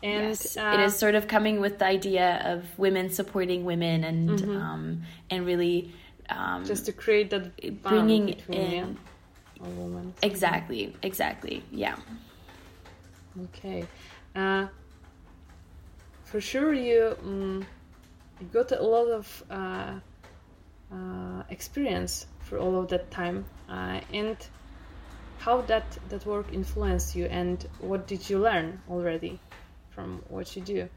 yes. 0.03 0.57
it 0.57 0.79
is 0.79 0.95
sort 0.95 1.15
of 1.15 1.27
coming 1.27 1.59
with 1.59 1.79
the 1.79 1.85
idea 1.85 2.41
of 2.45 2.65
women 2.77 3.09
supporting 3.09 3.65
women 3.65 4.03
and 4.03 4.29
mm-hmm. 4.29 4.57
um, 4.57 5.01
and 5.29 5.45
really 5.45 5.93
um, 6.29 6.65
just 6.65 6.85
to 6.85 6.91
create 6.91 7.29
that 7.29 7.83
bringing 7.83 8.29
in 8.49 8.97
women. 9.59 10.13
Exactly, 10.21 10.95
exactly, 11.03 11.63
yeah. 11.71 11.95
Okay. 13.43 13.85
Uh, 14.35 14.67
for 16.31 16.39
sure 16.39 16.73
you 16.73 17.15
um, 17.23 17.65
you 18.39 18.47
got 18.47 18.71
a 18.71 18.81
lot 18.81 19.07
of 19.07 19.43
uh, 19.49 19.93
uh, 20.91 21.43
experience 21.49 22.25
for 22.39 22.57
all 22.57 22.79
of 22.79 22.87
that 22.87 23.11
time 23.11 23.43
uh, 23.43 23.60
and 24.13 24.37
how 25.39 25.61
that 25.61 25.97
that 26.09 26.25
work 26.25 26.53
influenced 26.53 27.15
you 27.15 27.25
and 27.25 27.65
what 27.79 28.07
did 28.07 28.29
you 28.29 28.37
learn 28.39 28.79
already 28.89 29.39
from 29.89 30.21
what 30.29 30.55
you 30.55 30.61
do 30.61 30.89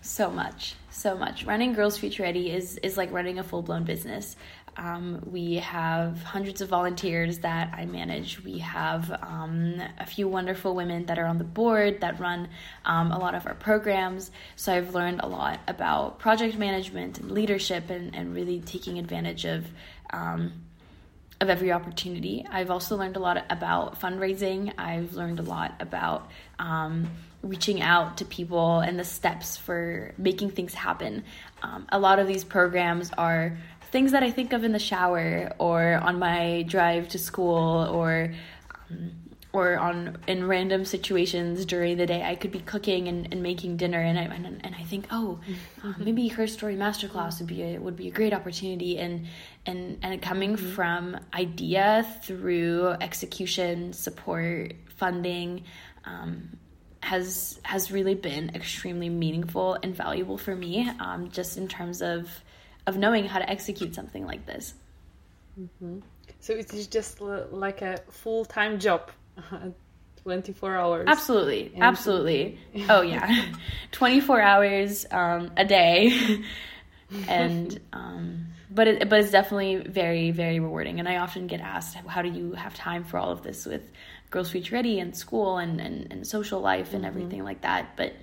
so 0.00 0.30
much 0.30 0.74
so 0.90 1.16
much 1.16 1.44
running 1.44 1.72
girls 1.72 1.98
future 1.98 2.22
ready 2.22 2.50
is 2.50 2.78
is 2.78 2.96
like 2.96 3.12
running 3.12 3.38
a 3.38 3.44
full-blown 3.44 3.84
business 3.84 4.36
um, 4.78 5.22
we 5.30 5.54
have 5.54 6.22
hundreds 6.22 6.60
of 6.60 6.68
volunteers 6.68 7.38
that 7.38 7.72
I 7.72 7.86
manage. 7.86 8.42
We 8.44 8.58
have 8.58 9.10
um, 9.22 9.80
a 9.98 10.04
few 10.04 10.28
wonderful 10.28 10.74
women 10.74 11.06
that 11.06 11.18
are 11.18 11.24
on 11.24 11.38
the 11.38 11.44
board 11.44 12.02
that 12.02 12.20
run 12.20 12.48
um, 12.84 13.10
a 13.10 13.18
lot 13.18 13.34
of 13.34 13.46
our 13.46 13.54
programs. 13.54 14.30
So 14.54 14.74
I've 14.74 14.94
learned 14.94 15.20
a 15.22 15.28
lot 15.28 15.60
about 15.66 16.18
project 16.18 16.58
management 16.58 17.18
and 17.18 17.30
leadership 17.30 17.88
and, 17.88 18.14
and 18.14 18.34
really 18.34 18.60
taking 18.60 18.98
advantage 18.98 19.46
of 19.46 19.66
um, 20.12 20.52
of 21.40 21.50
every 21.50 21.72
opportunity. 21.72 22.46
I've 22.50 22.70
also 22.70 22.96
learned 22.96 23.16
a 23.16 23.20
lot 23.20 23.44
about 23.50 24.00
fundraising. 24.00 24.72
I've 24.78 25.14
learned 25.14 25.38
a 25.38 25.42
lot 25.42 25.74
about 25.80 26.30
um, 26.58 27.10
reaching 27.42 27.82
out 27.82 28.18
to 28.18 28.24
people 28.24 28.80
and 28.80 28.98
the 28.98 29.04
steps 29.04 29.56
for 29.56 30.12
making 30.16 30.50
things 30.50 30.72
happen. 30.72 31.24
Um, 31.62 31.86
a 31.90 31.98
lot 31.98 32.18
of 32.18 32.26
these 32.26 32.44
programs 32.44 33.10
are 33.18 33.58
things 33.90 34.12
that 34.12 34.22
I 34.22 34.30
think 34.30 34.52
of 34.52 34.64
in 34.64 34.72
the 34.72 34.78
shower 34.78 35.52
or 35.58 35.94
on 35.94 36.18
my 36.18 36.62
drive 36.62 37.08
to 37.08 37.18
school 37.18 37.86
or 37.90 38.32
um, 38.90 39.12
or 39.56 39.78
on 39.78 40.18
in 40.26 40.46
random 40.46 40.84
situations 40.84 41.64
during 41.64 41.96
the 41.96 42.06
day 42.06 42.22
I 42.22 42.34
could 42.34 42.52
be 42.52 42.60
cooking 42.60 43.08
and, 43.08 43.28
and 43.32 43.42
making 43.42 43.78
dinner 43.78 44.00
and 44.00 44.18
I 44.18 44.24
and, 44.24 44.60
and 44.64 44.74
I 44.74 44.82
think 44.82 45.06
oh 45.10 45.40
uh, 45.82 45.94
maybe 45.98 46.28
her 46.28 46.46
story 46.46 46.76
masterclass 46.76 47.38
would 47.38 47.48
be 47.48 47.62
a, 47.62 47.78
would 47.78 47.96
be 47.96 48.08
a 48.08 48.10
great 48.10 48.34
opportunity 48.34 48.98
and 48.98 49.26
and 49.64 49.98
and 50.02 50.20
coming 50.20 50.56
mm-hmm. 50.56 50.72
from 50.72 51.18
idea 51.34 52.06
through 52.22 52.88
execution 53.00 53.94
support 53.94 54.74
funding 54.96 55.64
um, 56.04 56.50
has 57.00 57.58
has 57.62 57.90
really 57.90 58.14
been 58.14 58.54
extremely 58.54 59.08
meaningful 59.08 59.78
and 59.82 59.96
valuable 59.96 60.36
for 60.36 60.54
me 60.54 60.90
um, 61.00 61.30
just 61.30 61.56
in 61.56 61.66
terms 61.66 62.02
of 62.02 62.28
of 62.86 62.98
knowing 62.98 63.24
how 63.24 63.38
to 63.38 63.50
execute 63.50 63.94
something 63.94 64.26
like 64.26 64.46
this. 64.46 64.74
Mm-hmm. 65.58 65.98
So 66.40 66.52
it 66.52 66.72
is 66.72 66.86
just 66.86 67.20
like 67.20 67.82
a 67.82 67.98
full 68.10 68.44
time 68.44 68.78
job. 68.78 69.10
24 70.22 70.76
hours. 70.76 71.04
Absolutely. 71.06 71.70
And 71.74 71.82
Absolutely. 71.82 72.58
oh, 72.88 73.02
yeah. 73.02 73.44
24 73.92 74.40
hours 74.40 75.06
um, 75.10 75.52
a 75.56 75.64
day. 75.64 76.42
and, 77.28 77.80
um, 77.92 78.46
but 78.70 78.88
it, 78.88 79.08
but 79.08 79.20
it's 79.20 79.30
definitely 79.30 79.76
very, 79.76 80.32
very 80.32 80.58
rewarding. 80.58 80.98
And 80.98 81.08
I 81.08 81.18
often 81.18 81.46
get 81.46 81.60
asked, 81.60 81.94
how 81.94 82.22
do 82.22 82.28
you 82.28 82.52
have 82.52 82.74
time 82.74 83.04
for 83.04 83.18
all 83.18 83.30
of 83.30 83.42
this 83.42 83.64
with 83.64 83.82
Girls 84.30 84.50
Future 84.50 84.74
Ready 84.74 84.98
and 84.98 85.16
school 85.16 85.58
and, 85.58 85.80
and, 85.80 86.08
and 86.10 86.26
social 86.26 86.60
life 86.60 86.92
and 86.92 87.04
mm-hmm. 87.04 87.06
everything 87.06 87.44
like 87.44 87.60
that? 87.60 87.96
But 87.96 88.14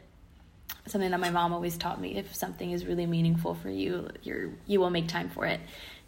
something 0.88 1.12
that 1.12 1.20
my 1.20 1.30
mom 1.30 1.54
always 1.54 1.78
taught 1.78 2.00
me 2.00 2.18
if 2.18 2.36
something 2.36 2.72
is 2.72 2.86
really 2.86 3.06
meaningful 3.06 3.56
for 3.56 3.70
you 3.70 4.10
you're 4.22 4.50
you 4.68 4.80
will 4.80 4.90
make 4.90 5.08
time 5.08 5.30
for 5.30 5.46
it 5.46 5.60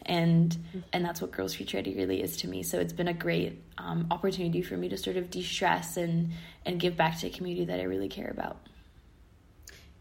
and 0.05 0.57
and 0.93 1.03
that's 1.03 1.21
what 1.21 1.31
girls 1.31 1.53
future 1.53 1.77
ready 1.77 1.95
really 1.95 2.21
is 2.21 2.37
to 2.37 2.47
me. 2.47 2.63
So 2.63 2.79
it's 2.79 2.93
been 2.93 3.07
a 3.07 3.13
great 3.13 3.61
um, 3.77 4.07
opportunity 4.11 4.61
for 4.61 4.77
me 4.77 4.89
to 4.89 4.97
sort 4.97 5.17
of 5.17 5.29
de-stress 5.29 5.97
and 5.97 6.31
and 6.65 6.79
give 6.79 6.95
back 6.95 7.19
to 7.19 7.27
a 7.27 7.29
community 7.29 7.65
that 7.65 7.79
i 7.79 7.83
really 7.83 8.09
care 8.09 8.29
about. 8.29 8.57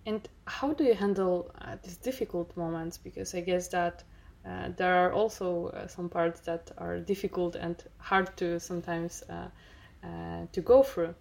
And 0.06 0.28
how 0.46 0.74
do 0.74 0.84
you 0.84 0.94
handle 0.94 1.50
uh, 1.60 1.76
these 1.82 1.96
difficult 1.96 2.56
moments? 2.56 2.98
Because 2.98 3.34
i 3.34 3.40
guess 3.40 3.68
that 3.68 4.04
uh, 4.46 4.68
there 4.76 4.94
are 4.94 5.12
also 5.12 5.68
uh, 5.68 5.86
some 5.86 6.08
parts 6.08 6.40
that 6.40 6.70
are 6.76 6.98
difficult 6.98 7.56
and 7.56 7.82
hard 7.98 8.36
to 8.36 8.60
sometimes 8.60 9.22
uh, 9.30 9.48
uh, 10.04 10.46
to 10.52 10.60
go 10.60 10.82
through. 10.82 11.14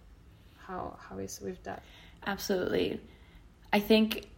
How 0.58 0.98
how 1.08 1.18
is 1.18 1.40
with 1.40 1.62
that? 1.64 1.82
Absolutely. 2.26 3.00
I 3.72 3.80
think 3.80 4.28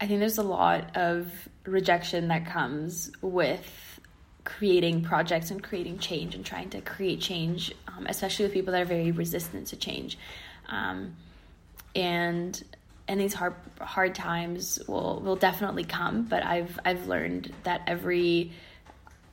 I 0.00 0.06
think 0.06 0.20
there's 0.20 0.38
a 0.38 0.42
lot 0.42 0.96
of 0.96 1.30
rejection 1.64 2.28
that 2.28 2.46
comes 2.46 3.10
with 3.20 4.00
creating 4.44 5.02
projects 5.02 5.50
and 5.50 5.62
creating 5.62 5.98
change 5.98 6.34
and 6.34 6.44
trying 6.44 6.70
to 6.70 6.80
create 6.80 7.20
change, 7.20 7.74
um, 7.86 8.06
especially 8.06 8.46
with 8.46 8.54
people 8.54 8.72
that 8.72 8.80
are 8.80 8.86
very 8.86 9.12
resistant 9.12 9.68
to 9.68 9.76
change. 9.76 10.18
Um, 10.68 11.16
and 11.94 12.62
and 13.08 13.20
these 13.20 13.34
hard 13.34 13.54
hard 13.80 14.14
times 14.14 14.78
will 14.86 15.20
will 15.20 15.36
definitely 15.36 15.84
come, 15.84 16.22
but 16.22 16.44
I've 16.44 16.78
I've 16.84 17.06
learned 17.06 17.52
that 17.64 17.82
every 17.86 18.52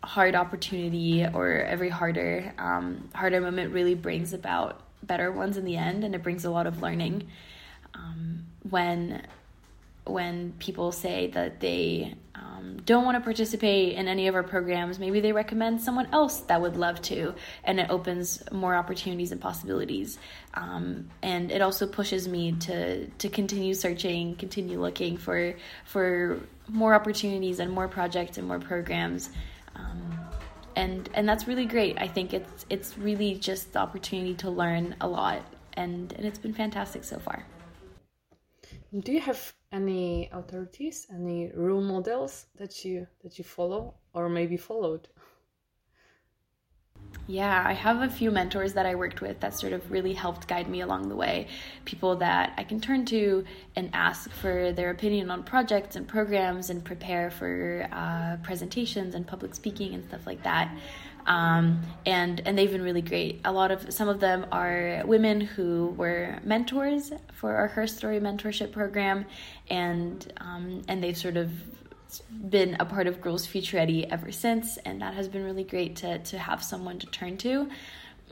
hard 0.03 0.35
opportunity 0.35 1.25
or 1.25 1.47
every 1.47 1.89
harder 1.89 2.53
um, 2.57 3.09
harder 3.13 3.39
moment 3.39 3.73
really 3.73 3.95
brings 3.95 4.33
about 4.33 4.81
better 5.03 5.31
ones 5.31 5.57
in 5.57 5.63
the 5.63 5.77
end, 5.77 6.03
and 6.03 6.13
it 6.15 6.23
brings 6.23 6.43
a 6.43 6.49
lot 6.49 6.67
of 6.67 6.81
learning. 6.81 7.27
Um, 7.93 8.45
when 8.69 9.21
when 10.09 10.53
people 10.59 10.91
say 10.91 11.27
that 11.27 11.59
they 11.59 12.15
um, 12.35 12.77
don't 12.85 13.05
want 13.05 13.15
to 13.17 13.21
participate 13.21 13.95
in 13.95 14.07
any 14.07 14.27
of 14.27 14.35
our 14.35 14.43
programs, 14.43 14.99
maybe 14.99 15.19
they 15.19 15.31
recommend 15.31 15.81
someone 15.81 16.07
else 16.11 16.41
that 16.41 16.61
would 16.61 16.75
love 16.75 17.01
to, 17.03 17.33
and 17.63 17.79
it 17.79 17.89
opens 17.89 18.43
more 18.51 18.75
opportunities 18.75 19.31
and 19.31 19.41
possibilities. 19.41 20.17
Um, 20.53 21.09
and 21.21 21.51
it 21.51 21.61
also 21.61 21.87
pushes 21.87 22.27
me 22.27 22.53
to 22.53 23.07
to 23.07 23.29
continue 23.29 23.73
searching, 23.73 24.35
continue 24.35 24.79
looking 24.79 25.17
for 25.17 25.55
for 25.85 26.39
more 26.67 26.93
opportunities 26.93 27.59
and 27.59 27.71
more 27.71 27.87
projects 27.87 28.37
and 28.37 28.47
more 28.47 28.59
programs. 28.59 29.29
Um, 29.75 30.19
and 30.75 31.09
and 31.13 31.27
that's 31.27 31.47
really 31.47 31.65
great. 31.65 31.99
I 31.99 32.07
think 32.07 32.33
it's 32.33 32.65
it's 32.69 32.97
really 32.97 33.35
just 33.35 33.73
the 33.73 33.79
opportunity 33.79 34.35
to 34.35 34.49
learn 34.49 34.95
a 35.01 35.07
lot, 35.07 35.41
and 35.73 36.13
and 36.13 36.25
it's 36.25 36.39
been 36.39 36.53
fantastic 36.53 37.03
so 37.03 37.19
far. 37.19 37.45
Do 38.97 39.11
you 39.11 39.21
have 39.21 39.53
any 39.71 40.29
authorities, 40.31 41.07
any 41.13 41.51
role 41.53 41.81
models 41.81 42.45
that 42.55 42.85
you 42.85 43.07
that 43.23 43.37
you 43.37 43.43
follow 43.43 43.95
or 44.13 44.29
maybe 44.29 44.57
followed? 44.57 45.07
Yeah, 47.29 47.61
I 47.65 47.73
have 47.73 48.01
a 48.01 48.09
few 48.09 48.31
mentors 48.31 48.73
that 48.73 48.85
I 48.85 48.95
worked 48.95 49.19
with 49.19 49.41
that 49.41 49.53
sort 49.53 49.73
of 49.73 49.91
really 49.91 50.13
helped 50.13 50.47
guide 50.47 50.69
me 50.69 50.79
along 50.79 51.09
the 51.09 51.15
way. 51.15 51.47
People 51.83 52.15
that 52.17 52.53
I 52.57 52.63
can 52.63 52.79
turn 52.79 53.05
to 53.07 53.43
and 53.75 53.89
ask 53.91 54.31
for 54.31 54.71
their 54.71 54.91
opinion 54.91 55.29
on 55.29 55.43
projects 55.43 55.97
and 55.97 56.07
programs 56.07 56.69
and 56.69 56.83
prepare 56.83 57.29
for 57.29 57.87
uh, 57.91 58.37
presentations 58.43 59.13
and 59.13 59.27
public 59.27 59.55
speaking 59.55 59.93
and 59.93 60.05
stuff 60.05 60.25
like 60.25 60.41
that 60.43 60.73
um, 61.27 61.81
and 62.05 62.41
and 62.45 62.57
they've 62.57 62.71
been 62.71 62.81
really 62.81 63.01
great. 63.01 63.41
A 63.45 63.51
lot 63.51 63.71
of 63.71 63.93
some 63.93 64.09
of 64.09 64.19
them 64.19 64.45
are 64.51 65.03
women 65.05 65.41
who 65.41 65.93
were 65.97 66.39
mentors 66.43 67.11
for 67.33 67.53
our 67.53 67.67
Her 67.67 67.85
Story 67.85 68.19
mentorship 68.19 68.71
program, 68.71 69.25
and 69.69 70.33
um, 70.37 70.81
and 70.87 71.03
they've 71.03 71.17
sort 71.17 71.37
of 71.37 71.51
been 72.49 72.77
a 72.79 72.85
part 72.85 73.07
of 73.07 73.19
Girls 73.21 73.45
Future 73.45 73.77
Ready 73.77 74.09
ever 74.09 74.31
since, 74.31 74.77
and 74.77 75.01
that 75.01 75.13
has 75.13 75.27
been 75.27 75.43
really 75.43 75.65
great 75.65 75.97
to 75.97 76.19
to 76.19 76.39
have 76.39 76.63
someone 76.63 76.97
to 76.99 77.07
turn 77.07 77.37
to. 77.37 77.69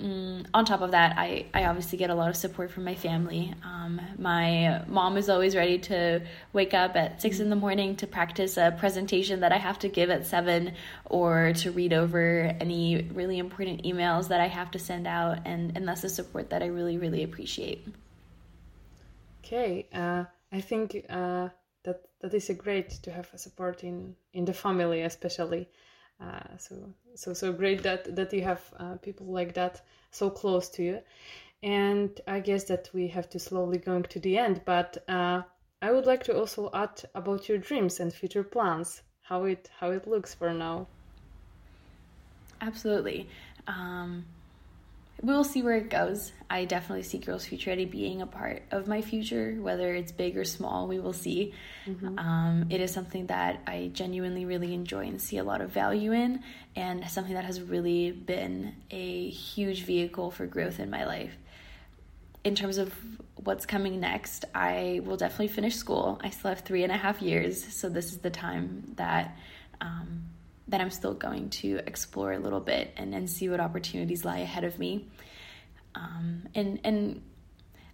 Mm, 0.01 0.45
on 0.53 0.65
top 0.65 0.81
of 0.81 0.91
that, 0.91 1.17
I, 1.17 1.45
I 1.53 1.65
obviously 1.65 1.97
get 1.97 2.09
a 2.09 2.15
lot 2.15 2.29
of 2.29 2.35
support 2.35 2.69
from 2.69 2.83
my 2.83 2.95
family. 2.95 3.53
Um, 3.63 4.01
my 4.17 4.83
mom 4.87 5.15
is 5.15 5.29
always 5.29 5.55
ready 5.55 5.77
to 5.79 6.21
wake 6.51 6.73
up 6.73 6.97
at 6.97 7.21
six 7.21 7.39
in 7.39 7.49
the 7.49 7.55
morning 7.55 7.95
to 7.97 8.07
practice 8.07 8.57
a 8.57 8.75
presentation 8.77 9.39
that 9.39 9.53
I 9.53 9.57
have 9.57 9.79
to 9.79 9.87
give 9.87 10.09
at 10.09 10.25
seven 10.25 10.73
or 11.05 11.53
to 11.53 11.71
read 11.71 11.93
over 11.93 12.53
any 12.59 13.03
really 13.13 13.39
important 13.39 13.83
emails 13.83 14.27
that 14.27 14.41
I 14.41 14.47
have 14.47 14.69
to 14.71 14.79
send 14.79 15.07
out. 15.07 15.39
And, 15.45 15.77
and 15.77 15.87
that's 15.87 16.01
the 16.01 16.09
support 16.09 16.49
that 16.49 16.61
I 16.61 16.67
really, 16.67 16.97
really 16.97 17.23
appreciate. 17.23 17.87
Okay. 19.45 19.87
Uh, 19.93 20.25
I 20.51 20.59
think 20.59 21.05
uh, 21.09 21.47
that, 21.85 22.01
that 22.19 22.33
is 22.33 22.49
a 22.49 22.53
great 22.53 22.89
to 23.03 23.11
have 23.11 23.29
a 23.33 23.37
support 23.37 23.83
in, 23.85 24.17
in 24.33 24.43
the 24.43 24.53
family, 24.53 25.03
especially. 25.03 25.69
Uh, 26.19 26.57
so 26.57 26.93
so 27.15 27.33
so 27.33 27.51
great 27.51 27.81
that 27.83 28.15
that 28.15 28.31
you 28.33 28.41
have 28.41 28.61
uh, 28.79 28.95
people 28.97 29.25
like 29.25 29.53
that 29.53 29.81
so 30.11 30.29
close 30.29 30.69
to 30.69 30.83
you 30.83 30.99
and 31.63 32.21
i 32.27 32.39
guess 32.39 32.65
that 32.65 32.89
we 32.93 33.07
have 33.07 33.29
to 33.29 33.39
slowly 33.39 33.77
going 33.77 34.03
to 34.03 34.19
the 34.19 34.37
end 34.37 34.61
but 34.65 34.97
uh, 35.07 35.41
I 35.85 35.91
would 35.91 36.07
like 36.07 36.23
to 36.23 36.35
also 36.35 36.71
add 36.73 37.03
about 37.13 37.47
your 37.47 37.59
dreams 37.59 37.99
and 37.99 38.11
future 38.11 38.43
plans, 38.43 39.03
how 39.21 39.43
it 39.43 39.69
how 39.79 39.91
it 39.91 40.07
looks 40.07 40.33
for 40.33 40.51
now. 40.51 40.87
Absolutely. 42.59 43.29
Um, 43.67 44.25
we'll 45.21 45.43
see 45.43 45.61
where 45.61 45.77
it 45.77 45.89
goes. 45.89 46.31
I 46.49 46.65
definitely 46.65 47.03
see 47.03 47.17
Girls 47.17 47.45
Future 47.45 47.71
Ready 47.71 47.85
being 47.85 48.21
a 48.21 48.27
part 48.27 48.63
of 48.71 48.87
my 48.87 49.01
future, 49.01 49.57
whether 49.59 49.93
it's 49.93 50.11
big 50.11 50.37
or 50.37 50.43
small, 50.43 50.87
we 50.87 50.99
will 50.99 51.13
see. 51.13 51.53
Mm-hmm. 51.87 52.19
Um, 52.19 52.67
it 52.69 52.81
is 52.81 52.91
something 52.91 53.27
that 53.27 53.61
I 53.65 53.91
genuinely 53.93 54.45
really 54.45 54.73
enjoy 54.73 55.07
and 55.07 55.21
see 55.21 55.37
a 55.37 55.43
lot 55.43 55.61
of 55.61 55.69
value 55.71 56.11
in, 56.11 56.43
and 56.75 57.09
something 57.09 57.33
that 57.33 57.45
has 57.45 57.61
really 57.61 58.11
been 58.11 58.75
a 58.91 59.29
huge 59.29 59.83
vehicle 59.83 60.31
for 60.31 60.45
growth 60.45 60.79
in 60.79 60.89
my 60.89 61.05
life. 61.05 61.35
In 62.43 62.53
terms 62.53 62.77
of 62.77 62.93
what's 63.35 63.65
coming 63.65 63.99
next, 63.99 64.45
I 64.53 65.01
will 65.03 65.17
definitely 65.17 65.47
finish 65.47 65.75
school. 65.75 66.19
I 66.23 66.29
still 66.29 66.49
have 66.49 66.59
three 66.59 66.83
and 66.83 66.91
a 66.91 66.97
half 66.97 67.21
years, 67.21 67.63
so 67.73 67.89
this 67.89 68.11
is 68.11 68.19
the 68.19 68.29
time 68.29 68.93
that. 68.97 69.35
Um, 69.81 70.25
that 70.67 70.81
I'm 70.81 70.89
still 70.89 71.13
going 71.13 71.49
to 71.51 71.79
explore 71.85 72.33
a 72.33 72.39
little 72.39 72.59
bit 72.59 72.93
and, 72.97 73.13
and 73.13 73.29
see 73.29 73.49
what 73.49 73.59
opportunities 73.59 74.25
lie 74.25 74.39
ahead 74.39 74.63
of 74.63 74.79
me. 74.79 75.07
Um, 75.93 76.47
and 76.55 76.79
and 76.83 77.21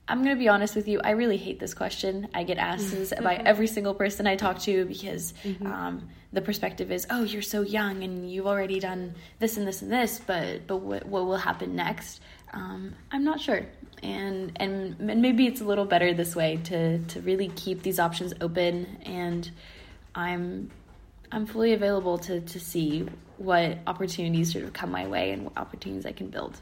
I'm 0.08 0.24
gonna 0.24 0.36
be 0.36 0.50
honest 0.50 0.76
with 0.76 0.88
you, 0.88 1.00
I 1.04 1.12
really 1.12 1.38
hate 1.38 1.60
this 1.60 1.74
question. 1.74 2.28
I 2.34 2.44
get 2.44 2.58
asked 2.58 2.92
this 2.92 3.14
by 3.22 3.36
every 3.36 3.68
single 3.68 3.94
person 3.94 4.28
I 4.28 4.36
talk 4.36 4.60
to 4.60 4.86
because 4.86 5.34
mm-hmm. 5.44 5.66
um, 5.66 6.10
the 6.34 6.42
perspective 6.42 6.92
is, 6.92 7.08
oh, 7.10 7.24
you're 7.24 7.42
so 7.42 7.62
young 7.62 8.04
and 8.04 8.30
you've 8.30 8.48
already 8.48 8.80
done 8.80 9.16
this 9.40 9.58
and 9.58 9.68
this 9.68 9.82
and 9.82 9.92
this, 9.92 10.20
but 10.26 10.68
but 10.68 10.78
what, 10.78 11.06
what 11.06 11.26
will 11.26 11.38
happen 11.38 11.76
next? 11.76 12.22
Um, 12.54 12.96
I'm 13.12 13.24
not 13.24 13.40
sure, 13.40 13.66
and 14.02 14.52
and 14.56 14.98
and 15.00 15.22
maybe 15.22 15.46
it's 15.48 15.62
a 15.62 15.66
little 15.66 15.86
better 15.86 16.14
this 16.14 16.36
way 16.36 16.58
to 16.66 17.00
to 17.00 17.22
really 17.22 17.50
keep 17.50 17.84
these 17.84 18.00
options 18.00 18.34
open 18.42 18.98
and. 19.06 19.50
I'm 20.14 20.70
I'm 21.32 21.46
fully 21.46 21.74
available 21.74 22.18
to 22.20 22.42
to 22.42 22.60
see 22.60 23.08
what 23.38 23.80
opportunities 23.88 24.52
sort 24.54 24.66
of 24.66 24.74
come 24.74 24.92
my 24.92 25.08
way 25.08 25.32
and 25.32 25.46
what 25.46 25.58
opportunities 25.58 26.06
I 26.06 26.12
can 26.12 26.28
build. 26.28 26.60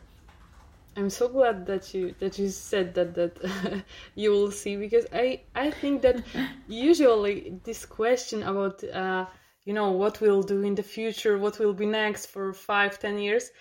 I'm 0.95 1.09
so 1.09 1.27
glad 1.27 1.65
that 1.67 1.93
you 1.93 2.13
that 2.19 2.37
you 2.37 2.49
said 2.49 2.93
that 2.95 3.15
that 3.15 3.83
you 4.15 4.31
will 4.31 4.51
see 4.51 4.75
because 4.75 5.05
I 5.13 5.41
I 5.55 5.71
think 5.71 6.01
that 6.01 6.23
usually 6.67 7.59
this 7.63 7.85
question 7.85 8.43
about 8.43 8.83
uh, 8.83 9.25
you 9.65 9.73
know 9.73 9.91
what 9.91 10.21
we'll 10.21 10.43
do 10.43 10.61
in 10.61 10.75
the 10.75 10.83
future, 10.83 11.37
what 11.37 11.59
will 11.59 11.73
be 11.73 11.85
next 11.85 12.27
for 12.27 12.53
five 12.53 12.99
ten 12.99 13.17
years, 13.17 13.51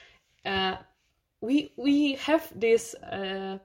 uh, 0.44 0.76
we 1.40 1.72
we 1.76 2.14
have 2.14 2.48
this 2.54 2.94
uh, 2.94 3.58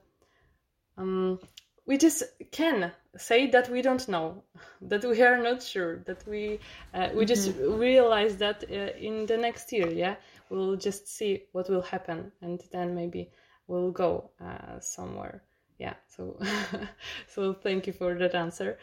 um, 0.96 1.38
we 1.86 1.98
just 1.98 2.22
can 2.52 2.92
say 3.16 3.48
that 3.50 3.68
we 3.70 3.82
don't 3.82 4.08
know 4.08 4.42
that 4.82 5.04
we 5.04 5.22
are 5.22 5.38
not 5.42 5.62
sure 5.62 5.98
that 6.06 6.26
we 6.26 6.58
uh, 6.94 7.08
we 7.14 7.24
just 7.24 7.50
mm-hmm. 7.50 7.78
realize 7.78 8.36
that 8.36 8.64
uh, 8.70 8.96
in 8.98 9.26
the 9.26 9.36
next 9.36 9.72
year 9.72 9.88
yeah 9.88 10.16
we'll 10.50 10.76
just 10.76 11.08
see 11.08 11.44
what 11.52 11.68
will 11.68 11.82
happen 11.82 12.32
and 12.42 12.62
then 12.72 12.94
maybe 12.94 13.30
we'll 13.66 13.90
go 13.90 14.30
uh, 14.40 14.78
somewhere 14.80 15.42
yeah 15.78 15.94
so 16.08 16.38
so 17.28 17.52
thank 17.52 17.86
you 17.86 17.92
for 17.92 18.14
that 18.14 18.34
answer 18.34 18.78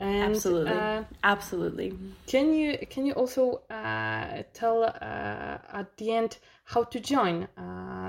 and, 0.00 0.36
absolutely, 0.36 0.72
uh, 0.72 1.02
absolutely. 1.24 1.92
Can 2.26 2.54
you 2.54 2.78
can 2.88 3.04
you 3.04 3.14
also 3.14 3.62
uh, 3.68 4.42
tell 4.52 4.84
uh, 4.84 5.58
at 5.72 5.96
the 5.96 6.12
end 6.12 6.38
how 6.64 6.84
to 6.84 7.00
join 7.00 7.48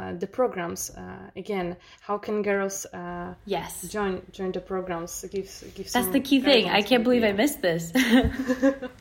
uh, 0.09 0.13
the 0.17 0.27
programs 0.27 0.89
uh, 0.91 1.29
again? 1.35 1.77
How 2.01 2.17
can 2.17 2.41
girls 2.41 2.85
uh, 2.85 3.33
yes 3.45 3.87
join 3.87 4.21
join 4.31 4.51
the 4.51 4.61
programs? 4.61 5.25
Give 5.31 5.49
give. 5.75 5.91
That's 5.91 6.07
the 6.07 6.19
key 6.19 6.41
thing. 6.41 6.69
I 6.69 6.81
can't 6.81 7.03
believe 7.03 7.23
I 7.23 7.31
missed 7.31 7.61
this. 7.61 7.91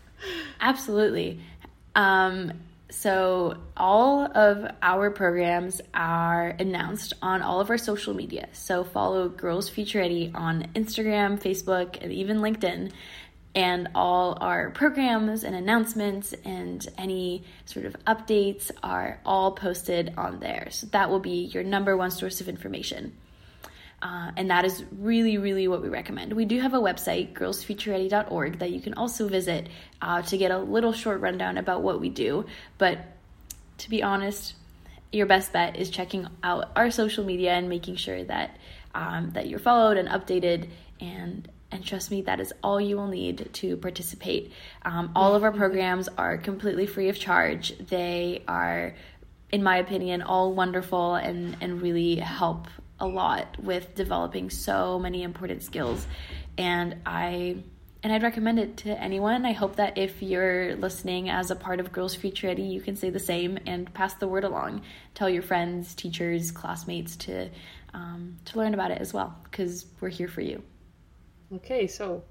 absolutely. 0.61 1.41
Um, 1.95 2.53
so, 2.91 3.59
all 3.77 4.25
of 4.35 4.67
our 4.81 5.11
programs 5.11 5.83
are 5.93 6.49
announced 6.59 7.13
on 7.21 7.43
all 7.43 7.61
of 7.61 7.69
our 7.69 7.77
social 7.77 8.15
media. 8.15 8.49
So, 8.53 8.83
follow 8.83 9.29
Girls 9.29 9.69
Future 9.69 9.99
Ready 9.99 10.33
on 10.35 10.69
Instagram, 10.75 11.39
Facebook, 11.41 11.99
and 12.01 12.11
even 12.13 12.39
LinkedIn. 12.39 12.91
And 13.55 13.89
all 13.95 14.37
our 14.41 14.71
programs 14.71 15.43
and 15.43 15.57
announcements 15.57 16.35
and 16.45 16.87
any 16.97 17.45
sort 17.65 17.87
of 17.87 17.97
updates 18.05 18.71
are 18.83 19.21
all 19.25 19.53
posted 19.53 20.15
on 20.17 20.39
there. 20.39 20.69
So, 20.71 20.87
that 20.89 21.11
will 21.11 21.19
be 21.19 21.45
your 21.47 21.65
number 21.65 21.97
one 21.97 22.11
source 22.11 22.41
of 22.41 22.49
information. 22.49 23.15
Uh, 24.01 24.31
and 24.37 24.51
that 24.51 24.65
is 24.65 24.85
really, 24.93 25.39
really 25.39 25.67
what 25.67 25.83
we 25.83 25.89
recommend. 25.89 26.33
We 26.33 26.45
do 26.45 26.61
have 26.61 26.73
a 26.73 26.79
website, 26.79 27.33
girlsfutureready.org, 27.33 28.61
that 28.61 28.71
you 28.71 28.81
can 28.81 28.95
also 28.95 29.27
visit 29.27 29.69
uh, 30.01 30.23
to 30.23 30.39
get 30.39 30.53
a 30.53 30.59
little 30.59 30.93
short 30.93 31.21
rundown 31.21 31.59
about 31.59 31.83
what 31.83 32.01
we 32.01 32.09
do. 32.09 32.47
But 32.77 33.01
to 33.79 33.91
be 33.91 34.03
honest, 34.03 34.55
your 35.11 35.27
best 35.27 35.53
bet 35.53 35.77
is 35.77 35.91
checking 35.91 36.29
out 36.45 36.71
our 36.77 36.91
social 36.91 37.25
media 37.25 37.53
and 37.53 37.69
making 37.69 37.97
sure 37.97 38.23
that 38.25 38.57
um, 38.95 39.31
that 39.31 39.49
you're 39.49 39.59
followed 39.59 39.97
and 39.97 40.09
updated 40.09 40.69
and 41.01 41.49
and 41.71 41.85
trust 41.85 42.11
me 42.11 42.23
that 42.23 42.41
is 42.41 42.53
all 42.63 42.81
you 42.81 42.97
will 42.97 43.09
need 43.09 43.51
to 43.53 43.77
participate. 43.77 44.53
Um, 44.83 45.13
all 45.15 45.35
of 45.35 45.45
our 45.45 45.53
programs 45.53 46.09
are 46.09 46.39
completely 46.39 46.87
free 46.87 47.09
of 47.09 47.19
charge. 47.19 47.77
They 47.79 48.43
are 48.49 48.95
in 49.51 49.63
my 49.63 49.79
opinion 49.79 50.23
all 50.23 50.53
wonderful 50.55 51.15
and 51.15 51.57
and 51.61 51.81
really 51.83 52.17
help 52.17 52.69
a 53.01 53.07
lot 53.07 53.63
with 53.63 53.95
developing 53.95 54.51
so 54.51 54.99
many 54.99 55.23
important 55.23 55.63
skills. 55.63 56.07
And 56.57 56.97
i 57.07 57.63
and 58.01 58.13
i'd 58.13 58.23
recommend 58.23 58.59
it 58.59 58.77
to 58.79 58.91
anyone. 59.01 59.45
I 59.45 59.53
hope 59.53 59.77
that 59.77 59.99
if 59.99 60.23
you're 60.23 60.75
listening 60.77 61.29
as 61.29 61.51
a 61.51 61.57
part 61.57 61.81
of 61.81 61.93
girls 61.93 62.15
future 62.15 62.47
ready 62.47 62.63
you 62.63 62.81
can 62.81 62.97
say 62.97 63.11
the 63.11 63.21
same 63.21 63.59
and 63.67 63.93
pass 63.93 64.15
the 64.15 64.29
word 64.29 64.45
along. 64.45 64.83
Tell 65.15 65.29
your 65.29 65.43
friends 65.43 65.95
teachers 65.95 66.51
classmates 66.51 67.17
to 67.17 67.51
um, 67.95 68.39
to 68.47 68.59
learn 68.59 68.75
about 68.75 68.91
it 68.91 68.99
as 69.01 69.13
well 69.13 69.37
because 69.45 69.87
we're 70.01 70.09
here 70.09 70.29
for 70.29 70.41
you 70.41 70.63
okay 71.55 71.87
so 71.87 72.23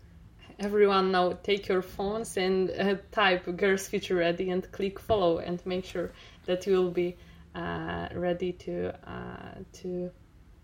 everyone 0.59 1.11
now 1.11 1.31
take 1.43 1.67
your 1.67 1.81
phones 1.81 2.37
and 2.37 2.71
uh, 2.71 2.95
type 3.11 3.45
girls 3.57 3.87
future 3.87 4.15
ready 4.15 4.49
and 4.49 4.71
click 4.71 4.99
follow 4.99 5.37
and 5.39 5.63
make 5.65 5.85
sure 5.85 6.11
that 6.45 6.65
you 6.65 6.73
will 6.73 6.91
be 6.91 7.15
uh, 7.55 8.07
ready 8.13 8.51
to 8.53 8.93
uh, 9.09 9.55
to 9.73 10.11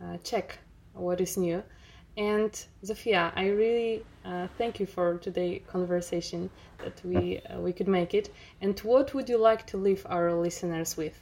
uh, 0.01 0.17
check 0.23 0.59
what 0.93 1.19
is 1.21 1.37
new. 1.37 1.63
And 2.15 2.51
Zofia, 2.83 3.31
I 3.35 3.47
really 3.47 4.05
uh, 4.23 4.47
thank 4.57 4.79
you 4.79 4.85
for 4.85 5.17
today 5.17 5.63
conversation 5.67 6.49
that 6.79 7.01
we 7.03 7.39
uh, 7.39 7.59
we 7.59 7.73
could 7.73 7.87
make 7.87 8.13
it. 8.13 8.29
And 8.61 8.79
what 8.81 9.13
would 9.13 9.29
you 9.29 9.37
like 9.37 9.65
to 9.67 9.77
leave 9.77 10.05
our 10.09 10.33
listeners 10.33 10.95
with? 10.95 11.19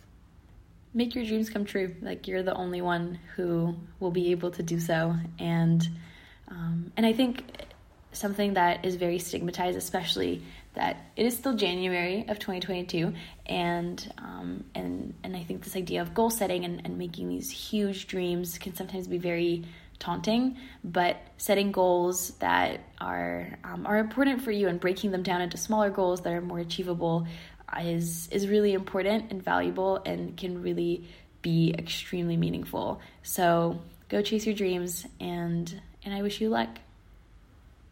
Make 0.94 1.16
your 1.16 1.24
dreams 1.24 1.50
come 1.50 1.64
true. 1.64 1.96
Like 2.02 2.28
you're 2.28 2.44
the 2.44 2.56
only 2.56 2.82
one 2.82 3.20
who 3.36 3.76
will 4.02 4.12
be 4.12 4.32
able 4.32 4.52
to 4.52 4.64
do 4.64 4.80
so. 4.80 5.16
And 5.40 5.88
um, 6.52 6.92
and 6.98 7.06
I 7.06 7.14
think 7.14 7.44
something 8.12 8.56
that 8.56 8.86
is 8.86 8.96
very 8.96 9.20
stigmatized, 9.20 9.78
especially 9.78 10.44
that 10.74 10.98
it 11.16 11.26
is 11.26 11.36
still 11.36 11.56
January 11.56 12.26
of 12.28 12.40
2022, 12.40 13.14
and 13.46 14.14
um, 14.18 14.64
and 14.76 15.14
and 15.24 15.36
I 15.36 15.44
think 15.44 15.64
this 15.64 15.76
idea 15.76 16.02
of 16.02 16.14
goal 16.14 16.30
setting 16.30 16.66
and, 16.66 16.82
and 16.86 16.98
making 16.98 17.30
these 17.30 17.50
huge 17.50 18.08
dreams 18.08 18.58
can 18.58 18.76
sometimes 18.76 19.08
be 19.08 19.18
very 19.18 19.64
taunting. 20.00 20.58
But 20.84 21.18
setting 21.38 21.72
goals 21.72 22.32
that 22.40 22.82
are 23.00 23.58
um, 23.64 23.86
are 23.86 23.98
important 23.98 24.42
for 24.44 24.52
you 24.52 24.68
and 24.68 24.80
breaking 24.80 25.12
them 25.12 25.24
down 25.24 25.42
into 25.42 25.58
smaller 25.58 25.90
goals 25.90 26.22
that 26.22 26.34
are 26.34 26.42
more 26.42 26.60
achievable 26.60 27.28
is 27.82 28.28
is 28.32 28.48
really 28.48 28.74
important 28.74 29.32
and 29.32 29.42
valuable 29.42 30.02
and 30.06 30.36
can 30.36 30.62
really 30.62 31.08
be 31.42 31.74
extremely 31.78 32.38
meaningful. 32.38 33.02
So 33.24 33.82
go 34.10 34.22
chase 34.22 34.46
your 34.46 34.56
dreams 34.56 35.06
and 35.20 35.82
and 36.04 36.14
I 36.14 36.22
wish 36.22 36.42
you 36.42 36.50
luck. 36.50 36.70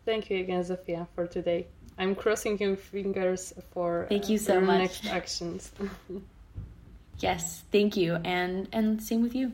Thank 0.06 0.30
you 0.30 0.40
again, 0.40 0.64
Zofia, 0.64 1.08
for 1.16 1.28
today. 1.28 1.68
I'm 1.98 2.16
crossing 2.16 2.58
your 2.60 2.76
fingers 2.76 3.54
for 3.72 4.06
uh, 4.06 4.08
thank 4.08 4.30
you 4.30 4.38
so 4.38 4.62
much. 4.62 4.80
next 4.80 5.06
actions. 5.06 5.72
yes, 7.20 7.64
thank 7.72 7.98
you, 7.98 8.16
and 8.24 8.68
and 8.72 9.04
same 9.04 9.22
with 9.22 9.36
you. 9.36 9.52